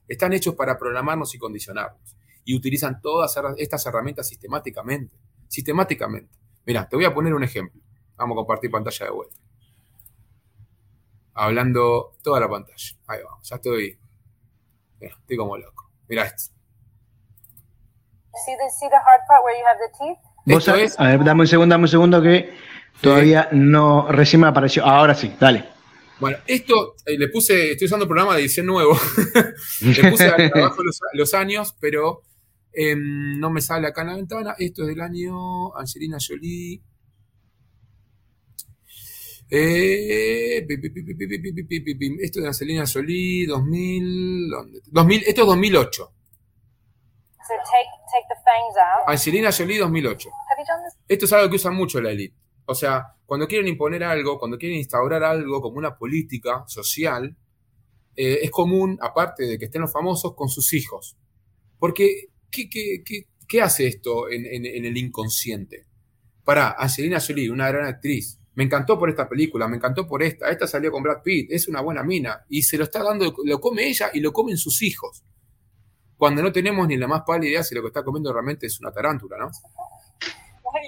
Están 0.08 0.34
hechos 0.34 0.56
para 0.56 0.78
programarnos 0.78 1.34
y 1.34 1.38
condicionarnos. 1.38 2.16
Y 2.44 2.56
utilizan 2.56 3.02
todas 3.02 3.36
estas 3.58 3.86
herramientas 3.88 4.28
sistemáticamente. 4.28 5.16
Sistemáticamente. 5.48 6.30
Mira, 6.66 6.88
te 6.88 6.96
voy 6.96 7.06
a 7.06 7.14
poner 7.14 7.34
un 7.34 7.44
ejemplo. 7.44 7.82
Vamos 8.18 8.36
a 8.36 8.38
compartir 8.38 8.72
pantalla 8.72 9.06
de 9.06 9.12
vuelta. 9.12 9.36
Hablando 11.34 12.14
toda 12.24 12.40
la 12.40 12.50
pantalla. 12.50 12.98
Ahí 13.08 13.20
vamos, 13.24 13.48
ya 13.48 13.56
estoy. 13.58 14.00
Mira, 15.00 15.16
estoy 15.20 15.38
como 15.38 15.58
loco. 15.58 15.92
Mira 16.08 16.24
esto. 16.24 16.54
See 18.46 18.56
the, 18.58 18.70
see 18.70 18.90
the 18.90 18.96
hard 18.96 19.22
part 19.28 19.44
where 19.44 19.58
you 19.58 19.66
have 19.66 19.80
the 19.80 19.92
teeth? 19.98 20.36
Vos 20.46 20.68
Esto 20.68 21.02
a, 21.02 21.08
ver, 21.08 21.24
dame 21.24 21.42
un 21.42 21.48
segundo, 21.48 21.74
dame 21.74 21.84
un 21.84 21.90
segundo 21.90 22.22
que 22.22 22.54
todavía 23.02 23.50
no, 23.52 24.12
recién 24.12 24.42
me 24.42 24.48
apareció. 24.48 24.86
Ahora 24.86 25.16
sí, 25.16 25.36
dale. 25.40 25.66
Bueno, 26.20 26.38
esto 26.46 26.96
eh, 27.06 27.18
le 27.18 27.28
puse, 27.30 27.72
estoy 27.72 27.86
usando 27.86 28.06
un 28.06 28.10
programa 28.10 28.36
de 28.36 28.42
edición 28.42 28.68
nuevo. 28.68 28.98
le 29.82 30.12
puse 30.12 30.28
abajo 30.28 30.84
los, 30.84 31.00
los 31.14 31.34
años, 31.34 31.76
pero 31.80 32.22
em, 32.72 33.40
no 33.40 33.50
me 33.50 33.62
sale 33.62 33.88
acá 33.88 34.02
en 34.02 34.08
la 34.08 34.16
ventana. 34.16 34.56
Esto 34.58 34.84
es 34.84 34.90
del 34.90 35.02
año 35.02 35.76
Angelina 35.76 36.18
Jolie. 36.26 36.82
Eh, 39.58 40.68
esto 42.20 42.42
de 42.42 42.48
Angelina 42.48 42.86
Solí, 42.86 43.46
2000, 43.46 44.50
¿dónde? 44.50 44.82
2000, 44.88 45.24
esto 45.26 45.42
es 45.42 45.48
2008. 45.48 46.12
So 47.48 47.54
take, 47.64 47.90
take 48.12 48.28
the 48.28 48.36
fangs 48.44 48.76
out. 48.76 49.08
Angelina 49.08 49.52
Jolie 49.52 49.78
2008. 49.78 50.30
Esto 51.08 51.26
es 51.26 51.34
algo 51.34 51.50
que 51.50 51.56
usan 51.56 51.76
mucho 51.76 52.02
la 52.02 52.12
elite. 52.12 52.36
O 52.66 52.76
sea, 52.76 53.16
cuando 53.26 53.48
quieren 53.48 53.68
imponer 53.68 54.04
algo, 54.04 54.38
cuando 54.40 54.58
quieren 54.58 54.78
instaurar 54.78 55.24
algo 55.24 55.62
como 55.62 55.78
una 55.78 55.98
política 55.98 56.66
social, 56.68 57.36
es 58.16 58.50
común, 58.52 58.98
aparte 59.02 59.44
de 59.46 59.60
que 59.60 59.66
estén 59.66 59.82
los 59.82 59.94
famosos, 59.94 60.36
con 60.36 60.50
sus 60.50 60.74
hijos. 60.74 61.18
Porque, 61.78 62.30
¿qué, 62.50 62.68
qué, 62.68 63.04
qué, 63.06 63.28
qué 63.48 63.62
hace 63.62 63.88
esto 63.88 64.30
en, 64.30 64.46
en, 64.46 64.86
el 64.86 64.98
inconsciente? 64.98 65.86
Para 66.44 66.72
Angelina 66.72 67.20
Jolie, 67.20 67.52
una 67.52 67.68
gran 67.70 67.86
actriz, 67.86 68.40
me 68.56 68.64
encantó 68.64 68.98
por 68.98 69.10
esta 69.10 69.28
película, 69.28 69.68
me 69.68 69.76
encantó 69.78 70.08
por 70.08 70.24
esta. 70.24 70.50
Esta 70.50 70.66
salió 70.66 70.92
con 70.92 71.04
Brad 71.04 71.22
Pitt, 71.22 71.52
es 71.52 71.68
una 71.68 71.82
buena 71.82 72.04
mina. 72.04 72.46
Y 72.50 72.64
se 72.64 72.78
lo 72.78 72.86
está 72.86 73.04
dando, 73.04 73.34
lo 73.44 73.60
come 73.60 73.84
ella 73.88 74.10
y 74.14 74.20
lo 74.22 74.32
comen 74.32 74.58
sus 74.58 74.82
hijos. 74.82 75.24
Cuando 76.18 76.42
no 76.42 76.52
tenemos 76.54 76.88
ni 76.88 76.96
la 76.96 77.08
más 77.08 77.24
pálida 77.28 77.50
idea 77.52 77.64
si 77.64 77.76
lo 77.76 77.82
que 77.82 77.88
está 77.88 78.04
comiendo 78.04 78.32
realmente 78.32 78.66
es 78.68 78.80
una 78.80 78.92
tarántula, 78.92 79.38
¿no? 79.38 79.50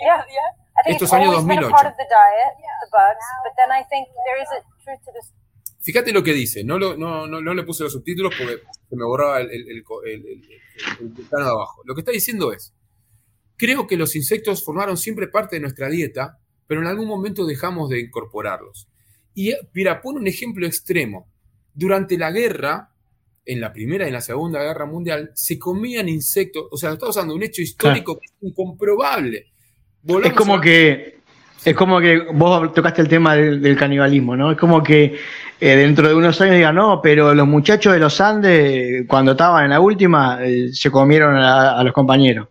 Yeah, 0.01 0.26
yeah. 0.28 0.49
I 0.80 0.84
think 0.84 0.93
Esto 0.95 1.05
it's 1.05 1.13
es 1.13 1.13
año 1.13 1.30
always 1.32 1.45
been 1.47 1.57
a 1.59 1.61
2008. 1.61 1.72
part 1.72 1.88
of 1.91 1.97
the 1.97 2.03
diet, 2.03 2.53
the 2.82 2.89
bugs, 2.91 3.26
but 3.43 3.53
then 3.57 3.72
I 3.72 3.84
think 3.89 4.07
there 4.26 4.41
is 4.41 4.49
a 4.51 4.61
truth 4.84 5.01
to 5.05 5.11
this. 5.13 5.34
Fíjate 5.82 6.11
lo 6.11 6.24
que 6.24 6.34
dice, 6.34 6.63
no, 6.63 6.78
lo- 6.78 6.97
no, 6.97 7.28
no, 7.28 7.39
no 7.41 7.53
le 7.53 7.63
puse 7.63 7.84
los 7.84 7.93
subtítulos 7.93 8.34
porque 8.38 8.61
se 8.89 8.95
me 8.95 9.05
borraba 9.05 9.39
el- 9.39 9.49
el- 9.51 9.70
el 9.70 11.11
plano 11.30 11.45
de 11.45 11.51
abajo. 11.51 11.82
Lo 11.86 11.95
que 11.95 12.01
está 12.01 12.11
diciendo 12.11 12.51
es, 12.51 12.74
creo 13.55 13.88
que 13.88 13.95
los 13.97 14.15
insectos 14.15 14.63
formaron 14.65 14.97
siempre 14.97 15.28
parte 15.28 15.55
de 15.55 15.61
nuestra 15.61 15.88
dieta, 15.89 16.39
pero 16.68 16.82
en 16.82 16.88
algún 16.88 17.07
momento 17.07 17.45
dejamos 17.45 17.89
de 17.89 17.99
incorporarlos. 18.01 18.88
Y 19.34 19.53
mira, 19.74 20.01
pone 20.01 20.20
un 20.20 20.28
ejemplo 20.28 20.65
extremo. 20.68 21.28
Durante 21.74 22.18
la 22.18 22.32
guerra, 22.32 22.89
en 23.45 23.61
la 23.61 23.72
Primera 23.72 24.05
y 24.05 24.07
en 24.07 24.13
la 24.13 24.22
Segunda 24.22 24.61
Guerra 24.61 24.86
Mundial, 24.86 25.32
se 25.34 25.57
comían 25.57 26.09
insectos, 26.09 26.65
o 26.72 26.76
sea, 26.78 26.91
estamos 26.93 27.15
usando 27.15 27.34
un 27.36 27.43
hecho 27.43 27.61
histórico 27.61 28.20
que 28.20 28.26
es 28.26 28.34
incomprobable. 28.41 29.45
Es 30.24 30.34
como 30.34 30.55
a- 30.55 30.61
que 30.61 31.18
es 31.65 31.76
como 31.76 31.99
que 31.99 32.20
vos 32.34 32.74
tocaste 32.74 33.01
el 33.01 33.07
tema 33.09 33.36
del, 33.36 33.61
del 33.61 33.76
canibalismo, 33.78 34.36
¿no? 34.38 34.51
Es 34.51 34.57
como 34.57 34.82
que 34.82 35.15
eh, 35.59 35.76
dentro 35.76 36.07
de 36.07 36.13
unos 36.15 36.39
años 36.39 36.55
digan, 36.55 36.76
no, 36.76 37.01
pero 37.01 37.34
los 37.34 37.47
muchachos 37.47 37.93
de 37.93 37.99
los 37.99 38.22
Andes, 38.22 39.05
cuando 39.07 39.32
estaban 39.32 39.65
en 39.65 39.72
la 39.72 39.80
última, 39.82 40.39
eh, 40.45 40.70
se 40.72 40.89
comieron 40.91 41.36
a, 41.36 41.78
a 41.78 41.84
los 41.84 41.93
compañeros. 41.93 42.47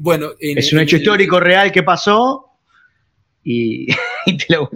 Bueno, 0.00 0.30
en- 0.40 0.58
es 0.58 0.72
un 0.72 0.80
hecho 0.80 0.96
histórico 0.96 1.38
real 1.38 1.70
que 1.70 1.82
pasó 1.82 2.55
y, 4.26 4.36
te 4.36 4.54
lo 4.54 4.68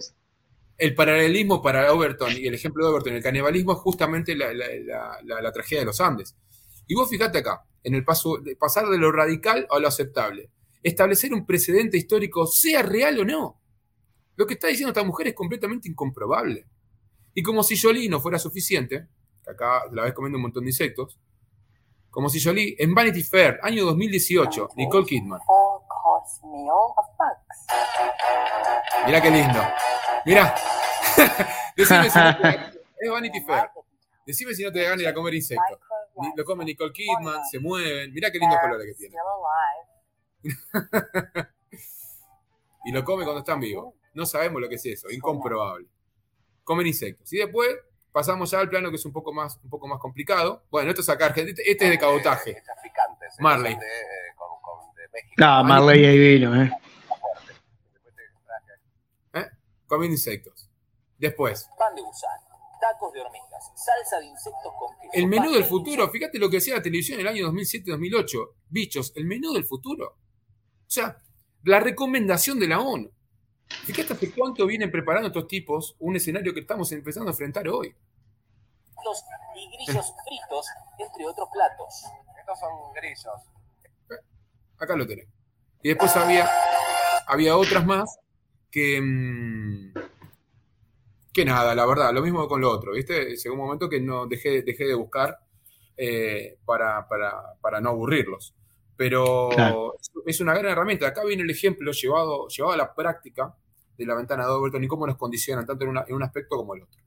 el 0.79 0.95
paralelismo 0.95 1.61
para 1.61 1.93
Overton 1.93 2.33
y 2.33 2.47
el 2.47 2.55
ejemplo 2.55 2.85
de 2.85 2.93
Overton, 2.93 3.15
el 3.15 3.23
canibalismo 3.23 3.73
es 3.73 3.79
justamente 3.81 4.35
la 4.35 5.53
tragedia 5.53 5.81
de 5.81 5.87
los 5.87 6.01
Andes. 6.01 6.35
Y 6.87 6.95
vos 6.95 7.11
fijate 7.11 7.39
acá, 7.39 7.65
en 7.83 7.95
el 7.95 8.05
paso, 8.05 8.39
de 8.39 8.57
pasar 8.57 8.89
de 8.89 8.97
lo 8.97 9.13
radical 9.13 9.67
a 9.71 9.79
lo 9.79 9.89
aceptable. 9.89 10.51
Establecer 10.83 11.35
un 11.35 11.45
precedente 11.45 11.99
histórico, 11.99 12.47
sea 12.47 12.83
real 12.83 13.19
o 13.19 13.25
no. 13.25 13.61
Lo 14.37 14.47
que 14.47 14.55
está 14.55 14.69
diciendo 14.69 14.91
esta 14.91 15.05
mujer 15.05 15.29
es 15.29 15.35
completamente 15.35 15.89
incomprobable. 15.89 16.67
Y 17.35 17.43
como 17.43 17.63
si 17.63 17.77
Jolie 17.77 18.09
no 18.09 18.21
fuera 18.21 18.39
suficiente, 18.39 19.07
que 19.45 19.51
acá 19.51 19.83
la 19.93 20.05
ves 20.05 20.15
comiendo 20.15 20.39
un 20.39 20.43
montón 20.43 20.65
de 20.65 20.71
insectos, 20.71 21.19
como 22.09 22.29
si 22.31 22.43
Jolie, 22.43 22.75
en 22.79 22.95
Vanity 22.95 23.23
Fair, 23.23 23.61
año 23.63 23.85
2018, 23.85 24.71
Nicole 24.77 25.07
Kidman. 25.07 25.41
Meal 26.45 26.95
of 26.97 27.07
bugs. 27.19 27.67
Mirá 29.07 29.21
qué 29.21 29.31
lindo. 29.31 29.61
Mirá. 30.25 30.55
Decime 31.77 32.11
si 32.11 32.19
no 32.19 32.37
te 32.37 32.49
es 33.01 33.11
Vanity 33.11 33.41
Fair. 33.41 33.71
Decime 34.27 34.55
si 34.55 34.63
no 34.63 34.73
te 34.73 34.79
da 34.81 34.85
ganas 34.85 34.99
de 34.99 35.03
ir 35.05 35.09
a 35.09 35.15
comer 35.15 35.35
insectos. 35.35 35.79
Lo 36.37 36.45
come 36.45 36.65
Nicole 36.65 36.93
Kidman, 36.93 37.45
se 37.51 37.59
mueven. 37.59 38.13
Mirá 38.13 38.31
qué 38.31 38.39
lindos 38.39 38.59
colores 38.61 38.87
que 38.87 38.95
tiene. 38.95 39.17
Y 42.85 42.93
lo 42.93 43.05
come 43.05 43.25
cuando 43.25 43.41
están 43.41 43.61
vivos. 43.61 43.95
No 44.15 44.25
sabemos 44.27 44.61
lo 44.61 44.69
que 44.69 44.77
es 44.77 44.87
eso, 44.87 45.11
incomprobable. 45.11 45.87
Comen 46.65 46.87
insectos. 46.87 47.33
Y 47.33 47.39
después 47.39 47.69
pasamos 48.13 48.51
ya 48.51 48.59
al 48.61 48.69
plano 48.69 48.91
que 48.91 48.97
es 48.97 49.05
un 49.05 49.13
poco 49.13 49.33
más, 49.33 49.59
un 49.63 49.71
poco 49.71 49.87
más 49.87 49.99
complicado. 50.01 50.63
Bueno, 50.71 50.91
esto 50.91 51.03
es 51.03 51.09
acá, 51.09 51.27
Argentina. 51.27 51.59
Este 51.65 51.85
es 51.85 51.91
de 51.91 51.99
cabotaje. 51.99 52.63
Picantes. 52.83 53.35
eh, 53.35 53.43
Marley. 53.43 53.79
México. 55.13 55.35
Ah, 55.43 55.63
Marley 55.63 56.05
ahí 56.05 56.19
vino, 56.19 56.63
¿eh? 56.63 56.71
¿eh? 59.35 59.47
Comiendo 59.87 60.15
insectos. 60.15 60.69
Después, 61.19 61.69
Pan 61.79 61.95
de 61.95 62.03
gusano, 62.03 62.47
tacos 62.81 63.13
de 63.13 63.21
hormigas, 63.21 63.73
salsa 63.75 64.21
de 64.21 64.27
insectos 64.27 64.73
con 64.79 64.97
queso. 64.99 65.13
el 65.13 65.27
menú 65.27 65.53
del 65.53 65.63
de 65.63 65.69
futuro. 65.69 66.09
Fíjate 66.09 66.39
lo 66.39 66.49
que 66.49 66.57
decía 66.57 66.77
la 66.77 66.83
televisión 66.83 67.21
en 67.21 67.27
el 67.27 67.33
año 67.33 67.53
2007-2008. 67.53 68.55
Bichos, 68.71 69.13
el 69.17 69.27
menú 69.27 69.53
del 69.53 69.65
futuro. 69.65 70.07
O 70.07 70.93
sea, 70.93 71.19
la 71.65 71.81
recomendación 71.81 72.59
de 72.59 72.69
la 72.69 72.81
ONU. 72.81 73.11
Fíjate 73.85 74.15
hace 74.15 74.33
cuánto 74.33 74.67
vienen 74.67 74.91
preparando 74.91 75.29
estos 75.29 75.47
tipos 75.47 75.95
un 75.99 76.17
escenario 76.17 76.53
que 76.53 76.61
estamos 76.61 76.91
empezando 76.93 77.31
a 77.31 77.33
enfrentar 77.33 77.69
hoy. 77.69 77.95
y 79.55 79.69
grillos 79.77 80.15
fritos, 80.27 80.67
entre 80.99 81.27
otros 81.27 81.49
platos. 81.53 82.05
Estos 82.39 82.59
son 82.59 82.93
grillos. 82.95 83.60
Acá 84.81 84.97
lo 84.97 85.07
tenés. 85.07 85.29
Y 85.83 85.89
después 85.91 86.15
había, 86.17 86.49
había 87.27 87.57
otras 87.57 87.87
más 87.87 88.19
que. 88.71 89.01
mm, 89.01 89.93
que 91.33 91.45
nada, 91.45 91.75
la 91.77 91.87
verdad, 91.87 92.13
lo 92.13 92.23
mismo 92.23 92.49
con 92.49 92.61
lo 92.61 92.71
otro, 92.71 92.93
¿viste? 92.93 93.37
Llegó 93.37 93.55
un 93.55 93.61
momento 93.61 93.89
que 93.89 94.01
no 94.01 94.27
dejé, 94.27 94.63
dejé 94.63 94.85
de 94.87 94.95
buscar 94.95 95.39
eh, 95.97 96.57
para, 96.65 97.07
para- 97.09 97.55
para 97.61 97.81
no 97.81 97.91
aburrirlos. 97.91 98.55
Pero 98.97 99.51
Claro. 99.55 99.95
es- 100.27 100.41
una 100.41 100.55
gran 100.55 100.73
herramienta. 100.73 101.07
Acá 101.07 101.23
viene 101.25 101.43
el 101.43 101.51
ejemplo 101.51 101.93
llevado, 101.93 102.49
llevado 102.49 102.75
a 102.75 102.77
la 102.79 102.95
práctica 102.95 103.55
de 103.97 104.07
la 104.07 104.15
ventana 104.15 104.45
de 104.47 104.51
Overton 104.51 104.83
y 104.83 104.89
cómo 104.89 105.07
nos 105.07 105.17
condicionan 105.17 105.67
tanto 105.67 105.85
en, 105.85 105.91
una- 105.91 106.05
en 106.09 106.15
un 106.15 106.23
aspecto 106.23 106.57
como 106.57 106.75
el 106.75 106.83
otro. 106.83 107.01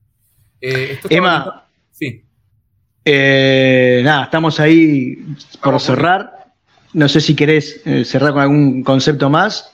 Eh, 0.61 0.91
esto 0.93 1.07
Emma, 1.11 1.67
Sí. 1.91 2.23
eh, 3.03 4.01
nada, 4.05 4.25
estamos 4.25 4.59
ahí 4.59 5.17
por 5.61 5.79
cerrar. 5.81 6.42
No 6.93 7.09
sé 7.09 7.21
si 7.21 7.35
querés 7.35 7.81
eh, 7.85 8.05
cerrar 8.05 8.33
con 8.33 8.41
algún 8.41 8.83
concepto 8.83 9.29
más. 9.29 9.69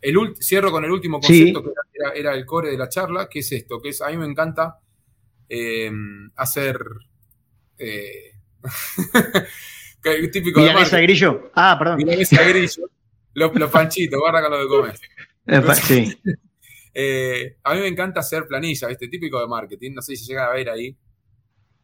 El 0.00 0.16
cierro 0.40 0.70
con 0.70 0.84
el 0.84 0.90
último 0.90 1.20
Sí. 1.22 1.52
concepto 1.52 1.62
que 1.92 1.98
era, 1.98 2.10
era 2.12 2.34
el 2.34 2.44
core 2.44 2.70
de 2.70 2.78
la 2.78 2.88
charla, 2.88 3.28
que 3.28 3.38
es 3.38 3.50
esto, 3.52 3.80
que 3.80 3.88
es 3.90 4.02
a 4.02 4.08
mí 4.10 4.16
me 4.18 4.26
encanta 4.26 4.78
eh, 5.48 5.90
hacer 6.36 6.78
eh, 7.78 8.32
típico 10.32 10.60
de 10.60 10.66
¿Milanesa 10.68 10.96
de 10.98 11.02
grillo? 11.02 11.50
Ah, 11.54 11.76
perdón. 11.78 11.96
Milanesa 11.96 12.42
de 12.42 12.48
grillo. 12.52 12.90
Los, 13.34 13.54
los 13.54 13.70
panchitos, 13.70 14.20
guarda 14.20 14.42
con 14.42 14.50
lo. 14.52 14.86
Eh, 14.88 15.60
pa- 15.60 15.74
sí. 15.74 16.18
Eh, 16.96 17.56
a 17.64 17.74
mí 17.74 17.80
me 17.80 17.88
encanta 17.88 18.20
hacer 18.20 18.46
planillas, 18.46 18.88
¿viste? 18.88 19.08
Típico 19.08 19.40
de 19.40 19.48
marketing. 19.48 19.94
No 19.94 20.00
sé 20.00 20.14
si 20.14 20.26
llega 20.26 20.46
a 20.46 20.52
ver 20.54 20.70
ahí. 20.70 20.96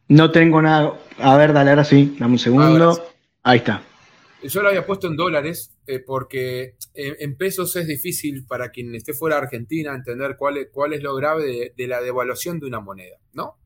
No 0.07 0.31
tengo 0.31 0.61
nada. 0.61 0.93
A 1.19 1.35
ver, 1.35 1.51
dale, 1.51 1.71
ahora 1.71 1.83
sí. 1.83 2.15
Dame 2.17 2.31
un 2.31 2.39
segundo. 2.39 3.09
Ahí 3.43 3.57
está. 3.57 3.83
Yo 4.43 4.61
lo 4.61 4.69
había 4.69 4.85
puesto 4.85 5.07
en 5.07 5.15
dólares 5.15 5.77
eh, 5.85 5.99
porque 5.99 6.75
eh, 6.93 7.15
en 7.19 7.37
pesos 7.37 7.75
es 7.75 7.87
difícil 7.87 8.45
para 8.45 8.69
quien 8.69 8.93
esté 8.95 9.13
fuera 9.13 9.35
de 9.35 9.43
Argentina 9.43 9.93
entender 9.93 10.35
cuál 10.37 10.57
es, 10.57 10.67
cuál 10.71 10.93
es 10.93 11.03
lo 11.03 11.13
grave 11.15 11.45
de, 11.45 11.73
de 11.77 11.87
la 11.87 12.01
devaluación 12.01 12.59
de 12.59 12.65
una 12.65 12.79
moneda, 12.79 13.17
¿no? 13.33 13.57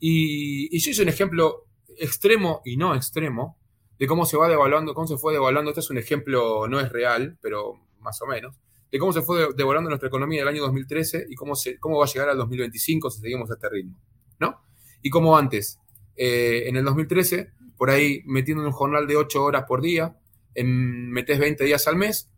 Y, 0.00 0.74
y 0.76 0.80
yo 0.80 0.90
hice 0.90 1.02
un 1.02 1.08
ejemplo 1.08 1.66
extremo 1.98 2.62
y 2.64 2.76
no 2.76 2.94
extremo 2.94 3.58
de 3.98 4.06
cómo 4.08 4.26
se 4.26 4.36
va 4.36 4.48
devaluando, 4.48 4.94
cómo 4.94 5.06
se 5.06 5.16
fue 5.16 5.32
devaluando. 5.32 5.70
Este 5.70 5.80
es 5.80 5.90
un 5.90 5.98
ejemplo, 5.98 6.66
no 6.66 6.80
es 6.80 6.90
real, 6.90 7.38
pero 7.40 7.74
más 8.00 8.20
o 8.20 8.26
menos, 8.26 8.56
de 8.90 8.98
cómo 8.98 9.12
se 9.12 9.22
fue 9.22 9.54
devaluando 9.56 9.88
nuestra 9.90 10.08
economía 10.08 10.40
del 10.40 10.48
año 10.48 10.62
2013 10.62 11.26
y 11.28 11.34
cómo, 11.36 11.54
se, 11.54 11.78
cómo 11.78 11.98
va 11.98 12.04
a 12.04 12.08
llegar 12.08 12.28
al 12.28 12.36
2025 12.36 13.10
si 13.10 13.20
seguimos 13.20 13.50
a 13.50 13.54
este 13.54 13.68
ritmo, 13.68 13.96
¿no? 14.40 14.60
Y 15.02 15.10
como 15.10 15.36
antes, 15.36 15.78
eh, 16.16 16.64
en 16.66 16.76
el 16.76 16.84
2013, 16.84 17.52
por 17.82 17.90
ahí 17.90 18.22
metiendo 18.26 18.64
un 18.64 18.70
jornal 18.70 19.08
de 19.08 19.16
8 19.16 19.42
horas 19.42 19.64
por 19.66 19.82
día, 19.82 20.16
metes 20.54 21.40
20 21.40 21.64
días 21.64 21.88
al 21.88 21.96
mes, 21.96 22.30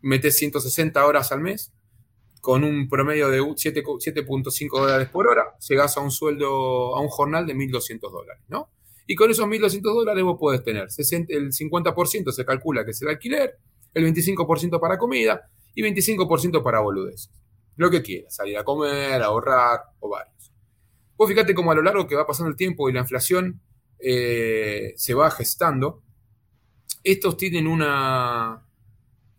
metes 0.00 0.36
160 0.36 1.04
horas 1.04 1.32
al 1.32 1.40
mes, 1.40 1.72
con 2.40 2.62
un 2.62 2.88
promedio 2.88 3.28
de 3.28 3.40
7.5 3.40 4.80
dólares 4.80 5.08
por 5.08 5.26
hora, 5.26 5.56
llegas 5.68 5.96
a 5.96 6.00
un 6.00 6.12
sueldo, 6.12 6.94
a 6.94 7.00
un 7.00 7.08
jornal 7.08 7.44
de 7.44 7.56
1.200 7.56 8.08
dólares, 8.08 8.44
¿no? 8.46 8.70
Y 9.08 9.16
con 9.16 9.32
esos 9.32 9.46
1.200 9.46 9.80
dólares 9.82 10.22
vos 10.22 10.38
podés 10.38 10.62
tener 10.62 10.84
el 10.84 11.50
50% 11.50 12.30
se 12.30 12.44
calcula 12.44 12.84
que 12.84 12.92
es 12.92 13.02
el 13.02 13.08
alquiler, 13.08 13.58
el 13.94 14.04
25% 14.14 14.78
para 14.78 14.96
comida 14.96 15.50
y 15.74 15.82
25% 15.82 16.62
para 16.62 16.78
boludeces. 16.78 17.32
Lo 17.74 17.90
que 17.90 18.00
quieras, 18.00 18.36
salir 18.36 18.56
a 18.58 18.62
comer, 18.62 19.20
ahorrar 19.24 19.80
o 19.98 20.08
varios. 20.08 20.52
Vos 21.16 21.28
fíjate 21.28 21.52
cómo 21.52 21.72
a 21.72 21.74
lo 21.74 21.82
largo 21.82 22.06
que 22.06 22.14
va 22.14 22.28
pasando 22.28 22.48
el 22.48 22.56
tiempo 22.56 22.88
y 22.88 22.92
la 22.92 23.00
inflación 23.00 23.60
eh, 23.98 24.94
se 24.96 25.14
va 25.14 25.30
gestando, 25.30 26.02
estos 27.02 27.36
tienen 27.36 27.66
una, 27.66 28.66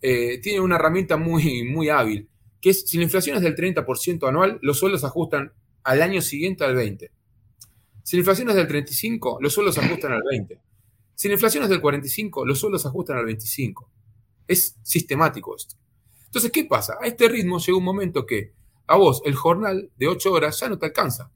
eh, 0.02 0.40
tienen 0.42 0.62
una 0.62 0.76
herramienta 0.76 1.18
muy, 1.18 1.64
muy 1.64 1.90
hábil 1.90 2.30
que 2.66 2.72
es, 2.72 2.82
si 2.82 2.98
la 2.98 3.04
inflación 3.04 3.38
es 3.38 3.44
del 3.44 3.56
30% 3.56 4.28
anual, 4.28 4.58
los 4.64 4.80
sueldos 4.80 5.04
ajustan 5.04 5.54
al 5.84 6.02
año 6.02 6.20
siguiente 6.20 6.64
al 6.64 6.76
20%. 6.76 7.12
Si 8.02 8.16
la 8.16 8.22
inflación 8.22 8.50
es 8.50 8.56
del 8.56 8.68
35%, 8.68 9.38
los 9.40 9.54
sueldos 9.54 9.78
ajustan 9.78 10.14
al 10.14 10.24
20%. 10.24 10.60
Si 11.14 11.28
la 11.28 11.36
inflación 11.36 11.64
es 11.64 11.70
del 11.70 11.80
45%, 11.80 12.44
los 12.44 12.58
sueldos 12.58 12.84
ajustan 12.88 13.18
al 13.18 13.26
25%. 13.26 13.86
Es 14.48 14.80
sistemático 14.82 15.56
esto. 15.56 15.76
Entonces, 16.26 16.52
¿qué 16.52 16.66
pasa? 16.66 16.96
A 17.00 17.06
este 17.06 17.30
ritmo 17.30 17.60
llega 17.60 17.78
un 17.78 17.84
momento 17.84 18.26
que 18.26 18.54
a 18.88 18.96
vos 18.98 19.22
el 19.26 19.36
jornal 19.36 19.92
de 19.96 20.08
8 20.08 20.32
horas 20.34 20.60
ya 20.60 20.68
no 20.68 20.80
te 20.80 20.88
alcanza. 20.88 21.32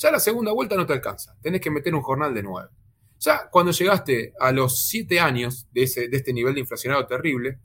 Ya 0.00 0.10
la 0.10 0.18
segunda 0.18 0.52
vuelta 0.52 0.76
no 0.76 0.86
te 0.86 0.94
alcanza. 0.94 1.36
Tenés 1.42 1.60
que 1.60 1.70
meter 1.70 1.94
un 1.94 2.00
jornal 2.00 2.32
de 2.32 2.42
9. 2.42 2.70
Ya 3.18 3.50
cuando 3.50 3.70
llegaste 3.70 4.32
a 4.40 4.50
los 4.50 4.88
7 4.88 5.20
años 5.20 5.68
de, 5.72 5.82
ese, 5.82 6.08
de 6.08 6.16
este 6.16 6.32
nivel 6.32 6.54
de 6.54 6.60
inflacionado 6.60 7.06
terrible, 7.06 7.58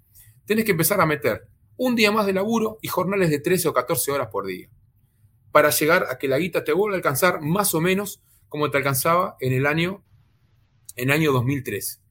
tenés 0.45 0.65
que 0.65 0.71
empezar 0.71 0.99
a 0.99 1.05
meter 1.05 1.47
un 1.77 1.95
día 1.95 2.11
más 2.11 2.25
de 2.25 2.33
laburo 2.33 2.77
y 2.81 2.89
jornales 2.89 3.29
de 3.29 3.39
13 3.39 3.69
o 3.69 3.73
14 3.73 4.11
horas 4.11 4.27
por 4.33 4.45
día, 4.45 4.69
para 5.53 5.69
llegar 5.69 6.07
a 6.09 6.17
que 6.17 6.27
la 6.27 6.37
guita 6.37 6.65
te 6.65 6.73
vuelva 6.73 6.95
a 6.95 6.97
alcanzar 6.97 7.39
más 7.39 7.73
o 7.73 7.79
menos 7.79 8.21
como 8.49 8.69
te 8.69 8.77
alcanzaba 8.79 9.37
en 9.39 9.53
el 9.53 9.65
año, 9.65 10.03
en 10.97 11.11
año 11.11 11.31
2003. 11.31 12.01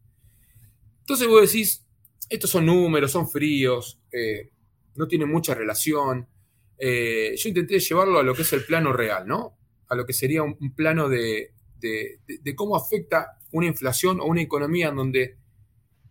Entonces 1.01 1.29
vos 1.29 1.43
decís, 1.43 1.85
estos 2.31 2.49
son 2.49 2.65
números, 2.65 3.13
son 3.13 3.29
fríos, 3.29 4.01
eh, 4.11 4.51
no 4.95 5.07
tienen 5.07 5.29
mucha 5.29 5.55
relación. 5.55 6.27
Eh, 6.79 7.35
yo 7.37 7.49
intenté 7.51 7.79
llevarlo 7.79 8.19
a 8.19 8.23
lo 8.23 8.35
que 8.35 8.41
es 8.41 8.53
el 8.55 8.65
plano 8.65 8.91
real, 8.91 9.27
¿no? 9.27 9.59
A 9.89 9.95
lo 9.95 10.07
que 10.07 10.13
sería 10.13 10.43
un, 10.43 10.75
plano 10.75 11.09
de, 11.09 11.53
de, 11.81 12.55
cómo 12.55 12.77
afecta 12.77 13.39
una 13.53 13.67
inflación 13.67 14.21
o 14.21 14.25
una 14.25 14.43
economía 14.43 14.89
en 14.89 14.97
donde 14.97 15.39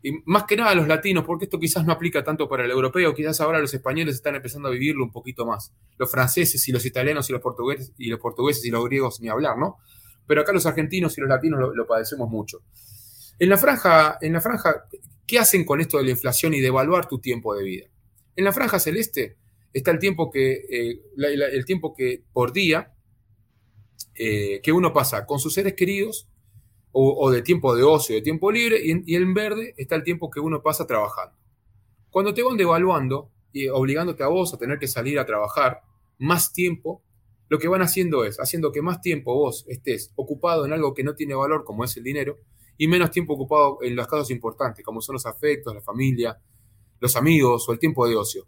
y 0.05 0.11
más 0.25 0.43
que 0.43 0.57
nada 0.57 0.71
a 0.71 0.75
los 0.75 0.85
latinos, 0.85 1.23
porque 1.23 1.45
esto 1.45 1.57
quizás 1.57 1.85
no 1.85 1.93
aplica 1.93 2.25
tanto 2.25 2.49
para 2.49 2.65
el 2.65 2.71
europeo, 2.71 3.15
quizás 3.15 3.39
ahora 3.39 3.59
los 3.59 3.73
españoles 3.73 4.15
están 4.15 4.35
empezando 4.35 4.67
a 4.67 4.71
vivirlo 4.71 5.01
un 5.01 5.13
poquito 5.13 5.45
más. 5.45 5.73
Los 5.97 6.11
franceses 6.11 6.67
y 6.67 6.73
los 6.73 6.85
italianos 6.85 7.29
y 7.29 7.33
los 7.33 7.41
portugueses 7.41 7.93
y 7.97 8.09
los 8.09 8.19
portugueses 8.19 8.65
y 8.65 8.69
los 8.69 8.83
griegos 8.83 9.21
ni 9.21 9.29
hablar, 9.29 9.57
¿no? 9.57 9.77
Pero 10.27 10.41
acá 10.41 10.51
los 10.51 10.65
argentinos 10.65 11.17
y 11.17 11.21
los 11.21 11.29
latinos 11.29 11.71
lo, 11.73 11.87
padecemos 11.87 12.29
mucho. 12.29 12.59
En 13.39 13.47
la 13.47 13.57
franja, 13.57 14.17
en 14.19 14.33
la 14.33 14.41
franja, 14.41 14.83
¿qué 15.25 15.39
hacen 15.39 15.63
con 15.63 15.79
esto 15.79 15.97
de 15.97 16.03
la 16.03 16.11
inflación 16.11 16.53
y 16.53 16.59
de 16.59 16.67
evaluar 16.67 17.07
tu 17.07 17.19
tiempo 17.19 17.55
de 17.55 17.63
vida? 17.63 17.85
En 18.35 18.43
la 18.43 18.51
franja 18.51 18.79
celeste 18.79 19.37
está 19.71 19.91
el 19.91 19.99
tiempo 19.99 20.29
que, 20.31 20.65
eh, 20.69 21.01
el 21.17 21.63
tiempo 21.63 21.93
que 21.93 22.25
por 22.33 22.51
día 22.51 22.92
eh, 24.15 24.61
que 24.61 24.71
uno 24.71 24.93
pasa 24.93 25.25
con 25.25 25.39
sus 25.39 25.53
seres 25.53 25.73
queridos 25.73 26.27
o, 26.95 27.31
de 27.31 27.41
tiempo 27.41 27.75
de 27.75 27.81
ocio, 27.81 28.15
de 28.15 28.21
tiempo 28.21 28.51
libre, 28.51 28.79
y 28.83 29.15
en, 29.15 29.33
verde 29.33 29.73
está 29.77 29.95
el 29.95 30.03
tiempo 30.03 30.29
que 30.29 30.39
uno 30.39 30.61
pasa 30.61 30.85
trabajando. 30.85 31.35
Cuando 32.11 32.35
te 32.35 32.43
van 32.43 32.55
devaluando 32.55 33.31
y 33.51 33.67
obligándote 33.67 34.21
a 34.21 34.27
vos 34.27 34.53
a 34.53 34.59
tener 34.59 34.77
que 34.77 34.87
salir 34.87 35.17
a 35.17 35.25
trabajar 35.25 35.81
más 36.19 36.53
tiempo, 36.53 37.01
lo 37.49 37.57
que 37.57 37.67
van 37.67 37.81
haciendo 37.81 38.23
es 38.25 38.39
haciendo 38.39 38.71
que 38.71 38.83
más 38.83 39.01
tiempo 39.01 39.33
vos 39.33 39.65
estés 39.67 40.11
ocupado 40.15 40.65
en 40.65 40.73
algo 40.73 40.93
que 40.93 41.03
no 41.03 41.15
tiene 41.15 41.33
valor, 41.33 41.63
como 41.63 41.83
es 41.83 41.97
el 41.97 42.03
dinero, 42.03 42.37
y 42.77 42.87
menos 42.87 43.09
tiempo 43.09 43.33
ocupado 43.33 43.79
en 43.81 43.95
los 43.95 44.05
casos 44.05 44.29
importantes, 44.29 44.85
como 44.85 45.01
son 45.01 45.13
los 45.13 45.25
afectos, 45.25 45.73
la 45.73 45.81
familia, 45.81 46.39
los 46.99 47.15
amigos 47.15 47.67
o 47.67 47.73
el 47.73 47.79
tiempo 47.79 48.07
de 48.07 48.15
ocio. 48.15 48.45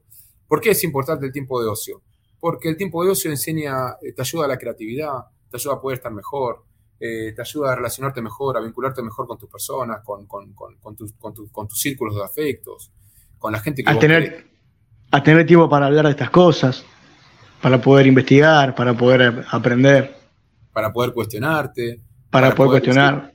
¿Por 0.47 0.61
qué 0.61 0.72
es 0.72 0.84
importante 0.84 1.26
el 1.26 1.32
tiempo 1.32 1.61
de 1.61 1.68
ocio? 1.68 2.03
Porque 2.39 2.70
el 2.70 2.78
tiempo 2.78 3.03
de 3.03 3.09
ocio 3.09 3.32
enseña, 3.32 3.95
te 4.16 4.22
ayuda 4.22 4.45
a 4.45 4.47
la 4.47 4.59
creatividad, 4.59 5.26
te 5.56 5.62
ayuda 5.62 5.76
a 5.76 5.82
poder 5.82 5.97
estar 5.97 6.12
mejor, 6.12 6.66
eh, 6.99 7.34
te 7.34 7.41
ayuda 7.41 7.72
a 7.72 7.76
relacionarte 7.76 8.22
mejor, 8.22 8.58
a 8.58 8.62
vincularte 8.62 9.01
mejor 9.01 9.26
con 9.26 9.38
tus 9.38 9.49
personas, 9.49 10.01
con, 10.03 10.28
tus, 10.97 11.80
círculos 11.80 12.16
de 12.16 12.24
afectos, 12.24 12.91
con 13.38 13.53
la 13.53 13.60
gente 13.60 13.84
que... 13.84 13.89
A 13.89 13.97
tener, 13.97 14.47
a 15.12 15.24
tener 15.24 15.45
tiempo 15.45 15.70
para 15.70 15.86
hablar 15.86 16.06
de 16.06 16.12
estas 16.12 16.30
cosas, 16.30 16.86
para 17.62 17.82
poder 17.82 18.08
investigar, 18.08 18.76
para 18.76 18.93
poder 18.95 19.45
aprender. 19.49 20.16
Para 20.74 20.91
poder 20.91 21.14
cuestionarte. 21.14 22.01
Para, 22.30 22.53
poder, 22.53 22.72
cuestionar. 22.72 23.34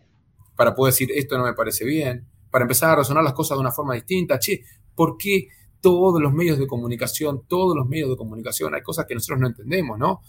para 0.55 0.75
poder 0.75 0.93
decir, 0.93 1.11
esto 1.15 1.39
no 1.39 1.45
me 1.45 1.55
parece 1.55 1.87
bien. 1.87 2.27
Para 2.51 2.65
empezar 2.65 2.91
a 2.91 2.97
razonar 2.97 3.25
las 3.25 3.33
cosas 3.33 3.57
de 3.57 3.61
una 3.61 3.73
forma 3.73 3.95
distinta. 3.95 4.39
Che, 4.39 4.63
¿por 4.95 5.17
qué 5.17 5.49
todos 5.81 6.21
los 6.21 6.35
medios 6.35 6.59
de 6.59 6.67
comunicación, 6.67 7.45
todos 7.49 7.75
los 7.75 7.89
medios 7.89 8.11
de 8.11 8.17
comunicación, 8.17 8.75
hay 8.75 8.83
cosas 8.83 9.07
que 9.07 9.15
nosotros 9.15 9.41
no 9.41 9.47
entendemos, 9.47 9.99
¿no? 9.99 10.21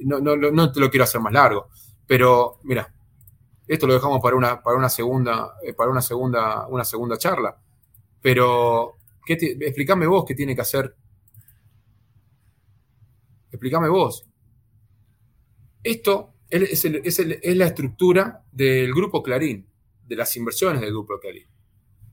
No, 0.00 0.20
no, 0.20 0.36
no 0.36 0.72
te 0.72 0.80
lo 0.80 0.90
quiero 0.90 1.04
hacer 1.04 1.20
más 1.20 1.32
largo 1.32 1.68
pero, 2.08 2.58
mira, 2.64 2.90
esto 3.66 3.86
lo 3.86 3.92
dejamos 3.92 4.20
para 4.22 4.34
una, 4.34 4.62
para 4.62 4.78
una 4.78 4.88
segunda, 4.88 5.56
eh, 5.62 5.74
para 5.74 5.90
una 5.90 6.00
segunda, 6.00 6.66
una 6.68 6.82
segunda 6.82 7.18
charla. 7.18 7.54
Pero, 8.22 8.96
¿qué 9.26 9.34
explícame 9.34 10.06
vos 10.06 10.24
qué 10.26 10.34
tiene 10.34 10.54
que 10.54 10.62
hacer. 10.62 10.96
Explícame 13.50 13.90
vos. 13.90 14.26
Esto 15.82 16.32
es, 16.48 16.82
es, 16.86 17.56
la 17.56 17.66
estructura 17.66 18.42
del 18.50 18.94
grupo 18.94 19.22
Clarín, 19.22 19.68
de 20.06 20.16
las 20.16 20.34
inversiones 20.34 20.80
del 20.80 20.92
grupo 20.92 21.20
Clarín. 21.20 21.46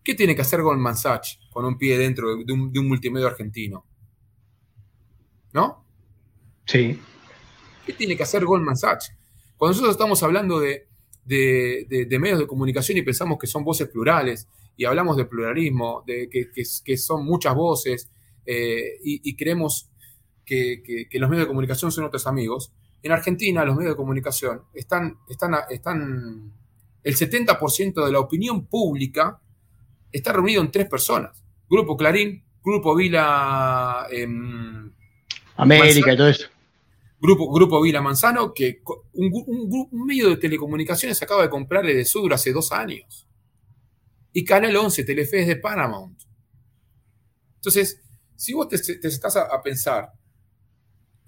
¿Qué 0.03 0.13
tiene 0.13 0.36
que 0.36 0.41
hacer 0.41 0.61
Goldman 0.61 0.97
Sachs 0.97 1.39
con 1.51 1.63
un 1.63 1.78
pie 1.78 1.97
dentro 1.97 2.36
de 2.36 2.51
un, 2.51 2.72
de 2.72 2.80
un 2.80 2.88
multimedio 2.88 3.28
argentino? 3.28 3.86
¿No? 5.53 5.86
Sí. 6.66 6.99
¿Qué 7.86 7.93
tiene 7.93 8.17
que 8.17 8.23
hacer 8.23 8.45
Goldman 8.45 8.75
Sachs? 8.75 9.13
Cuando 9.57 9.73
nosotros 9.73 9.95
estamos 9.95 10.21
hablando 10.23 10.59
de, 10.59 10.88
medios 11.25 12.39
de 12.39 12.47
comunicación 12.47 12.97
y 12.97 13.01
pensamos 13.01 13.38
que 13.39 13.47
son 13.47 13.63
voces 13.63 13.88
plurales 13.89 14.47
y 14.75 14.86
hablamos 14.86 15.15
de 15.17 15.25
pluralismo, 15.25 16.03
de 16.05 16.29
que, 16.29 16.97
son 16.97 17.25
muchas 17.25 17.55
voces 17.55 18.09
eh, 18.45 18.99
y, 19.03 19.36
creemos 19.36 19.89
que, 20.45 21.07
los 21.13 21.29
medios 21.29 21.45
de 21.45 21.47
comunicación 21.47 21.91
son 21.91 22.05
otros 22.05 22.27
amigos, 22.27 22.71
en 23.01 23.11
Argentina 23.11 23.63
los 23.63 23.75
medios 23.75 23.93
de 23.93 23.97
comunicación 23.97 24.63
están, 24.73 25.19
están, 25.29 25.53
están 25.69 26.51
el 27.03 27.15
70% 27.15 28.03
de 28.03 28.11
la 28.11 28.19
opinión 28.19 28.65
pública 28.65 29.39
está 30.11 30.33
reunido 30.33 30.61
en 30.61 30.71
tres 30.71 30.88
personas. 30.88 31.43
Grupo 31.69 31.95
Clarín, 31.95 32.43
Grupo 32.63 32.95
Vila... 32.95 34.07
Em, 34.09 34.91
América 35.57 36.13
y 36.13 36.17
todo 36.17 36.29
eso. 36.29 36.47
Grupo, 37.26 37.51
Grupo 37.51 37.82
Vila 37.82 38.01
Manzano, 38.01 38.53
que 38.53 38.82
un, 39.13 40.05
medio 40.05 40.30
de 40.30 40.38
telecomunicaciones 40.38 41.21
acaba 41.23 41.41
de 41.41 41.49
comprarle 41.49 41.95
de 41.95 42.05
Sur 42.05 42.32
hace 42.32 42.53
dos 42.53 42.71
años. 42.71 43.28
Y 44.32 44.45
Canal 44.45 44.76
11, 44.76 45.03
Telefe 45.03 45.41
es 45.41 45.47
de 45.47 45.55
Paramount. 45.55 46.21
Entonces, 47.55 47.99
si 48.36 48.53
vos 48.53 48.67
te, 48.67 48.76
estás 48.76 49.38
a, 49.38 49.61
pensar 49.63 50.11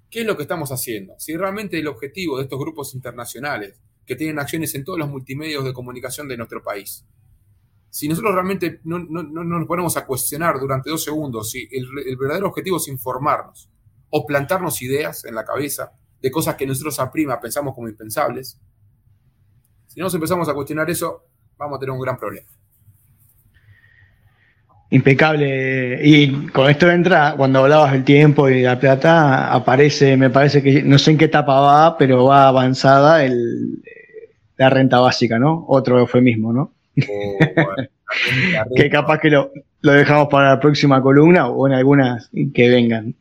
qué 0.10 0.22
es 0.22 0.28
lo 0.28 0.38
que 0.38 0.44
estamos 0.44 0.72
haciendo, 0.72 1.16
si 1.18 1.36
realmente 1.36 1.80
el 1.80 1.88
objetivo 1.88 2.38
de 2.38 2.44
estos 2.44 2.60
grupos 2.60 2.94
internacionales 2.94 3.82
que 4.06 4.16
tienen 4.16 4.38
acciones 4.38 4.76
en 4.76 4.84
todos 4.84 5.00
los 5.00 5.10
multimedios 5.10 5.66
de 5.66 5.74
comunicación 5.74 6.28
de 6.28 6.38
nuestro 6.38 6.62
país, 6.62 7.06
si 7.90 8.08
nosotros 8.08 8.36
realmente 8.36 8.82
no, 8.84 9.00
nos 9.00 9.68
ponemos 9.68 9.98
a 9.98 10.06
cuestionar 10.06 10.60
durante 10.60 10.92
dos 10.92 11.04
segundos 11.04 11.50
si 11.50 11.68
el 11.72 12.18
verdadero 12.18 12.50
objetivo 12.50 12.78
es 12.78 12.88
informarnos, 12.88 13.72
o 14.10 14.26
plantarnos 14.26 14.82
ideas 14.82 15.26
en 15.26 15.36
la 15.36 15.46
cabeza 15.46 15.92
de 16.22 16.32
cosas 16.32 16.56
que 16.56 16.66
nosotros 16.66 17.00
a 17.00 17.12
prima 17.12 17.40
pensamos 17.40 17.74
como 17.74 17.88
impensables. 17.88 18.60
Si 19.88 20.00
no 20.00 20.06
nos 20.06 20.14
empezamos 20.14 20.48
a 20.50 20.54
cuestionar 20.54 20.90
eso, 20.90 21.24
vamos 21.58 21.78
a 21.78 21.80
tener 21.80 21.92
un 21.92 22.02
gran 22.02 22.18
problema. 22.18 22.48
Impecable. 24.90 26.00
Y 26.02 26.48
con 26.48 26.70
esto 26.70 26.90
entra, 26.90 27.34
cuando 27.36 27.60
hablabas 27.60 27.92
del 27.92 28.06
tiempo 28.06 28.48
y 28.48 28.62
la 28.62 28.80
plata, 28.80 29.52
aparece, 29.54 30.16
me 30.16 30.30
parece 30.30 30.64
que 30.64 30.82
no 30.82 30.98
sé 30.98 31.12
en 31.12 31.18
qué 31.18 31.26
etapa 31.26 31.60
va, 31.60 31.98
pero 31.98 32.26
va 32.26 32.48
avanzada 32.48 33.26
el, 33.26 33.84
la 34.56 34.70
renta 34.70 35.00
básica, 35.00 35.38
¿no? 35.40 35.66
Otro 35.68 36.00
eufemismo, 36.00 36.54
¿no? 36.54 36.72
Oh, 37.10 37.38
bueno, 37.56 37.90
que 38.76 38.90
capaz 38.90 39.20
que 39.20 39.30
lo, 39.30 39.52
lo 39.82 39.92
dejamos 39.92 40.30
para 40.30 40.52
la 40.52 40.60
próxima 40.60 41.02
columna 41.02 41.48
o 41.50 41.68
en 41.68 41.74
algunas 41.74 42.30
que 42.54 42.70
vengan 42.70 43.14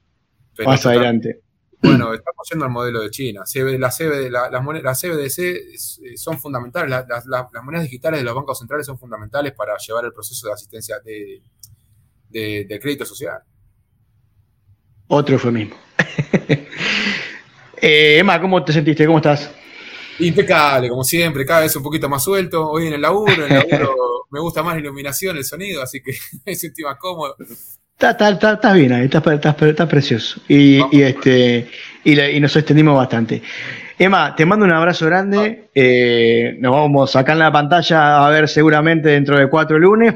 pero 0.56 0.70
más 0.70 0.80
total- 0.80 0.98
adelante. 0.98 1.40
Bueno, 1.82 2.14
estamos 2.14 2.48
yendo 2.50 2.64
al 2.64 2.70
modelo 2.70 3.00
de 3.02 3.10
China. 3.10 3.42
CBD 3.44 3.78
las, 3.78 3.96
CBDC 3.98 5.38
eh, 5.38 6.16
son 6.16 6.38
fundamentales. 6.40 6.88
La- 6.90 7.06
las- 7.06 7.26
monedas 7.62 7.84
digitales 7.84 8.20
de 8.20 8.24
los 8.24 8.34
bancos 8.34 8.58
centrales 8.58 8.86
son 8.86 8.98
fundamentales 8.98 9.52
para 9.52 9.76
llevar 9.76 10.06
el 10.06 10.12
proceso 10.12 10.46
de 10.48 10.54
asistencia 10.54 10.98
de, 11.04 11.42
de- 12.30 12.64
de 12.68 12.80
crédito 12.80 13.04
social. 13.04 13.38
Otro 15.08 15.34
eufemismo. 15.34 15.76
eh, 17.80 18.18
Emma, 18.18 18.40
¿cómo 18.40 18.64
te 18.64 18.72
sentiste? 18.72 19.06
¿Cómo 19.06 19.18
estás? 19.18 19.50
Impecable, 20.18 20.88
como 20.88 21.04
siempre, 21.04 21.44
cada 21.44 21.60
vez 21.60 21.76
un 21.76 21.82
poquito 21.82 22.08
más 22.08 22.24
suelto. 22.24 22.68
Hoy 22.70 22.86
en 22.86 22.94
el 22.94 23.02
laburo, 23.02 23.46
en 23.46 23.52
el 23.52 23.68
laburo 23.68 23.94
me 24.30 24.40
gusta 24.40 24.62
más 24.62 24.74
la 24.74 24.80
iluminación, 24.80 25.36
el 25.36 25.44
sonido, 25.44 25.82
así 25.82 26.02
que 26.02 26.12
me 26.46 26.54
sentí 26.54 26.82
más 26.82 26.96
cómodo. 26.98 27.36
Estás 27.98 28.12
está, 28.12 28.28
está- 28.30 28.52
estás 28.52 28.74
bien 28.74 28.92
ahí, 28.92 29.06
estás, 29.06 29.86
precioso. 29.88 30.40
Y, 30.48 30.80
y 30.94 31.02
este, 31.02 31.66
y, 32.04 32.14
la- 32.14 32.30
y 32.30 32.38
nos 32.40 32.54
extendimos 32.54 32.94
bastante. 32.94 33.42
Emma, 33.98 34.34
te 34.36 34.44
mando 34.44 34.66
un 34.66 34.72
abrazo 34.72 35.06
grande. 35.06 35.70
eh, 35.74 36.56
nos 36.60 36.72
vamos 36.72 37.16
acá 37.16 37.32
en 37.32 37.38
la 37.38 37.50
pantalla 37.50 38.26
a 38.26 38.28
ver 38.30 38.48
seguramente 38.48 39.08
dentro 39.08 39.38
de 39.38 39.48
cuatro 39.48 39.78
lunes. 39.78 40.14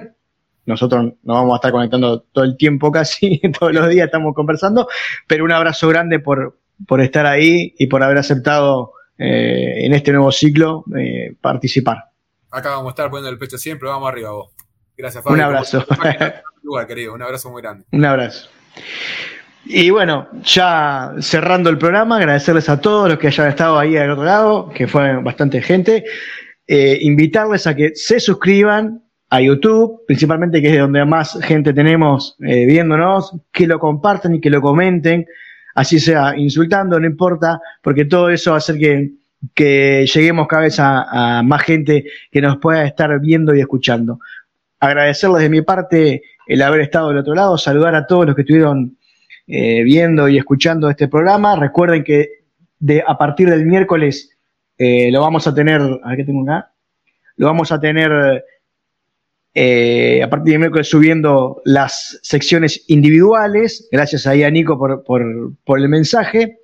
Nosotros 0.66 1.04
nos 1.22 1.36
vamos 1.36 1.54
a 1.54 1.56
estar 1.56 1.72
conectando 1.72 2.20
todo 2.20 2.44
el 2.44 2.58
tiempo 2.58 2.92
casi, 2.92 3.40
todos 3.58 3.72
los 3.72 3.88
días 3.88 4.04
estamos 4.06 4.34
conversando. 4.34 4.86
Pero 5.26 5.44
un 5.44 5.52
abrazo 5.52 5.88
grande 5.88 6.18
por, 6.20 6.58
por 6.86 7.00
estar 7.00 7.24
ahí 7.24 7.74
y 7.78 7.86
por 7.86 8.02
haber 8.02 8.18
aceptado 8.18 8.92
eh, 9.16 9.86
en 9.86 9.94
este 9.94 10.12
nuevo 10.12 10.30
ciclo 10.32 10.84
eh, 10.98 11.34
participar. 11.40 12.04
Acá 12.50 12.70
vamos 12.70 12.88
a 12.88 12.90
estar 12.90 13.08
poniendo 13.08 13.30
el 13.30 13.38
pecho 13.38 13.56
siempre, 13.56 13.88
vamos 13.88 14.06
arriba 14.10 14.32
vos. 14.32 14.50
Gracias, 15.00 15.24
Un 15.24 15.40
abrazo. 15.40 15.86
Lugar, 16.62 16.86
querido, 16.86 17.14
un 17.14 17.22
abrazo 17.22 17.50
muy 17.50 17.62
grande. 17.62 17.84
Un 17.90 18.04
abrazo. 18.04 18.50
Y 19.64 19.90
bueno, 19.90 20.28
ya 20.42 21.14
cerrando 21.20 21.70
el 21.70 21.78
programa, 21.78 22.16
agradecerles 22.16 22.68
a 22.68 22.80
todos 22.80 23.08
los 23.08 23.18
que 23.18 23.28
hayan 23.28 23.48
estado 23.48 23.78
ahí 23.78 23.96
al 23.96 24.10
otro 24.10 24.24
lado, 24.24 24.70
que 24.70 24.86
fue 24.86 25.16
bastante 25.22 25.62
gente. 25.62 26.04
Eh, 26.66 26.98
invitarles 27.00 27.66
a 27.66 27.74
que 27.74 27.92
se 27.94 28.20
suscriban 28.20 29.02
a 29.30 29.40
YouTube, 29.40 30.04
principalmente 30.06 30.60
que 30.60 30.68
es 30.68 30.72
de 30.74 30.80
donde 30.80 31.04
más 31.04 31.38
gente 31.42 31.72
tenemos 31.72 32.36
eh, 32.40 32.66
viéndonos, 32.66 33.36
que 33.52 33.66
lo 33.66 33.78
compartan 33.78 34.34
y 34.34 34.40
que 34.40 34.50
lo 34.50 34.60
comenten, 34.60 35.24
así 35.74 36.00
sea 36.00 36.36
insultando, 36.36 36.98
no 36.98 37.06
importa, 37.06 37.60
porque 37.82 38.04
todo 38.04 38.28
eso 38.28 38.50
va 38.50 38.56
a 38.56 38.58
hacer 38.58 38.76
que, 38.76 39.12
que 39.54 40.04
lleguemos 40.12 40.48
cada 40.48 40.62
vez 40.62 40.80
a, 40.80 41.38
a 41.38 41.42
más 41.42 41.62
gente 41.62 42.04
que 42.30 42.40
nos 42.40 42.58
pueda 42.58 42.84
estar 42.84 43.18
viendo 43.20 43.54
y 43.54 43.60
escuchando. 43.60 44.18
Agradecerles 44.80 45.42
de 45.42 45.50
mi 45.50 45.62
parte 45.62 46.22
el 46.46 46.62
haber 46.62 46.80
estado 46.80 47.08
del 47.08 47.18
otro 47.18 47.34
lado, 47.34 47.56
saludar 47.58 47.94
a 47.94 48.06
todos 48.06 48.26
los 48.26 48.34
que 48.34 48.42
estuvieron 48.42 48.96
eh, 49.46 49.84
viendo 49.84 50.28
y 50.28 50.38
escuchando 50.38 50.88
este 50.88 51.06
programa. 51.06 51.56
Recuerden 51.56 52.02
que 52.02 52.40
a 53.06 53.18
partir 53.18 53.50
del 53.50 53.66
miércoles 53.66 54.36
eh, 54.78 55.10
lo 55.12 55.20
vamos 55.20 55.46
a 55.46 55.54
tener, 55.54 55.80
a 55.80 56.08
ver 56.08 56.16
qué 56.16 56.24
tengo 56.24 56.42
acá, 56.42 56.72
lo 57.36 57.46
vamos 57.46 57.70
a 57.70 57.78
tener 57.78 58.44
eh, 59.52 60.22
a 60.22 60.30
partir 60.30 60.52
del 60.52 60.60
miércoles 60.60 60.88
subiendo 60.88 61.60
las 61.64 62.18
secciones 62.22 62.84
individuales. 62.88 63.88
Gracias 63.90 64.26
ahí 64.26 64.42
a 64.42 64.50
Nico 64.50 64.78
por, 64.78 65.04
por, 65.04 65.22
por 65.64 65.78
el 65.78 65.88
mensaje. 65.88 66.58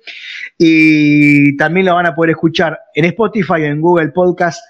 Y 0.57 1.55
también 1.57 1.85
lo 1.85 1.95
van 1.95 2.07
a 2.07 2.15
poder 2.15 2.31
escuchar 2.31 2.79
en 2.95 3.05
Spotify, 3.05 3.63
en 3.63 3.81
Google 3.81 4.09
Podcast, 4.09 4.61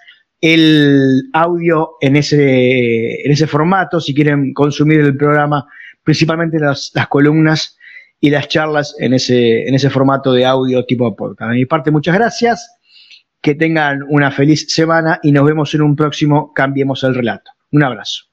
el 0.42 1.30
audio 1.34 1.92
en 2.02 2.16
ese, 2.16 3.26
en 3.26 3.32
ese 3.32 3.48
formato, 3.48 4.00
si 4.00 4.14
quieren 4.14 4.54
consumir 4.54 5.00
el 5.02 5.18
programa, 5.18 5.68
principalmente 6.04 6.60
las, 6.60 6.92
columnas 7.10 7.78
y 8.20 8.30
las 8.30 8.48
charlas 8.48 8.96
en 9.00 9.14
ese, 9.14 9.68
en 9.68 9.76
ese 9.76 9.90
formato 9.90 10.34
de 10.34 10.46
audio 10.46 10.86
tipo 10.86 11.16
podcast. 11.16 11.52
De 11.52 11.58
mi 11.58 11.66
parte, 11.66 11.92
muchas 11.92 12.16
gracias. 12.16 12.74
Que 13.42 13.56
tengan 13.56 14.04
una 14.10 14.32
feliz 14.32 14.66
semana 14.74 15.20
y 15.22 15.32
nos 15.32 15.46
vemos 15.46 15.74
en 15.74 15.82
un 15.82 15.96
próximo 15.96 16.54
Cambiemos 16.54 17.04
el 17.04 17.16
Relato. 17.16 17.52
Un 17.72 17.84
abrazo. 17.84 18.26